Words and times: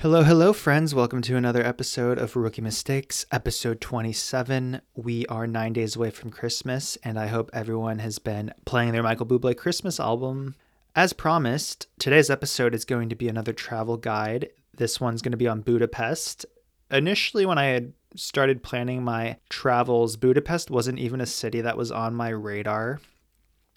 Hello, 0.00 0.22
hello, 0.22 0.52
friends. 0.52 0.94
Welcome 0.94 1.22
to 1.22 1.36
another 1.36 1.66
episode 1.66 2.18
of 2.18 2.36
Rookie 2.36 2.62
Mistakes, 2.62 3.26
episode 3.32 3.80
27. 3.80 4.80
We 4.94 5.26
are 5.26 5.44
nine 5.44 5.72
days 5.72 5.96
away 5.96 6.10
from 6.10 6.30
Christmas, 6.30 6.96
and 7.02 7.18
I 7.18 7.26
hope 7.26 7.50
everyone 7.52 7.98
has 7.98 8.20
been 8.20 8.54
playing 8.64 8.92
their 8.92 9.02
Michael 9.02 9.26
Bublé 9.26 9.56
Christmas 9.56 9.98
album. 9.98 10.54
As 10.94 11.12
promised, 11.12 11.88
today's 11.98 12.30
episode 12.30 12.76
is 12.76 12.84
going 12.84 13.08
to 13.08 13.16
be 13.16 13.28
another 13.28 13.52
travel 13.52 13.96
guide. 13.96 14.50
This 14.72 15.00
one's 15.00 15.20
going 15.20 15.32
to 15.32 15.36
be 15.36 15.48
on 15.48 15.62
Budapest. 15.62 16.46
Initially, 16.92 17.44
when 17.44 17.58
I 17.58 17.64
had 17.64 17.92
started 18.14 18.62
planning 18.62 19.02
my 19.02 19.38
travels, 19.48 20.14
Budapest 20.14 20.70
wasn't 20.70 21.00
even 21.00 21.20
a 21.20 21.26
city 21.26 21.60
that 21.62 21.76
was 21.76 21.90
on 21.90 22.14
my 22.14 22.28
radar. 22.28 23.00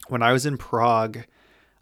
When 0.07 0.21
I 0.21 0.33
was 0.33 0.45
in 0.45 0.59
Prague, 0.59 1.25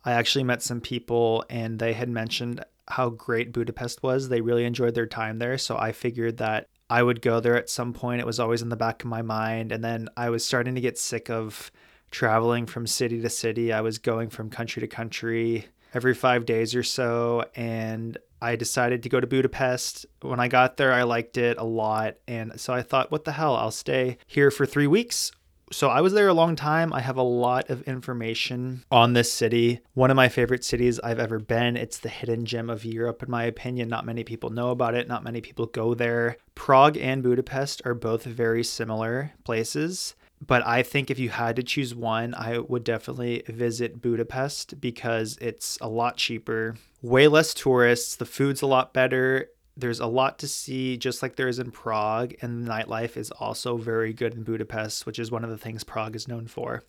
I 0.06 0.14
actually 0.14 0.46
met 0.46 0.62
some 0.62 0.80
people 0.80 1.44
and 1.50 1.78
they 1.78 1.92
had 1.92 2.08
mentioned 2.08 2.64
how 2.90 3.10
great 3.10 3.52
Budapest 3.52 4.02
was. 4.04 4.30
They 4.30 4.42
really 4.42 4.66
enjoyed 4.66 4.96
their 4.96 5.06
time 5.06 5.40
there. 5.40 5.58
So 5.58 5.78
I 5.78 5.92
figured 5.92 6.38
that 6.38 6.68
I 6.90 7.04
would 7.04 7.22
go 7.22 7.40
there 7.40 7.56
at 7.56 7.70
some 7.70 7.94
point. 7.94 8.20
It 8.20 8.26
was 8.26 8.40
always 8.40 8.62
in 8.62 8.70
the 8.70 8.76
back 8.76 9.04
of 9.04 9.10
my 9.10 9.22
mind. 9.22 9.72
And 9.72 9.84
then 9.84 10.10
I 10.18 10.30
was 10.30 10.44
starting 10.44 10.76
to 10.76 10.82
get 10.82 10.98
sick 10.98 11.30
of 11.30 11.72
traveling 12.12 12.66
from 12.66 12.88
city 12.88 13.22
to 13.22 13.30
city. 13.30 13.72
I 13.72 13.82
was 13.82 14.00
going 14.00 14.30
from 14.30 14.50
country 14.50 14.80
to 14.82 14.88
country 14.88 15.68
every 15.94 16.16
five 16.16 16.46
days 16.46 16.74
or 16.74 16.84
so. 16.84 17.46
And 17.56 18.18
I 18.42 18.56
decided 18.56 19.04
to 19.04 19.10
go 19.10 19.20
to 19.20 19.28
Budapest. 19.28 20.08
When 20.22 20.40
I 20.40 20.48
got 20.48 20.78
there, 20.78 20.92
I 20.92 21.04
liked 21.04 21.38
it 21.38 21.58
a 21.58 21.64
lot. 21.64 22.16
And 22.28 22.60
so 22.60 22.74
I 22.74 22.82
thought, 22.82 23.12
what 23.12 23.26
the 23.26 23.34
hell? 23.34 23.56
I'll 23.56 23.70
stay 23.70 24.18
here 24.26 24.50
for 24.50 24.66
three 24.66 24.88
weeks 24.88 25.32
so 25.72 25.90
I 25.90 26.02
was 26.02 26.14
there 26.14 26.28
a 26.28 26.34
long 26.34 26.56
time. 26.56 26.94
I 26.94 27.02
have 27.02 27.18
a 27.18 27.24
lot 27.24 27.70
of 27.70 27.82
information 27.84 28.84
on 28.92 29.14
this 29.14 29.32
city. 29.32 29.82
One 29.94 30.12
of 30.12 30.16
my 30.16 30.30
favorite 30.30 30.64
cities 30.64 31.00
I've 31.00 31.20
ever 31.20 31.40
been. 31.40 31.78
It's 31.78 32.00
the 32.00 32.10
hidden 32.10 32.46
gem 32.46 32.70
of 32.70 32.86
Europe, 32.86 33.24
in 33.24 33.32
my 33.32 33.44
opinion. 33.44 33.90
Not 33.90 34.06
many 34.06 34.24
people 34.24 34.50
know 34.50 34.70
about 34.70 34.96
it, 34.96 35.08
not 35.08 35.24
many 35.24 35.42
people 35.42 35.66
go 35.66 35.94
there. 35.94 36.38
Prague 36.56 36.98
and 36.98 37.24
Budapest 37.24 37.82
are 37.86 37.94
both 37.94 38.24
very 38.24 38.64
similar 38.64 39.34
places. 39.44 40.16
But 40.46 40.66
I 40.66 40.84
think 40.84 41.12
if 41.12 41.20
you 41.20 41.30
had 41.30 41.58
to 41.58 41.64
choose 41.64 41.94
one, 41.94 42.34
I 42.34 42.60
would 42.60 42.84
definitely 42.84 43.44
visit 43.48 44.02
Budapest 44.02 44.80
because 44.80 45.38
it's 45.42 45.78
a 45.82 45.90
lot 45.90 46.16
cheaper, 46.18 46.76
way 47.02 47.28
less 47.28 47.54
tourists, 47.54 48.16
the 48.16 48.26
food's 48.26 48.62
a 48.62 48.68
lot 48.68 48.94
better, 48.94 49.50
there's 49.80 50.00
a 50.00 50.08
lot 50.08 50.40
to 50.40 50.48
see, 50.48 50.98
just 50.98 51.22
like 51.22 51.36
there 51.36 51.48
is 51.48 51.60
in 51.60 51.72
Prague, 51.72 52.34
and 52.42 52.66
the 52.66 52.70
nightlife 52.70 53.18
is 53.18 53.32
also 53.32 53.78
very 53.78 54.14
good 54.14 54.34
in 54.34 54.44
Budapest, 54.44 55.06
which 55.06 55.20
is 55.20 55.32
one 55.32 55.44
of 55.44 55.50
the 55.50 55.58
things 55.58 55.84
Prague 55.84 56.16
is 56.16 56.28
known 56.28 56.48
for. 56.48 56.84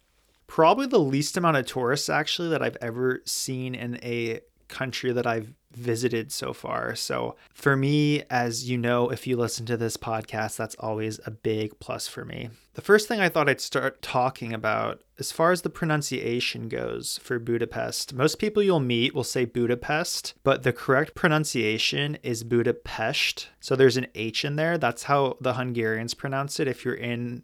Probably 0.46 0.86
the 0.86 0.98
least 0.98 1.36
amount 1.36 1.56
of 1.56 1.66
tourists, 1.66 2.08
actually, 2.08 2.48
that 2.48 2.62
I've 2.62 2.78
ever 2.80 3.22
seen 3.24 3.74
in 3.74 3.98
a 4.02 4.40
country 4.68 5.12
that 5.12 5.26
I've 5.26 5.52
visited 5.72 6.32
so 6.32 6.52
far. 6.52 6.94
So, 6.94 7.36
for 7.52 7.76
me, 7.76 8.22
as 8.30 8.68
you 8.68 8.76
know, 8.76 9.10
if 9.10 9.26
you 9.26 9.36
listen 9.36 9.66
to 9.66 9.76
this 9.76 9.96
podcast, 9.96 10.56
that's 10.56 10.74
always 10.76 11.20
a 11.24 11.30
big 11.30 11.78
plus 11.78 12.08
for 12.08 12.24
me. 12.24 12.50
The 12.74 12.82
first 12.82 13.08
thing 13.08 13.20
I 13.20 13.28
thought 13.28 13.48
I'd 13.48 13.60
start 13.60 14.02
talking 14.02 14.52
about, 14.52 15.02
as 15.18 15.32
far 15.32 15.52
as 15.52 15.62
the 15.62 15.70
pronunciation 15.70 16.68
goes 16.68 17.18
for 17.22 17.38
Budapest, 17.38 18.14
most 18.14 18.38
people 18.38 18.62
you'll 18.62 18.80
meet 18.80 19.14
will 19.14 19.24
say 19.24 19.44
Budapest, 19.44 20.34
but 20.42 20.62
the 20.62 20.72
correct 20.72 21.14
pronunciation 21.14 22.16
is 22.22 22.42
Budapest. 22.42 23.48
So, 23.60 23.76
there's 23.76 23.96
an 23.96 24.08
H 24.14 24.44
in 24.44 24.56
there. 24.56 24.78
That's 24.78 25.04
how 25.04 25.36
the 25.40 25.54
Hungarians 25.54 26.14
pronounce 26.14 26.58
it. 26.58 26.68
If 26.68 26.84
you're 26.84 26.94
in 26.94 27.42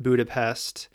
Budapest, 0.00 0.88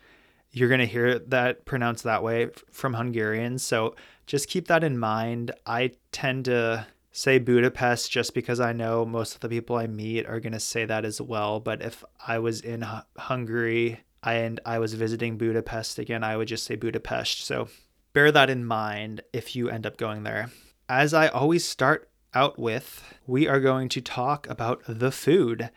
you're 0.52 0.70
going 0.70 0.80
to 0.80 0.86
hear 0.86 1.20
that 1.20 1.66
pronounced 1.66 2.04
that 2.04 2.24
way 2.24 2.50
from 2.72 2.94
Hungarians. 2.94 3.64
So 3.64 3.96
just 4.26 4.48
keep 4.48 4.68
that 4.68 4.84
in 4.84 4.98
mind. 4.98 5.52
I 5.66 5.92
tend 6.12 6.46
to 6.46 6.88
say 7.12 7.40
Budapest 7.40 8.12
just 8.12 8.34
because 8.34 8.60
I 8.60 8.74
know 8.74 9.06
most 9.06 9.36
of 9.36 9.42
the 9.42 9.50
people 9.50 9.76
I 9.76 9.88
meet 9.88 10.26
are 10.26 10.40
going 10.40 10.54
to 10.54 10.60
say 10.60 10.86
that 10.86 11.06
as 11.06 11.20
well. 11.20 11.60
But 11.60 11.82
if 11.82 12.04
I 12.26 12.40
was 12.40 12.62
in 12.62 12.86
Hungary 13.18 14.00
and 14.24 14.60
I 14.66 14.80
was 14.80 14.94
visiting 14.94 15.38
Budapest 15.38 16.00
again, 16.00 16.24
I 16.24 16.38
would 16.38 16.48
just 16.48 16.64
say 16.64 16.76
Budapest. 16.76 17.44
So 17.46 17.68
bear 18.14 18.32
that 18.32 18.50
in 18.50 18.66
mind 18.66 19.22
if 19.34 19.56
you 19.56 19.70
end 19.70 19.86
up 19.86 19.98
going 19.98 20.24
there. 20.24 20.52
As 20.88 21.14
I 21.14 21.28
always 21.28 21.66
start 21.66 22.10
out 22.34 22.58
with, 22.58 23.04
we 23.28 23.48
are 23.48 23.60
going 23.60 23.90
to 23.90 24.02
talk 24.02 24.48
about 24.50 24.82
the 24.88 25.12
food. 25.12 25.70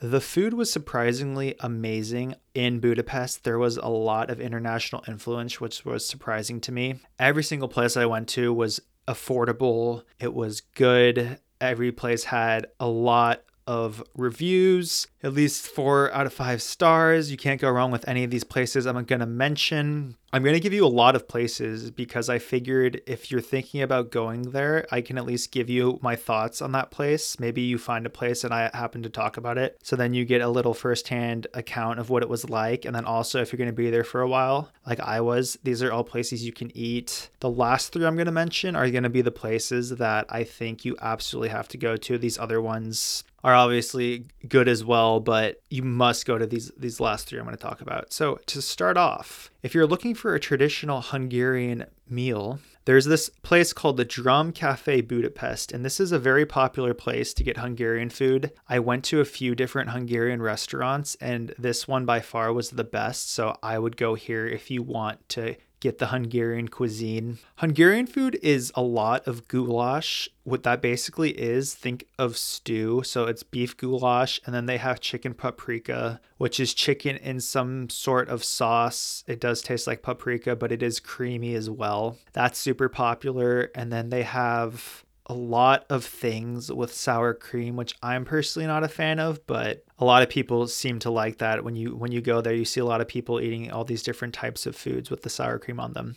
The 0.00 0.22
food 0.22 0.54
was 0.54 0.72
surprisingly 0.72 1.56
amazing 1.60 2.34
in 2.54 2.80
Budapest. 2.80 3.44
There 3.44 3.58
was 3.58 3.76
a 3.76 3.88
lot 3.88 4.30
of 4.30 4.40
international 4.40 5.04
influence, 5.06 5.60
which 5.60 5.84
was 5.84 6.08
surprising 6.08 6.58
to 6.62 6.72
me. 6.72 7.00
Every 7.18 7.42
single 7.42 7.68
place 7.68 7.98
I 7.98 8.06
went 8.06 8.26
to 8.30 8.50
was 8.50 8.80
affordable, 9.06 10.04
it 10.18 10.32
was 10.32 10.62
good. 10.62 11.38
Every 11.60 11.92
place 11.92 12.24
had 12.24 12.68
a 12.80 12.86
lot 12.86 13.42
of 13.70 14.02
reviews, 14.16 15.06
at 15.22 15.32
least 15.32 15.64
four 15.64 16.12
out 16.12 16.26
of 16.26 16.32
five 16.32 16.60
stars. 16.60 17.30
You 17.30 17.36
can't 17.36 17.60
go 17.60 17.70
wrong 17.70 17.92
with 17.92 18.08
any 18.08 18.24
of 18.24 18.30
these 18.32 18.42
places 18.42 18.84
I'm 18.84 19.04
going 19.04 19.20
to 19.20 19.26
mention. 19.26 20.16
I'm 20.32 20.42
going 20.42 20.54
to 20.54 20.60
give 20.60 20.72
you 20.72 20.84
a 20.84 20.88
lot 20.88 21.14
of 21.14 21.28
places 21.28 21.90
because 21.92 22.28
I 22.28 22.38
figured 22.38 23.00
if 23.06 23.30
you're 23.30 23.40
thinking 23.40 23.82
about 23.82 24.10
going 24.10 24.42
there, 24.42 24.86
I 24.90 25.00
can 25.00 25.18
at 25.18 25.26
least 25.26 25.52
give 25.52 25.70
you 25.70 26.00
my 26.02 26.16
thoughts 26.16 26.60
on 26.60 26.72
that 26.72 26.90
place. 26.90 27.38
Maybe 27.38 27.62
you 27.62 27.78
find 27.78 28.06
a 28.06 28.10
place 28.10 28.42
and 28.42 28.52
I 28.52 28.70
happen 28.74 29.04
to 29.04 29.08
talk 29.08 29.36
about 29.36 29.58
it. 29.58 29.78
So 29.84 29.94
then 29.94 30.14
you 30.14 30.24
get 30.24 30.40
a 30.40 30.48
little 30.48 30.74
firsthand 30.74 31.46
account 31.54 32.00
of 32.00 32.10
what 32.10 32.22
it 32.22 32.28
was 32.28 32.48
like. 32.48 32.84
And 32.84 32.94
then 32.94 33.04
also, 33.04 33.40
if 33.40 33.52
you're 33.52 33.58
going 33.58 33.68
to 33.68 33.72
be 33.72 33.90
there 33.90 34.04
for 34.04 34.20
a 34.20 34.28
while, 34.28 34.70
like 34.84 35.00
I 35.00 35.20
was, 35.20 35.58
these 35.62 35.82
are 35.82 35.92
all 35.92 36.04
places 36.04 36.44
you 36.44 36.52
can 36.52 36.76
eat. 36.76 37.30
The 37.38 37.50
last 37.50 37.92
three 37.92 38.04
I'm 38.04 38.16
going 38.16 38.26
to 38.26 38.32
mention 38.32 38.74
are 38.74 38.90
going 38.90 39.04
to 39.04 39.10
be 39.10 39.22
the 39.22 39.30
places 39.30 39.90
that 39.90 40.26
I 40.28 40.42
think 40.44 40.84
you 40.84 40.96
absolutely 41.00 41.50
have 41.50 41.68
to 41.68 41.78
go 41.78 41.96
to. 41.96 42.18
These 42.18 42.38
other 42.38 42.60
ones 42.60 43.24
are 43.42 43.54
obviously 43.54 44.26
good 44.48 44.68
as 44.68 44.84
well, 44.84 45.20
but 45.20 45.60
you 45.70 45.82
must 45.82 46.26
go 46.26 46.38
to 46.38 46.46
these 46.46 46.70
these 46.76 47.00
last 47.00 47.26
three 47.26 47.38
I'm 47.38 47.44
going 47.44 47.56
to 47.56 47.62
talk 47.62 47.80
about. 47.80 48.12
So 48.12 48.38
to 48.46 48.62
start 48.62 48.96
off, 48.96 49.50
if 49.62 49.74
you're 49.74 49.86
looking 49.86 50.14
for 50.14 50.34
a 50.34 50.40
traditional 50.40 51.00
Hungarian 51.00 51.86
meal, 52.08 52.58
there's 52.84 53.04
this 53.04 53.28
place 53.42 53.72
called 53.72 53.96
the 53.96 54.04
Drum 54.04 54.52
Cafe 54.52 55.02
Budapest, 55.02 55.72
and 55.72 55.84
this 55.84 56.00
is 56.00 56.12
a 56.12 56.18
very 56.18 56.44
popular 56.46 56.94
place 56.94 57.32
to 57.34 57.44
get 57.44 57.58
Hungarian 57.58 58.10
food. 58.10 58.52
I 58.68 58.78
went 58.78 59.04
to 59.06 59.20
a 59.20 59.24
few 59.24 59.54
different 59.54 59.90
Hungarian 59.90 60.42
restaurants, 60.42 61.14
and 61.20 61.54
this 61.58 61.86
one 61.86 62.04
by 62.04 62.20
far 62.20 62.52
was 62.52 62.70
the 62.70 62.84
best. 62.84 63.30
So 63.32 63.56
I 63.62 63.78
would 63.78 63.96
go 63.96 64.14
here 64.14 64.46
if 64.46 64.70
you 64.70 64.82
want 64.82 65.28
to 65.30 65.56
get 65.80 65.98
the 65.98 66.08
Hungarian 66.08 66.68
cuisine. 66.68 67.38
Hungarian 67.56 68.06
food 68.06 68.38
is 68.42 68.70
a 68.74 68.82
lot 68.82 69.26
of 69.26 69.48
goulash. 69.48 70.28
What 70.44 70.62
that 70.62 70.82
basically 70.82 71.30
is, 71.30 71.74
think 71.74 72.06
of 72.18 72.36
stew. 72.36 73.02
So 73.04 73.24
it's 73.24 73.42
beef 73.42 73.76
goulash, 73.76 74.40
and 74.44 74.54
then 74.54 74.66
they 74.66 74.76
have 74.76 75.00
chicken 75.00 75.34
paprika, 75.34 76.20
which 76.36 76.60
is 76.60 76.74
chicken 76.74 77.16
in 77.16 77.40
some 77.40 77.88
sort 77.88 78.28
of 78.28 78.44
sauce. 78.44 79.24
It 79.26 79.40
does 79.40 79.62
taste 79.62 79.86
like 79.86 80.02
paprika, 80.02 80.54
but 80.54 80.70
it 80.70 80.82
is 80.82 81.00
creamy 81.00 81.54
as 81.54 81.70
well. 81.70 82.18
That's 82.32 82.58
super 82.58 82.88
popular. 82.88 83.70
And 83.74 83.92
then 83.92 84.10
they 84.10 84.22
have 84.22 85.04
a 85.30 85.32
lot 85.32 85.86
of 85.88 86.04
things 86.04 86.72
with 86.72 86.92
sour 86.92 87.34
cream, 87.34 87.76
which 87.76 87.94
I'm 88.02 88.24
personally 88.24 88.66
not 88.66 88.82
a 88.82 88.88
fan 88.88 89.20
of, 89.20 89.46
but 89.46 89.84
a 89.96 90.04
lot 90.04 90.24
of 90.24 90.28
people 90.28 90.66
seem 90.66 90.98
to 91.00 91.10
like 91.10 91.38
that. 91.38 91.62
When 91.62 91.76
you 91.76 91.94
when 91.94 92.10
you 92.10 92.20
go 92.20 92.40
there, 92.40 92.52
you 92.52 92.64
see 92.64 92.80
a 92.80 92.84
lot 92.84 93.00
of 93.00 93.06
people 93.06 93.40
eating 93.40 93.70
all 93.70 93.84
these 93.84 94.02
different 94.02 94.34
types 94.34 94.66
of 94.66 94.74
foods 94.74 95.08
with 95.08 95.22
the 95.22 95.30
sour 95.30 95.60
cream 95.60 95.78
on 95.78 95.92
them. 95.92 96.16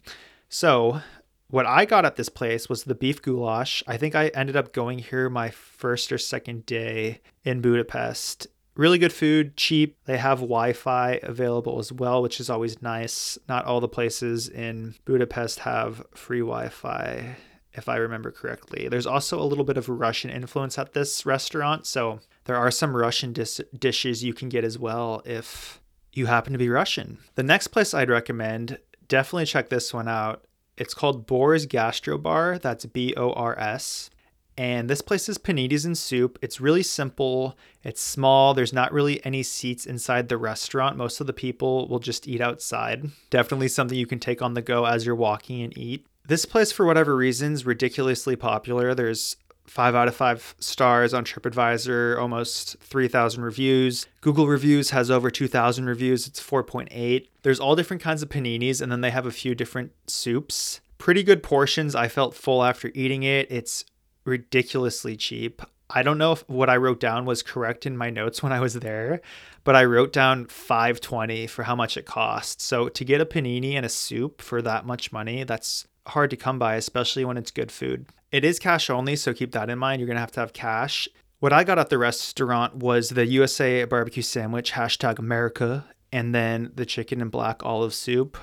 So, 0.49 1.01
what 1.47 1.67
I 1.67 1.85
got 1.85 2.05
at 2.05 2.15
this 2.15 2.29
place 2.29 2.67
was 2.67 2.85
the 2.85 2.95
beef 2.95 3.21
goulash. 3.21 3.83
I 3.85 3.97
think 3.97 4.15
I 4.15 4.29
ended 4.29 4.55
up 4.55 4.73
going 4.73 4.97
here 4.97 5.29
my 5.29 5.51
first 5.51 6.11
or 6.11 6.17
second 6.17 6.65
day 6.65 7.21
in 7.43 7.61
Budapest. 7.61 8.47
Really 8.75 8.97
good 8.97 9.13
food, 9.13 9.55
cheap. 9.55 9.95
They 10.05 10.17
have 10.17 10.39
Wi 10.39 10.73
Fi 10.73 11.19
available 11.21 11.77
as 11.77 11.91
well, 11.91 12.23
which 12.23 12.39
is 12.39 12.49
always 12.49 12.81
nice. 12.81 13.37
Not 13.47 13.65
all 13.65 13.79
the 13.79 13.87
places 13.87 14.49
in 14.49 14.95
Budapest 15.05 15.59
have 15.59 16.03
free 16.15 16.39
Wi 16.39 16.69
Fi 16.69 17.35
if 17.73 17.89
I 17.89 17.97
remember 17.97 18.31
correctly. 18.31 18.87
There's 18.87 19.07
also 19.07 19.41
a 19.41 19.45
little 19.45 19.65
bit 19.65 19.77
of 19.77 19.89
Russian 19.89 20.29
influence 20.29 20.77
at 20.77 20.93
this 20.93 21.25
restaurant, 21.25 21.85
so 21.85 22.19
there 22.45 22.57
are 22.57 22.71
some 22.71 22.95
Russian 22.95 23.33
dis- 23.33 23.61
dishes 23.77 24.23
you 24.23 24.33
can 24.33 24.49
get 24.49 24.63
as 24.63 24.77
well 24.77 25.21
if 25.25 25.81
you 26.13 26.27
happen 26.27 26.53
to 26.53 26.59
be 26.59 26.69
Russian. 26.69 27.17
The 27.35 27.43
next 27.43 27.67
place 27.67 27.93
I'd 27.93 28.09
recommend, 28.09 28.77
definitely 29.07 29.45
check 29.45 29.69
this 29.69 29.93
one 29.93 30.07
out. 30.07 30.45
It's 30.77 30.93
called 30.93 31.27
Bors 31.27 31.65
Gastro 31.65 32.17
Bar. 32.17 32.59
That's 32.59 32.85
B 32.85 33.13
O 33.15 33.31
R 33.33 33.57
S. 33.59 34.09
And 34.55 34.87
this 34.87 35.01
place 35.01 35.27
is 35.29 35.39
paninis 35.39 35.85
and 35.85 35.97
soup. 35.97 36.37
It's 36.41 36.61
really 36.61 36.83
simple. 36.83 37.57
It's 37.83 38.01
small. 38.01 38.53
There's 38.53 38.73
not 38.73 38.93
really 38.93 39.23
any 39.25 39.41
seats 39.41 39.87
inside 39.87 40.29
the 40.29 40.37
restaurant. 40.37 40.95
Most 40.95 41.19
of 41.19 41.25
the 41.25 41.33
people 41.33 41.87
will 41.87 41.99
just 41.99 42.27
eat 42.27 42.39
outside. 42.39 43.09
Definitely 43.31 43.69
something 43.69 43.97
you 43.97 44.05
can 44.05 44.19
take 44.19 44.43
on 44.43 44.53
the 44.53 44.61
go 44.61 44.85
as 44.85 45.05
you're 45.05 45.15
walking 45.15 45.63
and 45.63 45.75
eat. 45.75 46.05
This 46.27 46.45
place, 46.45 46.71
for 46.71 46.85
whatever 46.85 47.15
reasons, 47.15 47.65
ridiculously 47.65 48.35
popular. 48.35 48.95
There's 48.95 49.35
five 49.65 49.95
out 49.95 50.07
of 50.07 50.15
five 50.15 50.55
stars 50.59 51.13
on 51.13 51.25
TripAdvisor, 51.25 52.17
almost 52.17 52.77
3,000 52.79 53.43
reviews. 53.43 54.07
Google 54.21 54.47
Reviews 54.47 54.91
has 54.91 55.11
over 55.11 55.29
2,000 55.29 55.85
reviews. 55.85 56.27
It's 56.27 56.41
4.8. 56.41 57.27
There's 57.41 57.59
all 57.59 57.75
different 57.75 58.01
kinds 58.01 58.23
of 58.23 58.29
paninis, 58.29 58.81
and 58.81 58.91
then 58.91 59.01
they 59.01 59.11
have 59.11 59.25
a 59.25 59.31
few 59.31 59.53
different 59.53 59.91
soups. 60.07 60.79
Pretty 60.97 61.23
good 61.23 61.43
portions. 61.43 61.95
I 61.95 62.07
felt 62.07 62.35
full 62.35 62.63
after 62.63 62.91
eating 62.93 63.23
it. 63.23 63.51
It's 63.51 63.83
ridiculously 64.25 65.17
cheap. 65.17 65.61
I 65.89 66.01
don't 66.01 66.17
know 66.17 66.31
if 66.31 66.47
what 66.49 66.69
I 66.69 66.77
wrote 66.77 66.99
down 66.99 67.25
was 67.25 67.43
correct 67.43 67.85
in 67.85 67.97
my 67.97 68.09
notes 68.09 68.41
when 68.41 68.51
I 68.53 68.61
was 68.61 68.75
there, 68.75 69.21
but 69.63 69.75
I 69.75 69.83
wrote 69.83 70.13
down 70.13 70.45
520 70.45 71.47
for 71.47 71.63
how 71.63 71.75
much 71.75 71.97
it 71.97 72.05
cost. 72.05 72.61
So 72.61 72.89
to 72.89 73.05
get 73.05 73.21
a 73.21 73.25
panini 73.25 73.73
and 73.73 73.85
a 73.85 73.89
soup 73.89 74.41
for 74.41 74.61
that 74.61 74.85
much 74.85 75.11
money, 75.11 75.43
that's 75.43 75.85
hard 76.07 76.29
to 76.29 76.37
come 76.37 76.59
by, 76.59 76.75
especially 76.75 77.25
when 77.25 77.37
it's 77.37 77.51
good 77.51 77.71
food. 77.71 78.05
It 78.31 78.43
is 78.43 78.59
cash 78.59 78.89
only, 78.89 79.15
so 79.15 79.33
keep 79.33 79.51
that 79.51 79.69
in 79.69 79.79
mind. 79.79 79.99
You're 79.99 80.07
gonna 80.07 80.19
have 80.19 80.31
to 80.31 80.39
have 80.39 80.53
cash. 80.53 81.07
What 81.39 81.53
I 81.53 81.63
got 81.63 81.79
at 81.79 81.89
the 81.89 81.97
restaurant 81.97 82.77
was 82.77 83.09
the 83.09 83.25
USA 83.25 83.83
barbecue 83.85 84.23
sandwich, 84.23 84.71
hashtag 84.71 85.19
America, 85.19 85.85
and 86.11 86.33
then 86.33 86.71
the 86.73 86.85
chicken 86.85 87.21
and 87.21 87.29
black 87.29 87.63
olive 87.65 87.93
soup. 87.93 88.37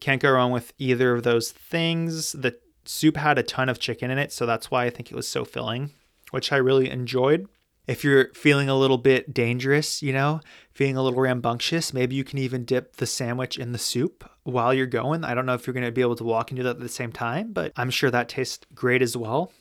Can't 0.00 0.20
go 0.20 0.32
wrong 0.32 0.50
with 0.50 0.72
either 0.78 1.14
of 1.14 1.22
those 1.22 1.52
things. 1.52 2.32
The 2.32 2.58
soup 2.84 3.16
had 3.16 3.38
a 3.38 3.42
ton 3.42 3.68
of 3.68 3.78
chicken 3.78 4.10
in 4.10 4.18
it, 4.18 4.32
so 4.32 4.46
that's 4.46 4.70
why 4.70 4.84
I 4.84 4.90
think 4.90 5.10
it 5.10 5.16
was 5.16 5.26
so 5.26 5.44
filling, 5.44 5.90
which 6.30 6.52
I 6.52 6.56
really 6.56 6.90
enjoyed. 6.90 7.48
If 7.86 8.04
you're 8.04 8.32
feeling 8.34 8.68
a 8.68 8.76
little 8.76 8.98
bit 8.98 9.32
dangerous, 9.32 10.02
you 10.02 10.12
know, 10.12 10.40
feeling 10.72 10.96
a 10.96 11.02
little 11.02 11.20
rambunctious, 11.20 11.92
maybe 11.92 12.14
you 12.14 12.24
can 12.24 12.38
even 12.38 12.64
dip 12.64 12.96
the 12.96 13.06
sandwich 13.06 13.58
in 13.58 13.72
the 13.72 13.78
soup 13.78 14.28
while 14.44 14.72
you're 14.72 14.86
going. 14.86 15.24
I 15.24 15.34
don't 15.34 15.46
know 15.46 15.54
if 15.54 15.66
you're 15.66 15.74
going 15.74 15.84
to 15.84 15.92
be 15.92 16.00
able 16.00 16.16
to 16.16 16.24
walk 16.24 16.50
and 16.50 16.56
do 16.56 16.62
that 16.62 16.76
at 16.76 16.80
the 16.80 16.88
same 16.88 17.12
time, 17.12 17.52
but 17.52 17.72
I'm 17.76 17.90
sure 17.90 18.10
that 18.10 18.28
tastes 18.28 18.64
great 18.74 19.02
as 19.02 19.16
well. 19.16 19.52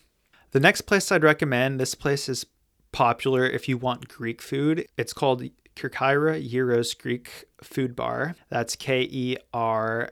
The 0.52 0.60
next 0.60 0.82
place 0.82 1.12
I'd 1.12 1.24
recommend, 1.24 1.80
this 1.80 1.96
place 1.96 2.30
is 2.30 2.46
popular 2.92 3.46
if 3.46 3.68
you 3.68 3.78
want 3.78 4.08
Greek 4.08 4.42
food. 4.42 4.88
It's 4.98 5.14
called 5.14 5.44
Kerkyra 5.76 6.48
Gyros 6.48 6.94
Greek 6.94 7.46
Food 7.64 7.96
Bar. 7.96 8.36
That's 8.50 8.76
K 8.76 9.02
E 9.02 9.38
R 9.54 10.12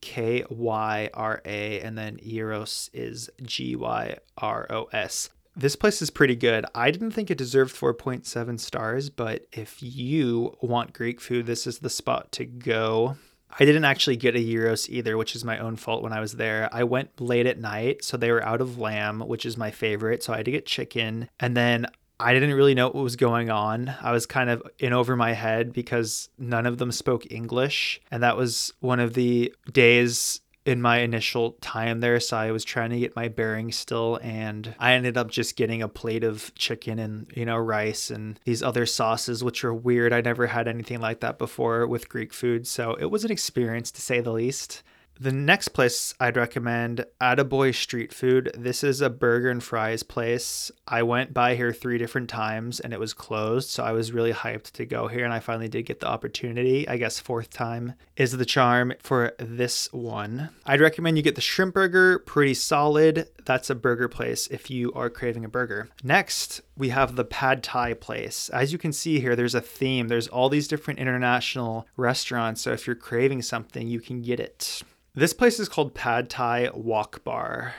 K 0.00 0.44
Y 0.48 1.10
R 1.12 1.42
A, 1.44 1.80
and 1.80 1.98
then 1.98 2.18
Gyros 2.18 2.90
is 2.92 3.30
G 3.42 3.76
Y 3.76 4.16
R 4.38 4.66
O 4.70 4.84
S. 4.92 5.28
This 5.54 5.76
place 5.76 6.00
is 6.00 6.08
pretty 6.08 6.34
good. 6.34 6.64
I 6.74 6.90
didn't 6.90 7.10
think 7.10 7.30
it 7.30 7.36
deserved 7.36 7.76
4.7 7.76 8.58
stars, 8.58 9.10
but 9.10 9.46
if 9.52 9.82
you 9.82 10.56
want 10.62 10.94
Greek 10.94 11.20
food, 11.20 11.44
this 11.44 11.66
is 11.66 11.80
the 11.80 11.90
spot 11.90 12.32
to 12.32 12.46
go. 12.46 13.16
I 13.58 13.64
didn't 13.64 13.84
actually 13.84 14.16
get 14.16 14.36
a 14.36 14.40
gyros 14.42 14.88
either, 14.88 15.16
which 15.16 15.34
is 15.34 15.44
my 15.44 15.58
own 15.58 15.76
fault 15.76 16.02
when 16.02 16.12
I 16.12 16.20
was 16.20 16.32
there. 16.32 16.68
I 16.72 16.84
went 16.84 17.20
late 17.20 17.46
at 17.46 17.58
night, 17.58 18.04
so 18.04 18.16
they 18.16 18.30
were 18.30 18.44
out 18.44 18.60
of 18.60 18.78
lamb, 18.78 19.20
which 19.20 19.44
is 19.46 19.56
my 19.56 19.70
favorite. 19.70 20.22
So 20.22 20.32
I 20.32 20.38
had 20.38 20.46
to 20.46 20.50
get 20.50 20.66
chicken. 20.66 21.28
And 21.40 21.56
then 21.56 21.86
I 22.18 22.34
didn't 22.34 22.54
really 22.54 22.74
know 22.74 22.86
what 22.86 22.94
was 22.94 23.16
going 23.16 23.50
on. 23.50 23.92
I 24.00 24.12
was 24.12 24.26
kind 24.26 24.48
of 24.48 24.62
in 24.78 24.92
over 24.92 25.16
my 25.16 25.32
head 25.32 25.72
because 25.72 26.28
none 26.38 26.66
of 26.66 26.78
them 26.78 26.92
spoke 26.92 27.30
English. 27.32 28.00
And 28.10 28.22
that 28.22 28.36
was 28.36 28.72
one 28.80 29.00
of 29.00 29.14
the 29.14 29.52
days 29.72 30.40
in 30.64 30.80
my 30.80 30.98
initial 30.98 31.52
time 31.60 32.00
there. 32.00 32.20
So 32.20 32.36
I 32.36 32.52
was 32.52 32.64
trying 32.64 32.90
to 32.90 32.98
get 32.98 33.16
my 33.16 33.28
bearings 33.28 33.76
still. 33.76 34.18
And 34.22 34.74
I 34.78 34.92
ended 34.92 35.16
up 35.16 35.30
just 35.30 35.56
getting 35.56 35.82
a 35.82 35.88
plate 35.88 36.24
of 36.24 36.54
chicken 36.54 36.98
and, 36.98 37.26
you 37.34 37.44
know, 37.44 37.56
rice 37.56 38.10
and 38.10 38.38
these 38.44 38.62
other 38.62 38.86
sauces, 38.86 39.42
which 39.42 39.64
are 39.64 39.74
weird. 39.74 40.12
I 40.12 40.20
never 40.20 40.46
had 40.46 40.68
anything 40.68 41.00
like 41.00 41.20
that 41.20 41.38
before 41.38 41.86
with 41.86 42.08
Greek 42.08 42.32
food. 42.32 42.66
So 42.66 42.94
it 42.94 43.06
was 43.06 43.24
an 43.24 43.32
experience 43.32 43.90
to 43.92 44.02
say 44.02 44.20
the 44.20 44.32
least. 44.32 44.82
The 45.20 45.30
next 45.32 45.68
place 45.68 46.14
I'd 46.18 46.36
recommend, 46.36 47.04
Attaboy 47.20 47.74
Street 47.74 48.12
Food. 48.12 48.50
This 48.58 48.82
is 48.82 49.00
a 49.00 49.10
burger 49.10 49.50
and 49.50 49.62
fries 49.62 50.02
place. 50.02 50.72
I 50.88 51.04
went 51.04 51.32
by 51.32 51.54
here 51.54 51.72
three 51.72 51.98
different 51.98 52.28
times 52.28 52.80
and 52.80 52.92
it 52.92 52.98
was 52.98 53.14
closed, 53.14 53.68
so 53.68 53.84
I 53.84 53.92
was 53.92 54.10
really 54.10 54.32
hyped 54.32 54.72
to 54.72 54.86
go 54.86 55.06
here 55.06 55.24
and 55.24 55.32
I 55.32 55.38
finally 55.38 55.68
did 55.68 55.84
get 55.86 56.00
the 56.00 56.08
opportunity. 56.08 56.88
I 56.88 56.96
guess 56.96 57.20
fourth 57.20 57.50
time 57.50 57.94
is 58.16 58.32
the 58.32 58.44
charm 58.44 58.94
for 59.00 59.34
this 59.38 59.92
one. 59.92 60.48
I'd 60.66 60.80
recommend 60.80 61.16
you 61.18 61.22
get 61.22 61.36
the 61.36 61.40
shrimp 61.40 61.74
burger, 61.74 62.18
pretty 62.18 62.54
solid. 62.54 63.28
That's 63.44 63.70
a 63.70 63.74
burger 63.74 64.08
place 64.08 64.48
if 64.48 64.70
you 64.70 64.92
are 64.94 65.10
craving 65.10 65.44
a 65.44 65.48
burger. 65.48 65.88
Next, 66.02 66.62
we 66.76 66.88
have 66.88 67.16
the 67.16 67.24
pad 67.24 67.62
thai 67.62 67.94
place. 67.94 68.48
As 68.50 68.72
you 68.72 68.78
can 68.78 68.92
see 68.92 69.20
here, 69.20 69.36
there's 69.36 69.54
a 69.54 69.60
theme. 69.60 70.08
There's 70.08 70.28
all 70.28 70.48
these 70.48 70.68
different 70.68 71.00
international 71.00 71.86
restaurants, 71.96 72.62
so 72.62 72.72
if 72.72 72.86
you're 72.86 72.96
craving 72.96 73.42
something, 73.42 73.88
you 73.88 74.00
can 74.00 74.22
get 74.22 74.40
it. 74.40 74.82
This 75.14 75.34
place 75.34 75.60
is 75.60 75.68
called 75.68 75.94
Pad 75.94 76.30
Thai 76.30 76.70
Wok 76.72 77.22
Bar, 77.22 77.74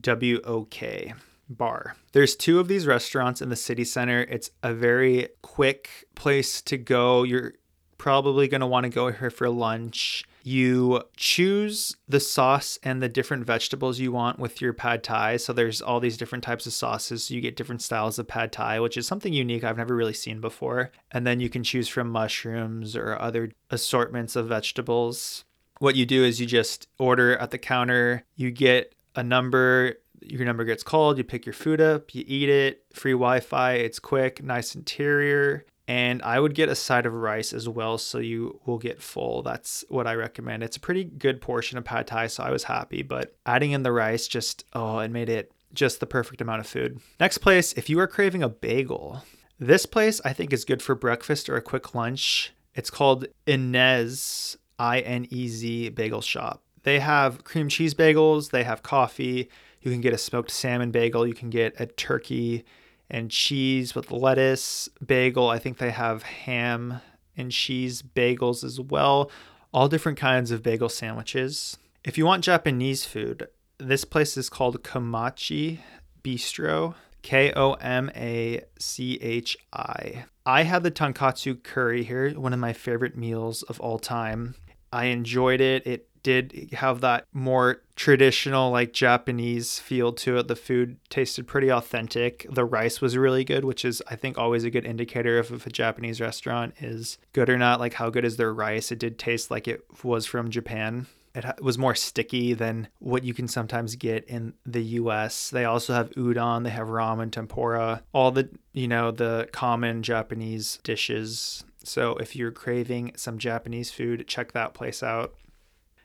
W 0.00 0.40
O 0.44 0.64
K 0.64 1.14
bar. 1.48 1.96
There's 2.12 2.36
two 2.36 2.60
of 2.60 2.68
these 2.68 2.86
restaurants 2.86 3.40
in 3.40 3.48
the 3.48 3.56
city 3.56 3.84
center. 3.84 4.20
It's 4.20 4.50
a 4.62 4.74
very 4.74 5.28
quick 5.40 6.06
place 6.14 6.60
to 6.62 6.76
go. 6.76 7.22
You're 7.22 7.54
probably 7.96 8.48
going 8.48 8.60
to 8.60 8.66
want 8.66 8.84
to 8.84 8.90
go 8.90 9.10
here 9.10 9.30
for 9.30 9.48
lunch. 9.48 10.24
You 10.48 11.02
choose 11.16 11.96
the 12.08 12.20
sauce 12.20 12.78
and 12.82 13.02
the 13.02 13.08
different 13.08 13.44
vegetables 13.44 13.98
you 13.98 14.12
want 14.12 14.38
with 14.38 14.60
your 14.60 14.72
pad 14.72 15.02
thai. 15.02 15.36
So 15.36 15.52
there's 15.52 15.82
all 15.82 16.00
these 16.00 16.16
different 16.16 16.44
types 16.44 16.66
of 16.66 16.72
sauces. 16.72 17.24
So 17.24 17.34
you 17.34 17.40
get 17.40 17.56
different 17.56 17.82
styles 17.82 18.18
of 18.18 18.28
pad 18.28 18.52
thai, 18.52 18.80
which 18.80 18.96
is 18.96 19.06
something 19.06 19.32
unique 19.32 19.64
I've 19.64 19.76
never 19.76 19.94
really 19.94 20.14
seen 20.14 20.40
before. 20.40 20.90
And 21.10 21.26
then 21.26 21.40
you 21.40 21.48
can 21.48 21.64
choose 21.64 21.88
from 21.88 22.08
mushrooms 22.08 22.96
or 22.96 23.18
other 23.18 23.52
assortments 23.70 24.36
of 24.36 24.48
vegetables 24.48 25.44
what 25.78 25.96
you 25.96 26.06
do 26.06 26.24
is 26.24 26.40
you 26.40 26.46
just 26.46 26.88
order 26.98 27.36
at 27.36 27.50
the 27.50 27.58
counter, 27.58 28.24
you 28.36 28.50
get 28.50 28.94
a 29.14 29.22
number, 29.22 29.94
your 30.20 30.44
number 30.44 30.64
gets 30.64 30.82
called, 30.82 31.18
you 31.18 31.24
pick 31.24 31.46
your 31.46 31.52
food 31.52 31.80
up, 31.80 32.14
you 32.14 32.24
eat 32.26 32.48
it, 32.48 32.84
free 32.92 33.12
Wi 33.12 33.40
Fi, 33.40 33.74
it's 33.74 33.98
quick, 33.98 34.42
nice 34.42 34.74
interior. 34.74 35.64
And 35.88 36.20
I 36.20 36.38
would 36.38 36.54
get 36.54 36.68
a 36.68 36.74
side 36.74 37.06
of 37.06 37.14
rice 37.14 37.54
as 37.54 37.66
well, 37.66 37.96
so 37.96 38.18
you 38.18 38.60
will 38.66 38.76
get 38.76 39.00
full. 39.00 39.42
That's 39.42 39.86
what 39.88 40.06
I 40.06 40.14
recommend. 40.14 40.62
It's 40.62 40.76
a 40.76 40.80
pretty 40.80 41.02
good 41.02 41.40
portion 41.40 41.78
of 41.78 41.84
pad 41.84 42.06
thai, 42.06 42.26
so 42.26 42.44
I 42.44 42.50
was 42.50 42.64
happy. 42.64 43.02
But 43.02 43.34
adding 43.46 43.70
in 43.70 43.84
the 43.84 43.90
rice 43.90 44.28
just, 44.28 44.66
oh, 44.74 44.98
it 44.98 45.10
made 45.10 45.30
it 45.30 45.50
just 45.72 46.00
the 46.00 46.06
perfect 46.06 46.42
amount 46.42 46.60
of 46.60 46.66
food. 46.66 47.00
Next 47.18 47.38
place, 47.38 47.72
if 47.72 47.88
you 47.88 47.98
are 48.00 48.06
craving 48.06 48.42
a 48.42 48.50
bagel, 48.50 49.24
this 49.58 49.86
place 49.86 50.20
I 50.26 50.34
think 50.34 50.52
is 50.52 50.66
good 50.66 50.82
for 50.82 50.94
breakfast 50.94 51.48
or 51.48 51.56
a 51.56 51.62
quick 51.62 51.94
lunch. 51.94 52.52
It's 52.74 52.90
called 52.90 53.26
Inez 53.46 54.58
I 54.78 55.00
N 55.00 55.26
E 55.30 55.48
Z 55.48 55.88
Bagel 55.90 56.20
Shop. 56.20 56.62
They 56.82 57.00
have 57.00 57.44
cream 57.44 57.68
cheese 57.68 57.94
bagels, 57.94 58.50
they 58.50 58.64
have 58.64 58.82
coffee. 58.82 59.48
You 59.80 59.90
can 59.90 60.00
get 60.00 60.12
a 60.12 60.18
smoked 60.18 60.50
salmon 60.50 60.90
bagel, 60.90 61.26
you 61.26 61.34
can 61.34 61.50
get 61.50 61.80
a 61.80 61.86
turkey 61.86 62.64
and 63.10 63.30
cheese 63.30 63.94
with 63.94 64.10
lettuce 64.10 64.88
bagel. 65.04 65.48
I 65.48 65.58
think 65.58 65.78
they 65.78 65.90
have 65.90 66.22
ham 66.22 67.00
and 67.36 67.50
cheese 67.50 68.02
bagels 68.02 68.64
as 68.64 68.80
well. 68.80 69.30
All 69.72 69.88
different 69.88 70.18
kinds 70.18 70.50
of 70.50 70.62
bagel 70.62 70.88
sandwiches. 70.88 71.76
If 72.04 72.16
you 72.16 72.24
want 72.24 72.44
Japanese 72.44 73.04
food, 73.04 73.48
this 73.78 74.04
place 74.04 74.36
is 74.36 74.48
called 74.48 74.82
Komachi 74.82 75.78
Bistro. 76.22 76.94
K 77.22 77.52
O 77.54 77.72
M 77.74 78.10
A 78.14 78.62
C 78.78 79.18
H 79.20 79.58
I. 79.72 80.24
I 80.46 80.62
had 80.62 80.82
the 80.82 80.90
tonkatsu 80.90 81.62
curry 81.62 82.04
here, 82.04 82.30
one 82.30 82.52
of 82.52 82.60
my 82.60 82.72
favorite 82.72 83.16
meals 83.16 83.62
of 83.64 83.80
all 83.80 83.98
time. 83.98 84.54
I 84.92 85.06
enjoyed 85.06 85.60
it. 85.60 85.86
It 85.86 86.08
did 86.28 86.74
have 86.74 87.00
that 87.00 87.24
more 87.32 87.80
traditional, 87.96 88.70
like 88.70 88.92
Japanese 88.92 89.78
feel 89.78 90.12
to 90.12 90.36
it. 90.36 90.46
The 90.46 90.56
food 90.56 90.98
tasted 91.08 91.46
pretty 91.46 91.70
authentic. 91.70 92.46
The 92.50 92.66
rice 92.66 93.00
was 93.00 93.16
really 93.16 93.44
good, 93.44 93.64
which 93.64 93.82
is, 93.82 94.02
I 94.10 94.16
think, 94.16 94.36
always 94.36 94.62
a 94.62 94.70
good 94.70 94.84
indicator 94.84 95.38
of 95.38 95.50
if 95.50 95.66
a 95.66 95.70
Japanese 95.70 96.20
restaurant 96.20 96.74
is 96.80 97.16
good 97.32 97.48
or 97.48 97.56
not. 97.56 97.80
Like, 97.80 97.94
how 97.94 98.10
good 98.10 98.26
is 98.26 98.36
their 98.36 98.52
rice? 98.52 98.92
It 98.92 98.98
did 98.98 99.18
taste 99.18 99.50
like 99.50 99.66
it 99.66 99.86
was 100.04 100.26
from 100.26 100.50
Japan. 100.50 101.06
It 101.34 101.62
was 101.62 101.78
more 101.78 101.94
sticky 101.94 102.52
than 102.52 102.88
what 102.98 103.24
you 103.24 103.32
can 103.32 103.48
sometimes 103.48 103.96
get 103.96 104.24
in 104.24 104.52
the 104.66 104.82
US. 104.82 105.48
They 105.48 105.64
also 105.64 105.94
have 105.94 106.10
udon, 106.10 106.64
they 106.64 106.70
have 106.70 106.88
ramen, 106.88 107.30
tempura, 107.30 108.02
all 108.12 108.32
the, 108.32 108.50
you 108.74 108.86
know, 108.86 109.12
the 109.12 109.48
common 109.50 110.02
Japanese 110.02 110.78
dishes 110.82 111.64
so 111.84 112.16
if 112.16 112.36
you're 112.36 112.50
craving 112.50 113.12
some 113.16 113.38
Japanese 113.38 113.90
food, 113.90 114.26
check 114.28 114.52
that 114.52 114.74
place 114.74 115.02
out. 115.02 115.34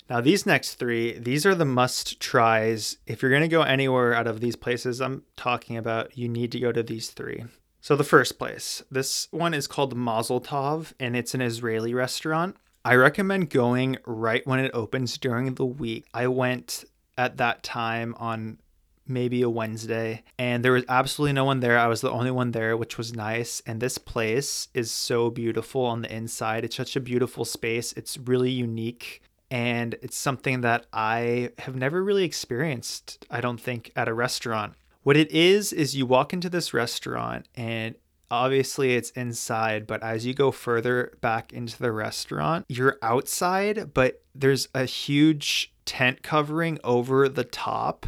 Now, 0.10 0.22
these 0.22 0.46
next 0.46 0.76
three, 0.76 1.18
these 1.18 1.46
are 1.46 1.56
the 1.56 1.66
must 1.66 2.20
tries. 2.20 2.98
If 3.08 3.22
you're 3.22 3.32
going 3.32 3.42
to 3.42 3.48
go 3.48 3.62
anywhere 3.62 4.14
out 4.14 4.28
of 4.28 4.42
these 4.42 4.56
places 4.56 5.02
I'm 5.02 5.24
talking 5.38 5.78
about, 5.78 6.18
you 6.18 6.28
need 6.28 6.52
to 6.52 6.60
go 6.60 6.72
to 6.72 6.84
these 6.84 7.10
three. 7.10 7.46
So, 7.82 7.96
the 7.96 8.04
first 8.04 8.38
place, 8.38 8.84
this 8.92 9.28
one 9.32 9.54
is 9.54 9.68
called 9.68 9.96
Mazel 9.96 10.42
Tov, 10.42 10.94
and 11.00 11.16
it's 11.16 11.34
an 11.34 11.42
Israeli 11.42 11.94
restaurant. 11.94 12.56
I 12.86 12.96
recommend 12.96 13.50
going 13.50 13.98
right 14.06 14.46
when 14.46 14.60
it 14.60 14.72
opens 14.74 15.18
during 15.18 15.56
the 15.56 15.66
week. 15.66 16.06
I 16.14 16.28
went 16.28 16.84
at 17.18 17.38
that 17.38 17.64
time 17.64 18.16
on 18.18 18.58
maybe 19.08 19.42
a 19.42 19.50
Wednesday, 19.50 20.24
and 20.38 20.64
there 20.64 20.72
was 20.72 20.86
absolutely 20.90 21.34
no 21.34 21.46
one 21.46 21.60
there. 21.60 21.78
I 21.78 21.88
was 21.88 22.02
the 22.02 22.12
only 22.12 22.32
one 22.32 22.52
there, 22.52 22.76
which 22.76 22.98
was 22.98 23.14
nice. 23.14 23.62
And 23.66 23.80
this 23.80 23.98
place 23.98 24.68
is 24.74 24.92
so 24.92 25.30
beautiful 25.30 25.86
on 25.86 26.02
the 26.02 26.14
inside. 26.14 26.64
It's 26.64 26.76
such 26.76 26.96
a 26.96 27.02
beautiful 27.02 27.46
space. 27.46 27.94
It's 27.94 28.18
really 28.18 28.52
unique. 28.52 29.22
And 29.54 29.94
it's 30.02 30.18
something 30.18 30.62
that 30.62 30.88
I 30.92 31.52
have 31.60 31.76
never 31.76 32.04
really 32.04 32.24
experienced, 32.24 33.24
I 33.30 33.40
don't 33.40 33.62
think, 33.62 33.92
at 33.96 34.08
a 34.08 34.14
restaurant. 34.14 34.74
What 35.04 35.16
it 35.16 35.30
is, 35.30 35.72
is 35.72 35.96
you 35.96 36.08
walk 36.08 36.34
into 36.34 36.50
this 36.50 36.74
restaurant 36.74 37.48
and 37.54 37.94
obviously 38.32 38.96
it's 38.96 39.12
inside, 39.12 39.86
but 39.86 40.02
as 40.02 40.26
you 40.26 40.34
go 40.34 40.50
further 40.50 41.16
back 41.22 41.54
into 41.54 41.78
the 41.78 41.92
restaurant, 41.92 42.66
you're 42.68 42.98
outside, 43.04 43.94
but 43.94 44.24
there's 44.34 44.70
a 44.74 44.86
huge 44.86 45.72
tent 45.86 46.24
covering 46.24 46.80
over 46.84 47.30
the 47.30 47.44
top 47.44 48.08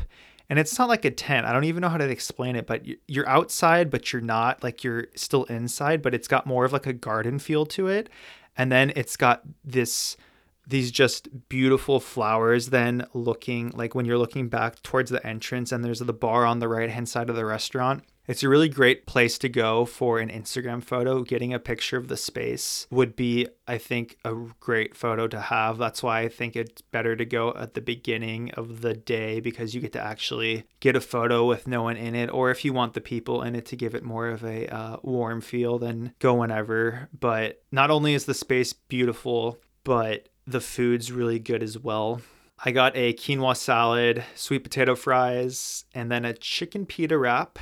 and 0.50 0.58
it's 0.58 0.80
not 0.80 0.90
like 0.90 1.06
a 1.06 1.12
tent. 1.12 1.46
I 1.46 1.54
don't 1.54 1.66
even 1.66 1.82
know 1.82 1.90
how 1.90 1.98
to 1.98 2.10
explain 2.10 2.56
it, 2.56 2.66
but 2.66 2.86
you're 3.08 3.30
outside, 3.30 3.92
but 3.92 4.12
you're 4.12 4.22
not 4.22 4.64
like 4.64 4.84
you're 4.84 5.08
still 5.16 5.44
inside, 5.44 6.02
but 6.02 6.16
it's 6.16 6.28
got 6.28 6.48
more 6.48 6.66
of 6.66 6.74
like 6.74 6.88
a 6.88 6.94
garden 6.94 7.38
feel 7.38 7.68
to 7.68 7.88
it. 7.88 8.10
And 8.58 8.72
then 8.72 8.94
it's 8.96 9.16
got 9.16 9.44
this 9.64 10.18
these 10.68 10.92
just 10.92 11.50
beautiful 11.50 12.00
flowers 12.00 12.70
then 12.70 13.06
looking 13.14 13.70
like 13.72 13.96
when 13.96 14.06
you're 14.06 14.18
looking 14.18 14.50
back 14.50 14.82
towards 14.82 15.12
the 15.12 15.26
entrance 15.26 15.72
and 15.72 15.84
there's 15.84 16.00
the 16.00 16.14
bar 16.14 16.46
on 16.46 16.60
the 16.60 16.68
right 16.68 16.90
hand 16.90 17.08
side 17.10 17.30
of 17.30 17.36
the 17.36 17.46
restaurant 17.46 18.04
it's 18.28 18.44
a 18.44 18.50
really 18.50 18.70
great 18.70 19.06
place 19.06 19.38
to 19.40 19.50
go 19.50 19.86
for 19.86 20.20
an 20.20 20.30
Instagram 20.30 20.84
photo. 20.84 21.22
Getting 21.22 21.54
a 21.54 21.60
picture 21.60 21.98
of 21.98 22.08
the 22.08 22.18
space 22.18 22.88
would 22.90 23.16
be, 23.16 23.48
I 23.68 23.78
think, 23.78 24.18
a 24.26 24.34
great 24.60 24.96
photo 24.96 25.28
to 25.28 25.40
have. 25.40 25.78
That's 25.78 26.02
why 26.02 26.22
I 26.22 26.30
think 26.30 26.56
it's 26.56 26.82
better 26.82 27.16
to 27.16 27.26
go 27.26 27.54
at 27.54 27.76
the 27.76 27.82
beginning 27.82 28.52
of 28.52 28.82
the 28.82 28.96
day 28.96 29.40
because 29.40 29.76
you 29.76 29.82
get 29.82 29.94
to 29.94 30.02
actually 30.02 30.66
get 30.80 30.96
a 30.96 31.02
photo 31.02 31.46
with 31.46 31.68
no 31.68 31.84
one 31.84 31.98
in 31.98 32.16
it. 32.16 32.32
Or 32.32 32.50
if 32.50 32.66
you 32.66 32.74
want 32.74 32.94
the 32.94 33.02
people 33.02 33.44
in 33.44 33.56
it 33.56 33.68
to 33.68 33.76
give 33.76 33.94
it 33.94 34.04
more 34.04 34.30
of 34.30 34.44
a 34.44 34.68
uh, 34.74 34.98
warm 35.04 35.42
feel, 35.42 35.78
then 35.78 36.14
go 36.20 36.34
whenever. 36.34 37.10
But 37.18 37.62
not 37.72 37.92
only 37.92 38.16
is 38.16 38.26
the 38.26 38.34
space 38.34 38.74
beautiful, 38.74 39.60
but 39.84 40.30
the 40.48 40.62
food's 40.62 41.12
really 41.12 41.40
good 41.40 41.64
as 41.64 41.78
well. 41.78 42.22
I 42.64 42.72
got 42.72 42.96
a 42.96 43.14
quinoa 43.14 43.58
salad, 43.58 44.24
sweet 44.36 44.64
potato 44.64 44.96
fries, 44.96 45.86
and 45.94 46.12
then 46.12 46.24
a 46.24 46.34
chicken 46.34 46.86
pita 46.86 47.18
wrap 47.18 47.60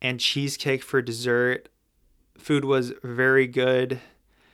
and 0.00 0.20
cheesecake 0.20 0.82
for 0.82 1.02
dessert. 1.02 1.68
Food 2.38 2.64
was 2.64 2.92
very 3.02 3.46
good. 3.46 4.00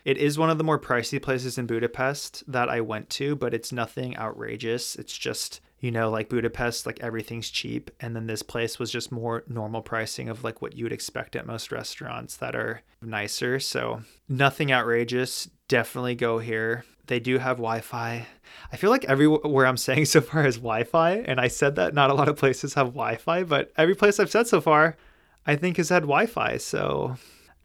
It 0.04 0.16
is 0.16 0.38
one 0.38 0.48
of 0.48 0.58
the 0.58 0.64
more 0.64 0.78
pricey 0.78 1.20
places 1.20 1.58
in 1.58 1.66
Budapest 1.66 2.44
that 2.50 2.70
I 2.70 2.80
went 2.80 3.10
to, 3.10 3.36
but 3.36 3.52
it's 3.52 3.72
nothing 3.72 4.16
outrageous. 4.16 4.96
It's 4.96 5.16
just, 5.16 5.60
you 5.80 5.90
know, 5.90 6.08
like 6.08 6.30
Budapest, 6.30 6.86
like 6.86 7.00
everything's 7.00 7.50
cheap. 7.50 7.90
And 8.00 8.16
then 8.16 8.26
this 8.26 8.42
place 8.42 8.78
was 8.78 8.90
just 8.90 9.12
more 9.12 9.44
normal 9.48 9.82
pricing 9.82 10.30
of 10.30 10.44
like 10.44 10.62
what 10.62 10.76
you 10.76 10.84
would 10.84 10.94
expect 10.94 11.36
at 11.36 11.46
most 11.46 11.70
restaurants 11.70 12.36
that 12.36 12.56
are 12.56 12.80
nicer. 13.02 13.60
So 13.60 14.00
nothing 14.28 14.72
outrageous. 14.72 15.50
Definitely 15.68 16.14
go 16.14 16.38
here. 16.38 16.84
They 17.08 17.20
do 17.20 17.38
have 17.38 17.56
Wi 17.56 17.80
Fi. 17.80 18.26
I 18.72 18.76
feel 18.76 18.90
like 18.90 19.04
everywhere 19.06 19.66
I'm 19.66 19.76
saying 19.76 20.04
so 20.06 20.20
far 20.20 20.46
is 20.46 20.56
Wi 20.56 20.84
Fi. 20.84 21.16
And 21.16 21.40
I 21.40 21.48
said 21.48 21.76
that 21.76 21.94
not 21.94 22.10
a 22.10 22.14
lot 22.14 22.28
of 22.28 22.36
places 22.36 22.74
have 22.74 22.88
Wi 22.88 23.16
Fi, 23.16 23.42
but 23.42 23.72
every 23.76 23.94
place 23.94 24.20
I've 24.20 24.30
said 24.30 24.46
so 24.46 24.60
far, 24.60 24.96
I 25.46 25.56
think 25.56 25.76
has 25.78 25.88
had 25.88 26.02
Wi 26.02 26.26
Fi. 26.26 26.56
So 26.58 27.16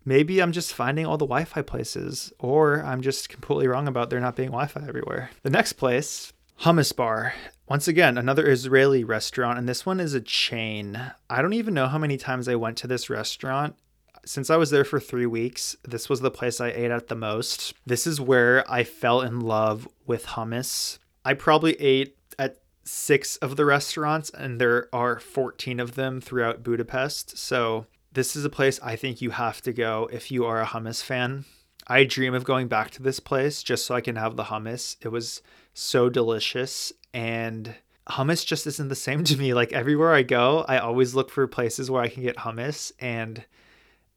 maybe 0.06 0.42
I'm 0.42 0.52
just 0.52 0.74
finding 0.74 1.06
all 1.06 1.18
the 1.18 1.26
Wi 1.26 1.46
Fi 1.46 1.62
places, 1.62 2.34
or 2.40 2.84
I'm 2.84 3.02
just 3.02 3.30
completely 3.30 3.68
wrong 3.68 3.88
about 3.88 4.10
there 4.10 4.20
not 4.20 4.36
being 4.36 4.50
Wi 4.50 4.68
Fi 4.68 4.86
everywhere. 4.88 5.30
The 5.44 5.50
next 5.50 5.74
place, 5.74 6.34
Hummus 6.62 6.96
Bar. 6.96 7.34
Once 7.68 7.88
again, 7.88 8.18
another 8.18 8.50
Israeli 8.50 9.04
restaurant, 9.04 9.58
and 9.58 9.68
this 9.68 9.86
one 9.86 10.00
is 10.00 10.14
a 10.14 10.22
chain. 10.22 11.00
I 11.30 11.42
don't 11.42 11.54
even 11.54 11.74
know 11.74 11.88
how 11.88 11.98
many 11.98 12.18
times 12.18 12.48
I 12.48 12.56
went 12.56 12.78
to 12.78 12.88
this 12.88 13.10
restaurant. 13.10 13.76
Since 14.26 14.50
I 14.50 14.56
was 14.56 14.70
there 14.70 14.86
for 14.86 15.00
three 15.00 15.26
weeks, 15.26 15.76
this 15.84 16.10
was 16.10 16.22
the 16.22 16.32
place 16.32 16.62
I 16.62 16.70
ate 16.70 16.92
at 16.92 17.08
the 17.10 17.16
most. 17.16 17.74
This 17.86 18.08
is 18.08 18.22
where 18.22 18.70
I 18.72 18.84
fell 18.84 19.22
in 19.22 19.42
love 19.42 19.88
with 20.06 20.26
hummus. 20.26 21.00
I 21.26 21.34
probably 21.34 21.74
ate 21.80 22.18
at 22.40 22.58
six 22.86 23.38
of 23.38 23.56
the 23.56 23.66
restaurants, 23.66 24.30
and 24.30 24.60
there 24.60 24.88
are 24.94 25.20
14 25.20 25.80
of 25.80 25.96
them 25.96 26.22
throughout 26.22 26.64
Budapest. 26.64 27.38
So, 27.38 27.86
this 28.14 28.36
is 28.36 28.46
a 28.46 28.50
place 28.50 28.80
I 28.82 28.96
think 28.96 29.22
you 29.22 29.32
have 29.32 29.62
to 29.62 29.74
go 29.74 30.10
if 30.12 30.32
you 30.32 30.46
are 30.46 30.62
a 30.62 30.68
hummus 30.68 31.04
fan. 31.04 31.46
I 31.88 32.04
dream 32.04 32.34
of 32.34 32.44
going 32.44 32.68
back 32.68 32.92
to 32.92 33.04
this 33.04 33.20
place 33.20 33.64
just 33.64 33.86
so 33.86 33.96
I 33.96 34.02
can 34.02 34.16
have 34.16 34.36
the 34.36 34.46
hummus. 34.46 34.96
It 35.02 35.10
was 35.10 35.42
so 35.74 36.10
delicious, 36.10 36.94
and 37.14 37.76
hummus 38.10 38.46
just 38.46 38.68
isn't 38.68 38.90
the 38.90 38.96
same 38.96 39.24
to 39.26 39.38
me. 39.38 39.54
Like, 39.54 39.74
everywhere 39.74 40.14
I 40.14 40.24
go, 40.24 40.66
I 40.68 40.78
always 40.78 41.16
look 41.16 41.30
for 41.30 41.46
places 41.48 41.92
where 41.92 42.02
I 42.02 42.10
can 42.10 42.24
get 42.24 42.38
hummus, 42.38 42.92
and 43.00 43.44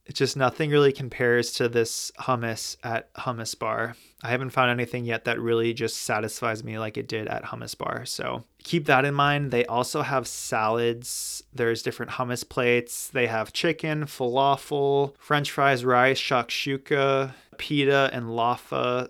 it's 0.07 0.19
just 0.19 0.37
nothing 0.37 0.71
really 0.71 0.93
compares 0.93 1.53
to 1.55 1.69
this 1.69 2.13
hummus 2.21 2.77
at 2.85 3.13
Hummus 3.15 3.59
Bar. 3.59 3.97
I 4.23 4.29
haven't 4.29 4.51
found 4.51 4.71
anything 4.71 5.05
yet 5.05 5.25
that 5.25 5.41
really 5.41 5.75
just 5.75 5.99
satisfies 5.99 6.63
me 6.63 6.79
like 6.79 6.97
it 6.97 7.09
did 7.09 7.27
at 7.27 7.45
Hummus 7.45 7.77
Bar. 7.77 8.07
So 8.07 8.45
keep 8.63 8.87
that 8.87 9.05
in 9.05 9.15
mind. 9.15 9.51
They 9.51 9.67
also 9.67 10.03
have 10.03 10.29
salads. 10.29 11.43
There's 11.53 11.83
different 11.83 12.13
hummus 12.13 12.49
plates. 12.49 13.09
They 13.09 13.27
have 13.27 13.53
chicken, 13.53 14.05
falafel, 14.05 15.17
french 15.19 15.51
fries, 15.51 15.85
rice, 15.85 16.21
shakshuka, 16.21 17.35
pita, 17.59 18.09
and 18.13 18.27
laffa. 18.27 19.09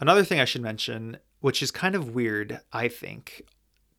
Another 0.00 0.24
thing 0.24 0.40
I 0.40 0.46
should 0.46 0.62
mention, 0.62 1.18
which 1.40 1.62
is 1.62 1.70
kind 1.70 1.94
of 1.94 2.14
weird, 2.14 2.60
I 2.72 2.88
think, 2.88 3.42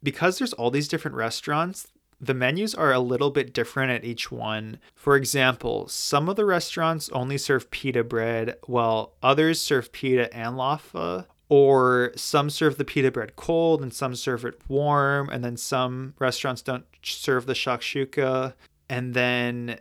because 0.01 0.39
there's 0.39 0.53
all 0.53 0.71
these 0.71 0.87
different 0.87 1.17
restaurants, 1.17 1.87
the 2.21 2.35
menus 2.35 2.75
are 2.75 2.93
a 2.93 2.99
little 2.99 3.31
bit 3.31 3.53
different 3.53 3.91
at 3.91 4.05
each 4.05 4.31
one. 4.31 4.79
For 4.95 5.15
example, 5.15 5.87
some 5.87 6.29
of 6.29 6.35
the 6.35 6.45
restaurants 6.45 7.09
only 7.09 7.37
serve 7.37 7.71
pita 7.71 8.03
bread, 8.03 8.57
while 8.67 9.15
others 9.23 9.59
serve 9.59 9.91
pita 9.91 10.33
and 10.33 10.55
laffa. 10.55 11.25
Or 11.49 12.13
some 12.15 12.49
serve 12.49 12.77
the 12.77 12.85
pita 12.85 13.11
bread 13.11 13.35
cold 13.35 13.81
and 13.81 13.93
some 13.93 14.15
serve 14.15 14.45
it 14.45 14.61
warm, 14.69 15.29
and 15.29 15.43
then 15.43 15.57
some 15.57 16.13
restaurants 16.17 16.61
don't 16.61 16.85
serve 17.03 17.45
the 17.45 17.53
shakshuka, 17.53 18.53
and 18.89 19.13
then 19.13 19.77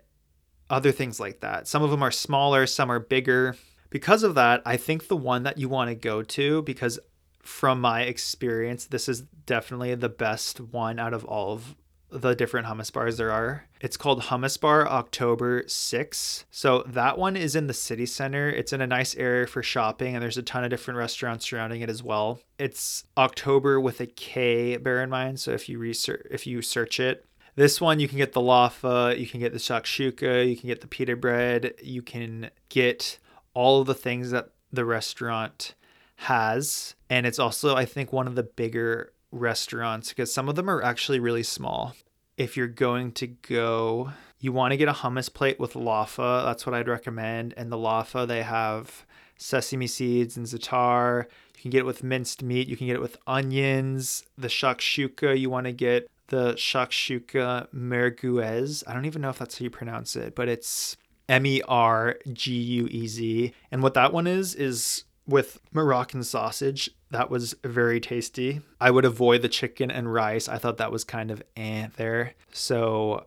other 0.68 0.90
things 0.90 1.20
like 1.20 1.38
that. 1.40 1.68
Some 1.68 1.84
of 1.84 1.90
them 1.90 2.02
are 2.02 2.10
smaller, 2.10 2.66
some 2.66 2.90
are 2.90 2.98
bigger. 2.98 3.54
Because 3.88 4.24
of 4.24 4.34
that, 4.34 4.62
I 4.64 4.76
think 4.76 5.06
the 5.06 5.16
one 5.16 5.44
that 5.44 5.58
you 5.58 5.68
want 5.68 5.90
to 5.90 5.94
go 5.94 6.22
to, 6.22 6.62
because 6.62 6.98
from 7.40 7.80
my 7.80 8.02
experience, 8.02 8.86
this 8.86 9.08
is 9.08 9.22
definitely 9.46 9.94
the 9.94 10.08
best 10.08 10.60
one 10.60 10.98
out 10.98 11.14
of 11.14 11.24
all 11.24 11.52
of 11.52 11.76
the 12.12 12.34
different 12.34 12.66
hummus 12.66 12.92
bars 12.92 13.16
there 13.16 13.30
are. 13.30 13.64
It's 13.80 13.96
called 13.96 14.22
Hummus 14.22 14.60
Bar 14.60 14.86
October 14.88 15.64
6. 15.66 16.44
So 16.50 16.82
that 16.86 17.18
one 17.18 17.36
is 17.36 17.56
in 17.56 17.66
the 17.66 17.74
city 17.74 18.06
center. 18.06 18.48
It's 18.48 18.72
in 18.72 18.80
a 18.80 18.86
nice 18.86 19.14
area 19.16 19.46
for 19.46 19.62
shopping 19.62 20.14
and 20.14 20.22
there's 20.22 20.38
a 20.38 20.42
ton 20.42 20.64
of 20.64 20.70
different 20.70 20.98
restaurants 20.98 21.48
surrounding 21.48 21.80
it 21.80 21.90
as 21.90 22.02
well. 22.02 22.40
It's 22.58 23.04
October 23.16 23.80
with 23.80 24.00
a 24.00 24.06
K, 24.06 24.76
bear 24.76 25.02
in 25.02 25.10
mind. 25.10 25.40
So 25.40 25.52
if 25.52 25.68
you 25.68 25.78
research 25.78 26.26
if 26.30 26.46
you 26.46 26.62
search 26.62 27.00
it, 27.00 27.24
this 27.56 27.80
one 27.80 28.00
you 28.00 28.08
can 28.08 28.18
get 28.18 28.32
the 28.32 28.40
laffa, 28.40 29.18
you 29.18 29.26
can 29.26 29.40
get 29.40 29.52
the 29.52 29.58
shakshuka, 29.58 30.48
you 30.48 30.56
can 30.56 30.68
get 30.68 30.80
the 30.80 30.86
pita 30.86 31.16
bread, 31.16 31.74
you 31.82 32.02
can 32.02 32.50
get 32.68 33.18
all 33.54 33.80
of 33.80 33.86
the 33.86 33.94
things 33.94 34.30
that 34.30 34.50
the 34.72 34.84
restaurant 34.84 35.74
has. 36.16 36.94
And 37.08 37.26
it's 37.26 37.38
also 37.38 37.76
I 37.76 37.84
think 37.84 38.12
one 38.12 38.26
of 38.26 38.34
the 38.34 38.42
bigger 38.42 39.12
restaurants 39.32 40.10
because 40.10 40.32
some 40.32 40.48
of 40.48 40.54
them 40.54 40.68
are 40.68 40.82
actually 40.82 41.20
really 41.20 41.42
small. 41.42 41.94
If 42.36 42.56
you're 42.56 42.66
going 42.66 43.12
to 43.12 43.26
go, 43.26 44.12
you 44.38 44.52
want 44.52 44.72
to 44.72 44.76
get 44.76 44.88
a 44.88 44.92
hummus 44.92 45.32
plate 45.32 45.60
with 45.60 45.74
laffa. 45.74 46.44
That's 46.44 46.64
what 46.64 46.74
I'd 46.74 46.88
recommend. 46.88 47.54
And 47.56 47.70
the 47.70 47.76
laffa, 47.76 48.26
they 48.26 48.42
have 48.42 49.04
sesame 49.36 49.86
seeds 49.86 50.36
and 50.36 50.46
za'atar. 50.46 51.24
You 51.56 51.62
can 51.62 51.70
get 51.70 51.80
it 51.80 51.86
with 51.86 52.02
minced 52.02 52.42
meat. 52.42 52.68
You 52.68 52.76
can 52.76 52.86
get 52.86 52.96
it 52.96 53.02
with 53.02 53.18
onions. 53.26 54.24
The 54.38 54.48
shakshuka, 54.48 55.38
you 55.38 55.50
want 55.50 55.66
to 55.66 55.72
get 55.72 56.08
the 56.28 56.54
shakshuka 56.54 57.68
merguez. 57.74 58.82
I 58.86 58.94
don't 58.94 59.04
even 59.04 59.20
know 59.20 59.30
if 59.30 59.38
that's 59.38 59.58
how 59.58 59.64
you 59.64 59.70
pronounce 59.70 60.16
it, 60.16 60.34
but 60.34 60.48
it's 60.48 60.96
M 61.28 61.44
E 61.44 61.60
R 61.68 62.16
G 62.32 62.54
U 62.54 62.88
E 62.90 63.06
Z. 63.06 63.52
And 63.70 63.82
what 63.82 63.94
that 63.94 64.12
one 64.12 64.26
is, 64.26 64.54
is 64.54 65.04
with 65.26 65.60
Moroccan 65.72 66.24
sausage. 66.24 66.90
That 67.10 67.30
was 67.30 67.54
very 67.64 68.00
tasty. 68.00 68.60
I 68.80 68.90
would 68.90 69.04
avoid 69.04 69.42
the 69.42 69.48
chicken 69.48 69.90
and 69.90 70.12
rice. 70.12 70.48
I 70.48 70.58
thought 70.58 70.78
that 70.78 70.92
was 70.92 71.04
kind 71.04 71.30
of 71.30 71.42
eh 71.56 71.88
there. 71.96 72.34
So 72.52 73.26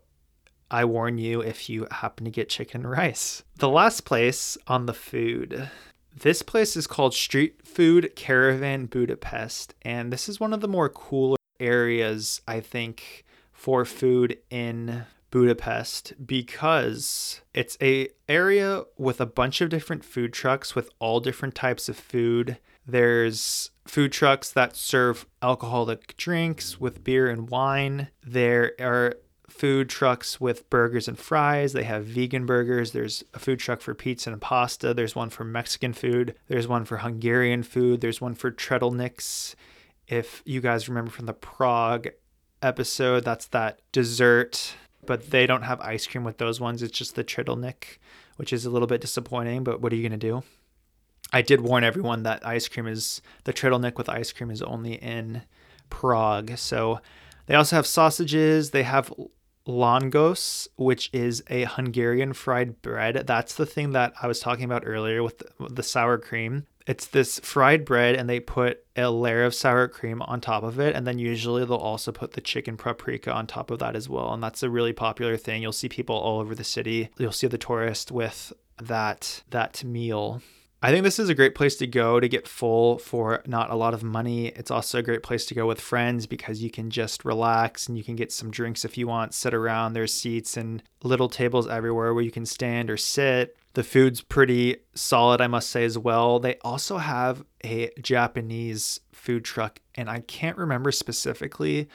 I 0.71 0.85
warn 0.85 1.17
you 1.17 1.41
if 1.41 1.69
you 1.69 1.87
happen 1.91 2.25
to 2.25 2.31
get 2.31 2.49
chicken 2.49 2.81
and 2.81 2.89
rice. 2.89 3.43
The 3.57 3.69
last 3.69 4.05
place 4.05 4.57
on 4.67 4.85
the 4.85 4.93
food. 4.93 5.69
This 6.15 6.41
place 6.41 6.75
is 6.75 6.87
called 6.87 7.13
Street 7.13 7.65
Food 7.65 8.13
Caravan 8.15 8.85
Budapest, 8.85 9.73
and 9.81 10.13
this 10.13 10.29
is 10.29 10.39
one 10.39 10.53
of 10.53 10.61
the 10.61 10.67
more 10.67 10.89
cooler 10.89 11.37
areas, 11.59 12.41
I 12.47 12.59
think, 12.59 13.25
for 13.51 13.83
food 13.83 14.37
in 14.49 15.05
Budapest 15.31 16.13
because 16.23 17.41
it's 17.55 17.77
a 17.81 18.09
area 18.29 18.83
with 18.97 19.19
a 19.19 19.25
bunch 19.25 19.61
of 19.61 19.69
different 19.69 20.05
food 20.05 20.33
trucks 20.33 20.75
with 20.75 20.91
all 20.99 21.19
different 21.19 21.55
types 21.55 21.89
of 21.89 21.97
food. 21.97 22.59
There's 22.85 23.71
food 23.85 24.11
trucks 24.11 24.51
that 24.51 24.75
serve 24.75 25.25
alcoholic 25.41 26.15
drinks 26.17 26.79
with 26.79 27.03
beer 27.03 27.29
and 27.29 27.49
wine. 27.49 28.09
There 28.25 28.73
are 28.79 29.15
food 29.49 29.89
trucks 29.89 30.41
with 30.41 30.69
burgers 30.69 31.07
and 31.07 31.17
fries. 31.17 31.73
They 31.73 31.83
have 31.83 32.05
vegan 32.05 32.45
burgers. 32.45 32.91
There's 32.91 33.23
a 33.33 33.39
food 33.39 33.59
truck 33.59 33.81
for 33.81 33.93
pizza 33.93 34.31
and 34.31 34.41
pasta. 34.41 34.93
There's 34.93 35.15
one 35.15 35.29
for 35.29 35.43
Mexican 35.43 35.93
food. 35.93 36.35
There's 36.47 36.67
one 36.67 36.85
for 36.85 36.97
Hungarian 36.97 37.63
food. 37.63 38.01
There's 38.01 38.21
one 38.21 38.35
for 38.35 38.51
Tredelnicks. 38.51 39.55
If 40.07 40.41
you 40.45 40.61
guys 40.61 40.89
remember 40.89 41.11
from 41.11 41.27
the 41.27 41.33
Prague 41.33 42.09
episode, 42.61 43.25
that's 43.25 43.47
that 43.47 43.79
dessert 43.91 44.75
but 45.05 45.31
they 45.31 45.45
don't 45.45 45.63
have 45.63 45.81
ice 45.81 46.07
cream 46.07 46.23
with 46.23 46.37
those 46.37 46.59
ones. 46.59 46.81
It's 46.81 46.97
just 46.97 47.15
the 47.15 47.23
Trittlenik, 47.23 47.97
which 48.37 48.53
is 48.53 48.65
a 48.65 48.69
little 48.69 48.87
bit 48.87 49.01
disappointing, 49.01 49.63
but 49.63 49.81
what 49.81 49.91
are 49.93 49.95
you 49.95 50.07
going 50.07 50.19
to 50.19 50.27
do? 50.27 50.43
I 51.33 51.41
did 51.41 51.61
warn 51.61 51.83
everyone 51.83 52.23
that 52.23 52.45
ice 52.45 52.67
cream 52.67 52.87
is 52.87 53.21
the 53.43 53.51
Trittlenik 53.51 53.97
with 53.97 54.07
ice 54.07 54.31
cream 54.31 54.51
is 54.51 54.61
only 54.61 54.93
in 54.93 55.41
Prague. 55.89 56.57
So 56.57 57.01
They 57.45 57.55
also 57.55 57.75
have 57.75 57.87
sausages. 57.87 58.71
They 58.71 58.83
have 58.83 59.13
langos, 59.67 60.67
which 60.75 61.09
is 61.13 61.43
a 61.49 61.65
Hungarian 61.65 62.33
fried 62.33 62.81
bread. 62.81 63.23
That's 63.27 63.55
the 63.55 63.65
thing 63.65 63.91
that 63.91 64.13
I 64.21 64.27
was 64.27 64.39
talking 64.39 64.65
about 64.65 64.83
earlier 64.85 65.23
with 65.23 65.39
the, 65.39 65.49
with 65.59 65.75
the 65.75 65.83
sour 65.83 66.17
cream. 66.17 66.65
It's 66.85 67.07
this 67.07 67.39
fried 67.39 67.85
bread, 67.85 68.15
and 68.15 68.29
they 68.29 68.41
put 68.41 68.83
a 68.97 69.09
layer 69.09 69.45
of 69.45 69.55
sour 69.55 69.87
cream 69.87 70.21
on 70.21 70.41
top 70.41 70.63
of 70.63 70.79
it. 70.79 70.95
And 70.95 71.07
then 71.07 71.17
usually 71.17 71.63
they'll 71.63 71.77
also 71.77 72.11
put 72.11 72.33
the 72.33 72.41
chicken 72.41 72.75
paprika 72.75 73.31
on 73.31 73.47
top 73.47 73.71
of 73.71 73.79
that 73.79 73.95
as 73.95 74.09
well. 74.09 74.33
And 74.33 74.43
that's 74.43 74.63
a 74.63 74.69
really 74.69 74.93
popular 74.93 75.37
thing. 75.37 75.61
You'll 75.61 75.71
see 75.71 75.87
people 75.87 76.15
all 76.15 76.41
over 76.41 76.55
the 76.55 76.63
city. 76.65 77.09
You'll 77.17 77.31
see 77.31 77.47
the 77.47 77.57
tourist 77.57 78.11
with 78.11 78.51
that 78.81 79.43
that 79.51 79.83
meal. 79.83 80.41
I 80.85 80.91
think 80.91 81.05
this 81.05 81.17
is 81.17 81.29
a 81.29 81.33
great 81.33 81.55
place 81.55 81.77
to 81.77 81.87
go 81.87 82.19
to 82.19 82.27
get 82.27 82.45
full 82.45 82.97
for 82.97 83.41
not 83.47 83.71
a 83.71 83.75
lot 83.75 83.93
of 83.93 84.03
money. 84.03 84.47
It's 84.47 84.69
also 84.69 84.99
a 84.99 85.01
great 85.01 85.23
place 85.23 85.45
to 85.45 85.55
go 85.55 85.65
with 85.65 85.79
friends 85.79 86.27
because 86.27 86.61
you 86.61 86.69
can 86.69 86.89
just 86.89 87.23
relax 87.23 87.87
and 87.87 87.97
you 87.97 88.03
can 88.03 88.17
get 88.17 88.33
some 88.33 88.51
drinks 88.51 88.83
if 88.83 88.97
you 88.97 89.07
want, 89.07 89.33
sit 89.33 89.53
around. 89.53 89.93
There's 89.93 90.13
seats 90.13 90.57
and 90.57 90.83
little 91.01 91.29
tables 91.29 91.69
everywhere 91.69 92.13
where 92.13 92.21
you 92.21 92.31
can 92.31 92.45
stand 92.45 92.89
or 92.89 92.97
sit. 92.97 93.55
The 93.75 93.83
food's 93.85 94.19
pretty 94.19 94.75
solid, 94.93 95.39
I 95.39 95.47
must 95.47 95.69
say, 95.69 95.85
as 95.85 95.97
well. 95.97 96.41
They 96.41 96.57
also 96.65 96.97
have 96.97 97.45
a 97.63 97.89
Japanese 98.01 98.99
food 99.13 99.45
truck, 99.45 99.79
and 99.95 100.09
I 100.09 100.19
can't 100.19 100.57
remember 100.57 100.91
specifically 100.91 101.87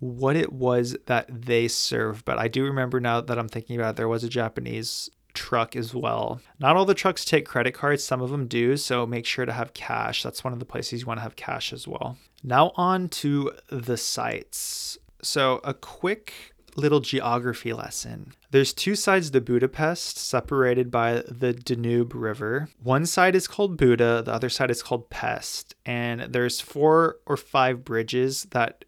what 0.00 0.34
it 0.34 0.52
was 0.52 0.96
that 1.06 1.28
they 1.32 1.68
serve, 1.68 2.24
but 2.24 2.38
I 2.38 2.48
do 2.48 2.64
remember 2.64 2.98
now 2.98 3.20
that 3.20 3.38
I'm 3.38 3.48
thinking 3.48 3.76
about 3.76 3.90
it, 3.90 3.96
there 3.96 4.08
was 4.08 4.24
a 4.24 4.28
Japanese 4.28 5.10
truck 5.36 5.76
as 5.76 5.94
well. 5.94 6.40
Not 6.58 6.76
all 6.76 6.84
the 6.84 6.94
trucks 6.94 7.24
take 7.24 7.46
credit 7.46 7.74
cards, 7.74 8.02
some 8.02 8.20
of 8.20 8.30
them 8.30 8.48
do, 8.48 8.76
so 8.76 9.06
make 9.06 9.26
sure 9.26 9.46
to 9.46 9.52
have 9.52 9.74
cash. 9.74 10.22
That's 10.22 10.42
one 10.42 10.52
of 10.52 10.58
the 10.58 10.64
places 10.64 11.02
you 11.02 11.06
want 11.06 11.18
to 11.18 11.22
have 11.22 11.36
cash 11.36 11.72
as 11.72 11.86
well. 11.86 12.18
Now, 12.42 12.72
on 12.74 13.08
to 13.10 13.52
the 13.68 13.96
sites. 13.96 14.98
So, 15.22 15.60
a 15.62 15.74
quick 15.74 16.54
little 16.76 17.00
geography 17.00 17.72
lesson. 17.72 18.32
There's 18.50 18.72
two 18.72 18.94
sides 18.94 19.30
to 19.30 19.40
Budapest, 19.40 20.18
separated 20.18 20.90
by 20.90 21.22
the 21.28 21.52
Danube 21.52 22.14
River. 22.14 22.68
One 22.82 23.06
side 23.06 23.34
is 23.34 23.48
called 23.48 23.76
Buda, 23.76 24.22
the 24.22 24.32
other 24.32 24.48
side 24.48 24.70
is 24.70 24.82
called 24.82 25.10
Pest, 25.10 25.74
and 25.84 26.20
there's 26.32 26.60
four 26.60 27.16
or 27.26 27.36
five 27.36 27.84
bridges 27.84 28.44
that 28.50 28.84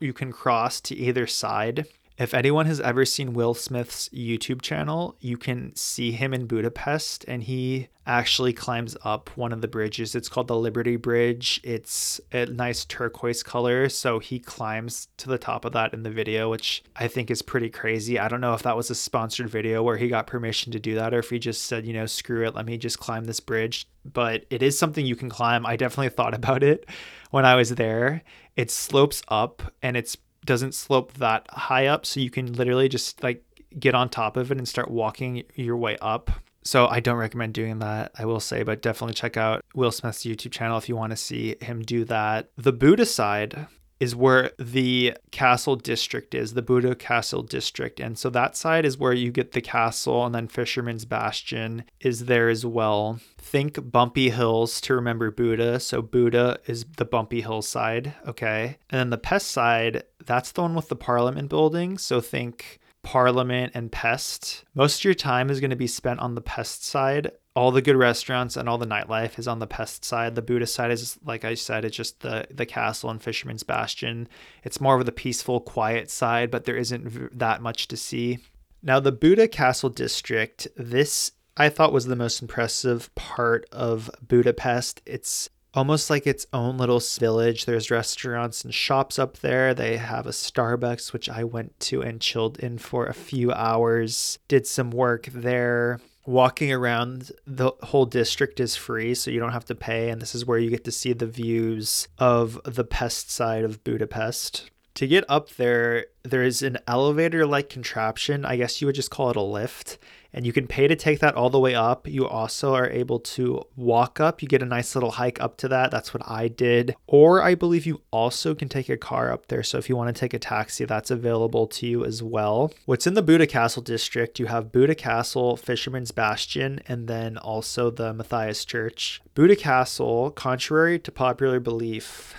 you 0.00 0.12
can 0.12 0.32
cross 0.32 0.80
to 0.80 0.96
either 0.96 1.26
side. 1.26 1.86
If 2.18 2.34
anyone 2.34 2.66
has 2.66 2.80
ever 2.80 3.04
seen 3.04 3.32
Will 3.32 3.54
Smith's 3.54 4.08
YouTube 4.08 4.60
channel, 4.60 5.14
you 5.20 5.36
can 5.36 5.74
see 5.76 6.10
him 6.10 6.34
in 6.34 6.46
Budapest 6.46 7.24
and 7.28 7.44
he 7.44 7.86
actually 8.08 8.52
climbs 8.52 8.96
up 9.04 9.30
one 9.36 9.52
of 9.52 9.60
the 9.60 9.68
bridges. 9.68 10.16
It's 10.16 10.28
called 10.28 10.48
the 10.48 10.56
Liberty 10.56 10.96
Bridge. 10.96 11.60
It's 11.62 12.20
a 12.32 12.46
nice 12.46 12.84
turquoise 12.84 13.44
color. 13.44 13.88
So 13.88 14.18
he 14.18 14.40
climbs 14.40 15.06
to 15.18 15.28
the 15.28 15.38
top 15.38 15.64
of 15.64 15.72
that 15.74 15.94
in 15.94 16.02
the 16.02 16.10
video, 16.10 16.50
which 16.50 16.82
I 16.96 17.06
think 17.06 17.30
is 17.30 17.40
pretty 17.40 17.70
crazy. 17.70 18.18
I 18.18 18.26
don't 18.26 18.40
know 18.40 18.54
if 18.54 18.64
that 18.64 18.76
was 18.76 18.90
a 18.90 18.96
sponsored 18.96 19.48
video 19.48 19.84
where 19.84 19.96
he 19.96 20.08
got 20.08 20.26
permission 20.26 20.72
to 20.72 20.80
do 20.80 20.96
that 20.96 21.14
or 21.14 21.20
if 21.20 21.30
he 21.30 21.38
just 21.38 21.66
said, 21.66 21.86
you 21.86 21.92
know, 21.92 22.06
screw 22.06 22.44
it, 22.44 22.54
let 22.56 22.66
me 22.66 22.78
just 22.78 22.98
climb 22.98 23.26
this 23.26 23.38
bridge. 23.38 23.86
But 24.04 24.44
it 24.50 24.60
is 24.60 24.76
something 24.76 25.06
you 25.06 25.14
can 25.14 25.28
climb. 25.28 25.64
I 25.64 25.76
definitely 25.76 26.08
thought 26.08 26.34
about 26.38 26.64
it 26.64 26.88
when 27.30 27.44
I 27.44 27.54
was 27.54 27.76
there. 27.76 28.24
It 28.56 28.72
slopes 28.72 29.22
up 29.28 29.62
and 29.82 29.96
it's 29.96 30.16
doesn't 30.44 30.74
slope 30.74 31.12
that 31.14 31.46
high 31.50 31.86
up 31.86 32.06
so 32.06 32.20
you 32.20 32.30
can 32.30 32.52
literally 32.52 32.88
just 32.88 33.22
like 33.22 33.44
get 33.78 33.94
on 33.94 34.08
top 34.08 34.36
of 34.36 34.50
it 34.50 34.58
and 34.58 34.66
start 34.66 34.90
walking 34.90 35.42
your 35.54 35.76
way 35.76 35.96
up 36.00 36.30
so 36.68 36.86
I 36.86 37.00
don't 37.00 37.16
recommend 37.16 37.54
doing 37.54 37.78
that, 37.78 38.12
I 38.18 38.26
will 38.26 38.40
say, 38.40 38.62
but 38.62 38.82
definitely 38.82 39.14
check 39.14 39.38
out 39.38 39.64
Will 39.74 39.90
Smith's 39.90 40.24
YouTube 40.24 40.52
channel 40.52 40.76
if 40.76 40.86
you 40.86 40.96
want 40.96 41.12
to 41.12 41.16
see 41.16 41.56
him 41.62 41.80
do 41.80 42.04
that. 42.04 42.50
The 42.58 42.72
Buda 42.72 43.06
side 43.06 43.68
is 44.00 44.14
where 44.14 44.52
the 44.58 45.14
castle 45.30 45.76
district 45.76 46.34
is, 46.34 46.54
the 46.54 46.62
Buda 46.62 46.94
Castle 46.94 47.42
district. 47.42 48.00
And 48.00 48.16
so 48.18 48.30
that 48.30 48.56
side 48.56 48.84
is 48.84 48.98
where 48.98 49.12
you 49.12 49.30
get 49.30 49.52
the 49.52 49.60
castle, 49.60 50.24
and 50.24 50.34
then 50.34 50.48
Fisherman's 50.48 51.04
Bastion 51.04 51.84
is 52.00 52.26
there 52.26 52.48
as 52.48 52.64
well. 52.64 53.20
Think 53.38 53.90
bumpy 53.90 54.30
hills 54.30 54.80
to 54.82 54.94
remember 54.94 55.30
Buda. 55.30 55.80
So 55.80 56.02
Buda 56.02 56.58
is 56.66 56.84
the 56.96 57.04
bumpy 57.04 57.40
hill 57.40 57.62
side, 57.62 58.14
okay? 58.26 58.78
And 58.90 58.98
then 59.00 59.10
the 59.10 59.18
Pest 59.18 59.50
side, 59.50 60.04
that's 60.24 60.52
the 60.52 60.62
one 60.62 60.74
with 60.74 60.88
the 60.88 60.96
Parliament 60.96 61.48
building. 61.48 61.98
So 61.98 62.20
think 62.20 62.78
Parliament 63.02 63.72
and 63.74 63.90
Pest. 63.90 64.64
Most 64.74 65.00
of 65.00 65.04
your 65.04 65.14
time 65.14 65.50
is 65.50 65.60
going 65.60 65.70
to 65.70 65.76
be 65.76 65.86
spent 65.86 66.20
on 66.20 66.34
the 66.34 66.40
Pest 66.40 66.84
side. 66.84 67.32
All 67.58 67.72
the 67.72 67.82
good 67.82 67.96
restaurants 67.96 68.56
and 68.56 68.68
all 68.68 68.78
the 68.78 68.86
nightlife 68.86 69.36
is 69.36 69.48
on 69.48 69.58
the 69.58 69.66
Pest 69.66 70.04
side. 70.04 70.36
The 70.36 70.42
Buda 70.42 70.64
side 70.64 70.92
is, 70.92 71.18
like 71.24 71.44
I 71.44 71.54
said, 71.54 71.84
it's 71.84 71.96
just 71.96 72.20
the 72.20 72.46
the 72.52 72.64
castle 72.64 73.10
and 73.10 73.20
Fisherman's 73.20 73.64
Bastion. 73.64 74.28
It's 74.62 74.80
more 74.80 74.96
of 74.96 75.06
the 75.06 75.10
peaceful, 75.10 75.58
quiet 75.58 76.08
side, 76.08 76.52
but 76.52 76.66
there 76.66 76.76
isn't 76.76 77.36
that 77.36 77.60
much 77.60 77.88
to 77.88 77.96
see. 77.96 78.38
Now, 78.80 79.00
the 79.00 79.10
Buda 79.10 79.48
Castle 79.48 79.90
District, 79.90 80.68
this 80.76 81.32
I 81.56 81.68
thought 81.68 81.92
was 81.92 82.06
the 82.06 82.14
most 82.14 82.40
impressive 82.40 83.12
part 83.16 83.66
of 83.72 84.08
Budapest. 84.22 85.02
It's 85.04 85.50
almost 85.74 86.10
like 86.10 86.28
its 86.28 86.46
own 86.52 86.78
little 86.78 87.02
village. 87.18 87.64
There's 87.64 87.90
restaurants 87.90 88.62
and 88.62 88.72
shops 88.72 89.18
up 89.18 89.38
there. 89.38 89.74
They 89.74 89.96
have 89.96 90.28
a 90.28 90.30
Starbucks, 90.30 91.12
which 91.12 91.28
I 91.28 91.42
went 91.42 91.80
to 91.80 92.02
and 92.02 92.20
chilled 92.20 92.60
in 92.60 92.78
for 92.78 93.06
a 93.06 93.12
few 93.14 93.50
hours, 93.50 94.38
did 94.46 94.64
some 94.64 94.92
work 94.92 95.26
there. 95.32 95.98
Walking 96.28 96.70
around 96.70 97.32
the 97.46 97.72
whole 97.84 98.04
district 98.04 98.60
is 98.60 98.76
free, 98.76 99.14
so 99.14 99.30
you 99.30 99.40
don't 99.40 99.52
have 99.52 99.64
to 99.64 99.74
pay. 99.74 100.10
And 100.10 100.20
this 100.20 100.34
is 100.34 100.44
where 100.44 100.58
you 100.58 100.68
get 100.68 100.84
to 100.84 100.92
see 100.92 101.14
the 101.14 101.26
views 101.26 102.06
of 102.18 102.60
the 102.66 102.84
pest 102.84 103.30
side 103.30 103.64
of 103.64 103.82
Budapest. 103.82 104.70
To 104.96 105.06
get 105.06 105.24
up 105.26 105.48
there, 105.54 106.04
there 106.24 106.42
is 106.42 106.60
an 106.60 106.76
elevator 106.86 107.46
like 107.46 107.70
contraption. 107.70 108.44
I 108.44 108.56
guess 108.56 108.78
you 108.78 108.86
would 108.86 108.94
just 108.94 109.10
call 109.10 109.30
it 109.30 109.36
a 109.36 109.40
lift 109.40 109.96
and 110.38 110.46
you 110.46 110.52
can 110.52 110.68
pay 110.68 110.86
to 110.86 110.94
take 110.94 111.18
that 111.18 111.34
all 111.34 111.50
the 111.50 111.58
way 111.58 111.74
up. 111.74 112.06
You 112.06 112.24
also 112.24 112.72
are 112.72 112.88
able 112.88 113.18
to 113.18 113.60
walk 113.74 114.20
up. 114.20 114.40
You 114.40 114.46
get 114.46 114.62
a 114.62 114.66
nice 114.66 114.94
little 114.94 115.10
hike 115.10 115.40
up 115.40 115.56
to 115.56 115.66
that. 115.66 115.90
That's 115.90 116.14
what 116.14 116.22
I 116.28 116.46
did. 116.46 116.94
Or 117.08 117.42
I 117.42 117.56
believe 117.56 117.86
you 117.86 118.02
also 118.12 118.54
can 118.54 118.68
take 118.68 118.88
a 118.88 118.96
car 118.96 119.32
up 119.32 119.48
there. 119.48 119.64
So 119.64 119.78
if 119.78 119.88
you 119.88 119.96
want 119.96 120.14
to 120.14 120.20
take 120.20 120.34
a 120.34 120.38
taxi, 120.38 120.84
that's 120.84 121.10
available 121.10 121.66
to 121.66 121.88
you 121.88 122.04
as 122.04 122.22
well. 122.22 122.72
What's 122.86 123.04
in 123.04 123.14
the 123.14 123.22
Buda 123.22 123.48
Castle 123.48 123.82
district? 123.82 124.38
You 124.38 124.46
have 124.46 124.70
Buda 124.70 124.94
Castle, 124.94 125.56
Fisherman's 125.56 126.12
Bastion, 126.12 126.82
and 126.86 127.08
then 127.08 127.36
also 127.36 127.90
the 127.90 128.14
Matthias 128.14 128.64
Church. 128.64 129.20
Buda 129.34 129.56
Castle, 129.56 130.30
contrary 130.30 131.00
to 131.00 131.10
popular 131.10 131.58
belief, 131.58 132.36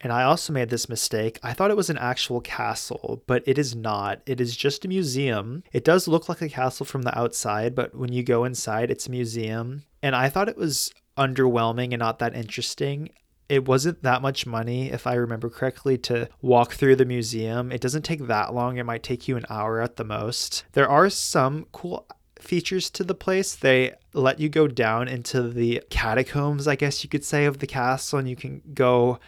and 0.00 0.12
I 0.12 0.22
also 0.22 0.52
made 0.52 0.70
this 0.70 0.88
mistake. 0.88 1.38
I 1.42 1.52
thought 1.52 1.70
it 1.70 1.76
was 1.76 1.90
an 1.90 1.98
actual 1.98 2.40
castle, 2.40 3.22
but 3.26 3.42
it 3.46 3.58
is 3.58 3.74
not. 3.74 4.22
It 4.26 4.40
is 4.40 4.56
just 4.56 4.84
a 4.84 4.88
museum. 4.88 5.62
It 5.72 5.84
does 5.84 6.08
look 6.08 6.28
like 6.28 6.40
a 6.40 6.48
castle 6.48 6.86
from 6.86 7.02
the 7.02 7.16
outside, 7.18 7.74
but 7.74 7.94
when 7.94 8.12
you 8.12 8.22
go 8.22 8.44
inside, 8.44 8.90
it's 8.90 9.06
a 9.06 9.10
museum. 9.10 9.82
And 10.02 10.16
I 10.16 10.28
thought 10.28 10.48
it 10.48 10.56
was 10.56 10.92
underwhelming 11.18 11.92
and 11.92 11.98
not 11.98 12.18
that 12.20 12.34
interesting. 12.34 13.10
It 13.50 13.66
wasn't 13.66 14.02
that 14.02 14.22
much 14.22 14.46
money, 14.46 14.90
if 14.90 15.06
I 15.06 15.14
remember 15.14 15.50
correctly, 15.50 15.98
to 15.98 16.28
walk 16.40 16.72
through 16.72 16.96
the 16.96 17.04
museum. 17.04 17.72
It 17.72 17.80
doesn't 17.80 18.04
take 18.04 18.26
that 18.26 18.54
long, 18.54 18.78
it 18.78 18.86
might 18.86 19.02
take 19.02 19.28
you 19.28 19.36
an 19.36 19.44
hour 19.50 19.82
at 19.82 19.96
the 19.96 20.04
most. 20.04 20.64
There 20.72 20.88
are 20.88 21.10
some 21.10 21.66
cool 21.72 22.06
features 22.38 22.88
to 22.90 23.04
the 23.04 23.14
place. 23.14 23.54
They 23.54 23.92
let 24.14 24.40
you 24.40 24.48
go 24.48 24.66
down 24.66 25.08
into 25.08 25.42
the 25.42 25.82
catacombs, 25.90 26.66
I 26.66 26.76
guess 26.76 27.02
you 27.04 27.10
could 27.10 27.24
say, 27.24 27.44
of 27.44 27.58
the 27.58 27.66
castle, 27.66 28.18
and 28.18 28.28
you 28.28 28.36
can 28.36 28.62
go 28.72 29.18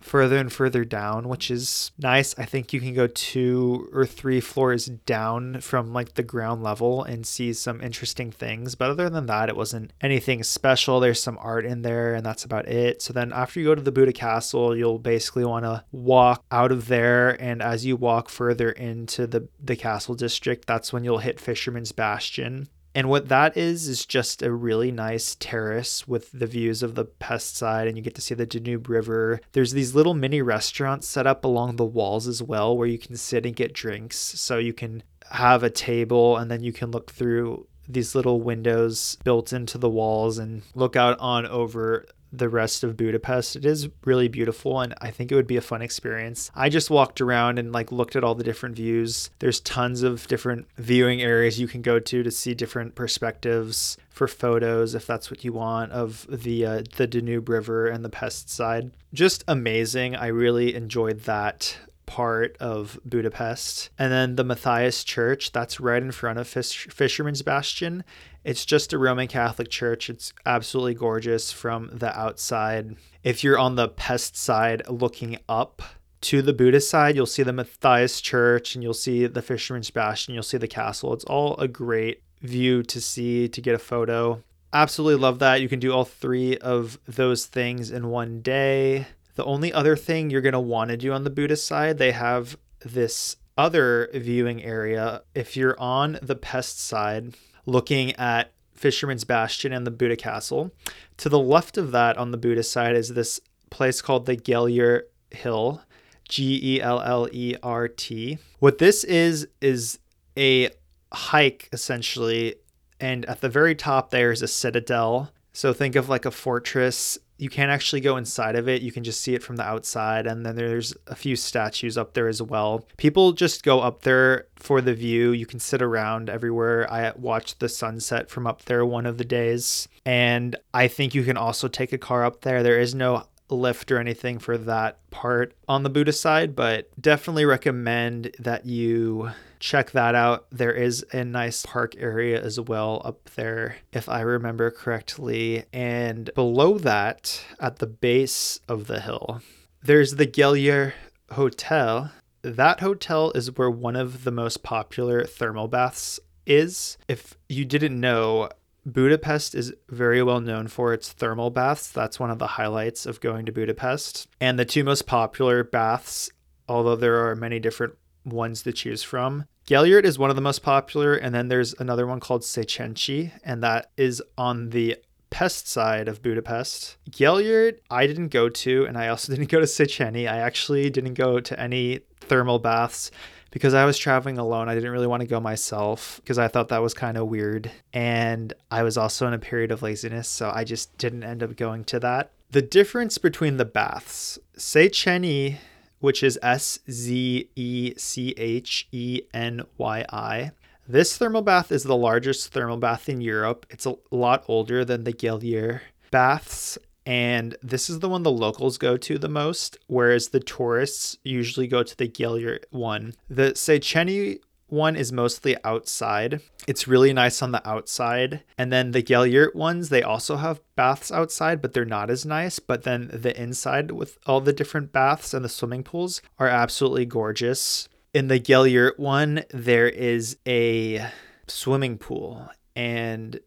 further 0.00 0.38
and 0.38 0.52
further 0.52 0.84
down, 0.84 1.28
which 1.28 1.50
is 1.50 1.92
nice. 1.98 2.34
I 2.38 2.44
think 2.44 2.72
you 2.72 2.80
can 2.80 2.94
go 2.94 3.06
two 3.06 3.88
or 3.92 4.06
three 4.06 4.40
floors 4.40 4.86
down 4.86 5.60
from 5.60 5.92
like 5.92 6.14
the 6.14 6.22
ground 6.22 6.62
level 6.62 7.04
and 7.04 7.26
see 7.26 7.52
some 7.52 7.80
interesting 7.80 8.30
things. 8.30 8.74
But 8.74 8.90
other 8.90 9.10
than 9.10 9.26
that, 9.26 9.48
it 9.48 9.56
wasn't 9.56 9.92
anything 10.00 10.42
special. 10.42 11.00
There's 11.00 11.22
some 11.22 11.38
art 11.40 11.64
in 11.64 11.82
there, 11.82 12.14
and 12.14 12.24
that's 12.24 12.44
about 12.44 12.68
it. 12.68 13.02
So 13.02 13.12
then 13.12 13.32
after 13.32 13.60
you 13.60 13.66
go 13.66 13.74
to 13.74 13.82
the 13.82 13.92
Buda 13.92 14.12
Castle, 14.12 14.76
you'll 14.76 14.98
basically 14.98 15.44
want 15.44 15.64
to 15.64 15.84
walk 15.92 16.44
out 16.50 16.72
of 16.72 16.88
there. 16.88 17.40
And 17.40 17.62
as 17.62 17.84
you 17.84 17.96
walk 17.96 18.28
further 18.28 18.70
into 18.70 19.26
the, 19.26 19.48
the 19.62 19.76
castle 19.76 20.14
district, 20.14 20.66
that's 20.66 20.92
when 20.92 21.04
you'll 21.04 21.18
hit 21.18 21.40
Fisherman's 21.40 21.92
Bastion. 21.92 22.68
And 22.94 23.08
what 23.08 23.28
that 23.28 23.56
is 23.56 23.88
is 23.88 24.04
just 24.04 24.42
a 24.42 24.52
really 24.52 24.90
nice 24.90 25.36
terrace 25.38 26.08
with 26.08 26.30
the 26.32 26.46
views 26.46 26.82
of 26.82 26.94
the 26.96 27.04
pest 27.04 27.56
side, 27.56 27.86
and 27.86 27.96
you 27.96 28.02
get 28.02 28.16
to 28.16 28.20
see 28.20 28.34
the 28.34 28.46
Danube 28.46 28.88
River. 28.88 29.40
There's 29.52 29.72
these 29.72 29.94
little 29.94 30.14
mini 30.14 30.42
restaurants 30.42 31.06
set 31.06 31.26
up 31.26 31.44
along 31.44 31.76
the 31.76 31.84
walls 31.84 32.26
as 32.26 32.42
well 32.42 32.76
where 32.76 32.88
you 32.88 32.98
can 32.98 33.16
sit 33.16 33.46
and 33.46 33.54
get 33.54 33.72
drinks. 33.72 34.16
So 34.16 34.58
you 34.58 34.72
can 34.72 35.02
have 35.30 35.62
a 35.62 35.70
table 35.70 36.36
and 36.36 36.50
then 36.50 36.62
you 36.62 36.72
can 36.72 36.90
look 36.90 37.12
through 37.12 37.68
these 37.88 38.14
little 38.14 38.40
windows 38.40 39.16
built 39.24 39.52
into 39.52 39.78
the 39.78 39.88
walls 39.88 40.38
and 40.38 40.62
look 40.74 40.96
out 40.96 41.18
on 41.18 41.46
over 41.46 42.06
the 42.32 42.48
rest 42.48 42.84
of 42.84 42.96
Budapest. 42.96 43.56
It 43.56 43.64
is 43.64 43.88
really 44.04 44.28
beautiful 44.28 44.80
and 44.80 44.94
I 45.00 45.10
think 45.10 45.30
it 45.30 45.34
would 45.34 45.46
be 45.46 45.56
a 45.56 45.62
fun 45.62 45.82
experience. 45.82 46.50
I 46.54 46.68
just 46.68 46.90
walked 46.90 47.20
around 47.20 47.58
and 47.58 47.72
like 47.72 47.92
looked 47.92 48.16
at 48.16 48.24
all 48.24 48.34
the 48.34 48.44
different 48.44 48.76
views. 48.76 49.30
There's 49.38 49.60
tons 49.60 50.02
of 50.02 50.26
different 50.28 50.66
viewing 50.76 51.22
areas 51.22 51.60
you 51.60 51.68
can 51.68 51.82
go 51.82 51.98
to 51.98 52.22
to 52.22 52.30
see 52.30 52.54
different 52.54 52.94
perspectives 52.94 53.96
for 54.10 54.28
photos 54.28 54.94
if 54.94 55.06
that's 55.06 55.30
what 55.30 55.44
you 55.44 55.52
want 55.52 55.92
of 55.92 56.26
the 56.28 56.66
uh, 56.66 56.82
the 56.96 57.06
Danube 57.06 57.48
River 57.48 57.86
and 57.86 58.04
the 58.04 58.10
Pest 58.10 58.50
side. 58.50 58.90
Just 59.12 59.42
amazing. 59.48 60.14
I 60.14 60.26
really 60.26 60.74
enjoyed 60.74 61.20
that 61.20 61.76
part 62.10 62.56
of 62.58 62.98
Budapest. 63.04 63.88
And 63.96 64.12
then 64.12 64.34
the 64.34 64.42
Matthias 64.42 65.04
Church, 65.04 65.52
that's 65.52 65.78
right 65.78 66.02
in 66.02 66.10
front 66.10 66.40
of 66.40 66.48
Fish- 66.48 66.88
Fisherman's 66.90 67.42
Bastion. 67.42 68.02
It's 68.42 68.64
just 68.64 68.92
a 68.92 68.98
Roman 68.98 69.28
Catholic 69.28 69.70
church. 69.70 70.10
It's 70.10 70.32
absolutely 70.44 70.94
gorgeous 70.94 71.52
from 71.52 71.88
the 71.92 72.18
outside. 72.18 72.96
If 73.22 73.44
you're 73.44 73.58
on 73.58 73.76
the 73.76 73.86
Pest 73.86 74.36
side 74.36 74.82
looking 74.88 75.38
up, 75.48 75.82
to 76.22 76.42
the 76.42 76.52
Buda 76.52 76.80
side, 76.80 77.16
you'll 77.16 77.24
see 77.24 77.42
the 77.44 77.52
Matthias 77.52 78.20
Church 78.20 78.74
and 78.74 78.82
you'll 78.82 78.92
see 78.92 79.26
the 79.26 79.40
Fisherman's 79.40 79.90
Bastion, 79.90 80.34
you'll 80.34 80.42
see 80.42 80.58
the 80.58 80.68
castle. 80.68 81.14
It's 81.14 81.24
all 81.24 81.56
a 81.56 81.66
great 81.68 82.22
view 82.42 82.82
to 82.82 83.00
see 83.00 83.48
to 83.48 83.60
get 83.62 83.74
a 83.74 83.78
photo. 83.78 84.42
Absolutely 84.72 85.20
love 85.20 85.38
that. 85.38 85.62
You 85.62 85.68
can 85.68 85.80
do 85.80 85.92
all 85.92 86.04
three 86.04 86.58
of 86.58 86.98
those 87.06 87.46
things 87.46 87.90
in 87.90 88.08
one 88.08 88.42
day. 88.42 89.06
The 89.34 89.44
only 89.44 89.72
other 89.72 89.96
thing 89.96 90.30
you're 90.30 90.40
going 90.40 90.52
to 90.52 90.60
want 90.60 90.90
to 90.90 90.96
do 90.96 91.12
on 91.12 91.24
the 91.24 91.30
Buda 91.30 91.56
side, 91.56 91.98
they 91.98 92.12
have 92.12 92.56
this 92.84 93.36
other 93.56 94.08
viewing 94.14 94.62
area. 94.62 95.22
If 95.34 95.56
you're 95.56 95.78
on 95.80 96.18
the 96.22 96.36
Pest 96.36 96.80
side, 96.80 97.34
looking 97.66 98.14
at 98.16 98.52
Fisherman's 98.74 99.24
Bastion 99.24 99.72
and 99.72 99.86
the 99.86 99.90
Buda 99.90 100.16
Castle, 100.16 100.72
to 101.18 101.28
the 101.28 101.38
left 101.38 101.76
of 101.76 101.92
that 101.92 102.16
on 102.16 102.30
the 102.30 102.38
Buda 102.38 102.62
side 102.62 102.96
is 102.96 103.10
this 103.10 103.40
place 103.70 104.00
called 104.02 104.26
the 104.26 104.36
Gellert 104.36 105.10
Hill. 105.30 105.82
G 106.30 106.76
E 106.76 106.80
L 106.80 107.02
L 107.02 107.28
E 107.32 107.56
R 107.60 107.88
T. 107.88 108.38
What 108.60 108.78
this 108.78 109.02
is, 109.02 109.48
is 109.60 109.98
a 110.38 110.70
hike 111.12 111.68
essentially. 111.72 112.54
And 113.00 113.24
at 113.26 113.40
the 113.40 113.48
very 113.48 113.74
top, 113.74 114.10
there's 114.10 114.40
a 114.40 114.48
citadel. 114.48 115.32
So 115.52 115.72
think 115.72 115.96
of 115.96 116.08
like 116.08 116.24
a 116.24 116.30
fortress. 116.30 117.18
You 117.40 117.48
can't 117.48 117.70
actually 117.70 118.00
go 118.00 118.16
inside 118.16 118.54
of 118.54 118.68
it. 118.68 118.82
You 118.82 118.92
can 118.92 119.02
just 119.02 119.22
see 119.22 119.34
it 119.34 119.42
from 119.42 119.56
the 119.56 119.62
outside. 119.62 120.26
And 120.26 120.44
then 120.44 120.56
there's 120.56 120.94
a 121.06 121.14
few 121.14 121.36
statues 121.36 121.96
up 121.96 122.12
there 122.12 122.28
as 122.28 122.42
well. 122.42 122.84
People 122.98 123.32
just 123.32 123.62
go 123.62 123.80
up 123.80 124.02
there 124.02 124.46
for 124.56 124.80
the 124.80 124.94
view. 124.94 125.32
You 125.32 125.46
can 125.46 125.58
sit 125.58 125.80
around 125.80 126.28
everywhere. 126.28 126.90
I 126.92 127.12
watched 127.16 127.60
the 127.60 127.68
sunset 127.68 128.28
from 128.28 128.46
up 128.46 128.66
there 128.66 128.84
one 128.84 129.06
of 129.06 129.16
the 129.16 129.24
days. 129.24 129.88
And 130.04 130.54
I 130.74 130.86
think 130.88 131.14
you 131.14 131.24
can 131.24 131.36
also 131.36 131.66
take 131.66 131.92
a 131.92 131.98
car 131.98 132.24
up 132.24 132.42
there. 132.42 132.62
There 132.62 132.78
is 132.78 132.94
no 132.94 133.24
lift 133.48 133.90
or 133.90 133.98
anything 133.98 134.38
for 134.38 134.56
that 134.58 134.98
part 135.10 135.54
on 135.66 135.82
the 135.82 135.90
Buda 135.90 136.12
side, 136.12 136.54
but 136.54 136.88
definitely 137.00 137.44
recommend 137.44 138.30
that 138.38 138.66
you 138.66 139.30
check 139.60 139.92
that 139.92 140.14
out. 140.14 140.46
There 140.50 140.72
is 140.72 141.04
a 141.12 141.24
nice 141.24 141.64
park 141.64 141.94
area 141.98 142.42
as 142.42 142.58
well 142.58 143.02
up 143.04 143.30
there, 143.36 143.76
if 143.92 144.08
I 144.08 144.22
remember 144.22 144.70
correctly. 144.70 145.64
And 145.72 146.30
below 146.34 146.78
that, 146.78 147.44
at 147.60 147.76
the 147.76 147.86
base 147.86 148.58
of 148.68 148.86
the 148.86 149.00
hill, 149.00 149.42
there's 149.82 150.16
the 150.16 150.26
Gellert 150.26 150.94
Hotel. 151.32 152.10
That 152.42 152.80
hotel 152.80 153.30
is 153.32 153.56
where 153.56 153.70
one 153.70 153.96
of 153.96 154.24
the 154.24 154.32
most 154.32 154.62
popular 154.62 155.24
thermal 155.24 155.68
baths 155.68 156.18
is. 156.46 156.98
If 157.06 157.36
you 157.48 157.64
didn't 157.64 158.00
know, 158.00 158.48
Budapest 158.86 159.54
is 159.54 159.74
very 159.88 160.22
well 160.22 160.40
known 160.40 160.66
for 160.68 160.94
its 160.94 161.12
thermal 161.12 161.50
baths. 161.50 161.92
That's 161.92 162.18
one 162.18 162.30
of 162.30 162.38
the 162.38 162.46
highlights 162.46 163.04
of 163.04 163.20
going 163.20 163.44
to 163.46 163.52
Budapest. 163.52 164.26
And 164.40 164.58
the 164.58 164.64
two 164.64 164.84
most 164.84 165.06
popular 165.06 165.62
baths, 165.62 166.30
although 166.66 166.96
there 166.96 167.28
are 167.28 167.36
many 167.36 167.60
different 167.60 167.94
ones 168.24 168.62
to 168.62 168.72
choose 168.72 169.02
from, 169.02 169.44
Gellert 169.66 170.04
is 170.04 170.18
one 170.18 170.30
of 170.30 170.36
the 170.36 170.42
most 170.42 170.62
popular, 170.62 171.14
and 171.14 171.34
then 171.34 171.48
there's 171.48 171.74
another 171.78 172.06
one 172.06 172.18
called 172.18 172.42
Széchenyi, 172.42 173.30
and 173.44 173.62
that 173.62 173.90
is 173.96 174.22
on 174.36 174.70
the 174.70 174.96
Pest 175.30 175.68
side 175.68 176.08
of 176.08 176.22
Budapest. 176.22 176.96
Gellert, 177.08 177.80
I 177.88 178.08
didn't 178.08 178.28
go 178.28 178.48
to, 178.48 178.84
and 178.86 178.98
I 178.98 179.08
also 179.08 179.32
didn't 179.34 179.48
go 179.48 179.60
to 179.60 179.66
Széchenyi. 179.66 180.28
I 180.28 180.38
actually 180.38 180.90
didn't 180.90 181.14
go 181.14 181.38
to 181.38 181.60
any 181.60 182.00
thermal 182.20 182.58
baths 182.58 183.12
because 183.52 183.74
I 183.74 183.84
was 183.84 183.96
traveling 183.96 184.38
alone. 184.38 184.68
I 184.68 184.74
didn't 184.74 184.90
really 184.90 185.06
want 185.06 185.20
to 185.20 185.28
go 185.28 185.38
myself 185.38 186.20
because 186.22 186.38
I 186.38 186.48
thought 186.48 186.68
that 186.68 186.82
was 186.82 186.94
kind 186.94 187.16
of 187.16 187.28
weird. 187.28 187.70
And 187.92 188.52
I 188.70 188.82
was 188.82 188.96
also 188.96 189.26
in 189.26 189.34
a 189.34 189.38
period 189.38 189.70
of 189.70 189.82
laziness, 189.82 190.28
so 190.28 190.50
I 190.52 190.64
just 190.64 190.96
didn't 190.98 191.22
end 191.22 191.42
up 191.42 191.56
going 191.56 191.84
to 191.84 192.00
that. 192.00 192.32
The 192.50 192.62
difference 192.62 193.18
between 193.18 193.56
the 193.56 193.64
baths, 193.64 194.38
Széchenyi, 194.56 195.58
which 196.00 196.22
is 196.22 196.38
S 196.42 196.80
Z 196.90 197.48
E 197.54 197.94
C 197.96 198.34
H 198.36 198.88
E 198.92 199.22
N 199.32 199.62
Y 199.78 200.04
I. 200.10 200.50
This 200.88 201.16
thermal 201.16 201.42
bath 201.42 201.70
is 201.70 201.84
the 201.84 201.96
largest 201.96 202.52
thermal 202.52 202.76
bath 202.76 203.08
in 203.08 203.20
Europe. 203.20 203.64
It's 203.70 203.86
a 203.86 203.94
lot 204.10 204.44
older 204.48 204.84
than 204.84 205.04
the 205.04 205.12
Gellert 205.12 205.82
baths 206.10 206.76
and 207.06 207.56
this 207.62 207.88
is 207.88 208.00
the 208.00 208.08
one 208.08 208.22
the 208.22 208.30
locals 208.30 208.78
go 208.78 208.96
to 208.96 209.18
the 209.18 209.28
most, 209.28 209.78
whereas 209.86 210.28
the 210.28 210.40
tourists 210.40 211.16
usually 211.24 211.66
go 211.66 211.82
to 211.82 211.96
the 211.96 212.06
Gellert 212.06 212.66
one. 212.70 213.14
The 213.28 213.52
Széchenyi 213.52 214.40
one 214.72 214.96
is 214.96 215.12
mostly 215.12 215.56
outside. 215.64 216.40
It's 216.66 216.88
really 216.88 217.12
nice 217.12 217.42
on 217.42 217.52
the 217.52 217.66
outside. 217.68 218.42
And 218.56 218.72
then 218.72 218.92
the 218.92 219.02
Gellert 219.02 219.54
ones, 219.54 219.88
they 219.88 220.02
also 220.02 220.36
have 220.36 220.60
baths 220.76 221.10
outside, 221.10 221.60
but 221.60 221.72
they're 221.72 221.84
not 221.84 222.10
as 222.10 222.24
nice. 222.24 222.58
But 222.58 222.82
then 222.84 223.10
the 223.12 223.38
inside 223.40 223.90
with 223.90 224.18
all 224.26 224.40
the 224.40 224.52
different 224.52 224.92
baths 224.92 225.34
and 225.34 225.44
the 225.44 225.48
swimming 225.48 225.82
pools 225.82 226.22
are 226.38 226.48
absolutely 226.48 227.06
gorgeous. 227.06 227.88
In 228.12 228.28
the 228.28 228.40
Gellert 228.40 228.98
one, 228.98 229.44
there 229.50 229.88
is 229.88 230.36
a 230.46 231.06
swimming 231.46 231.98
pool 231.98 232.48
and 232.76 233.40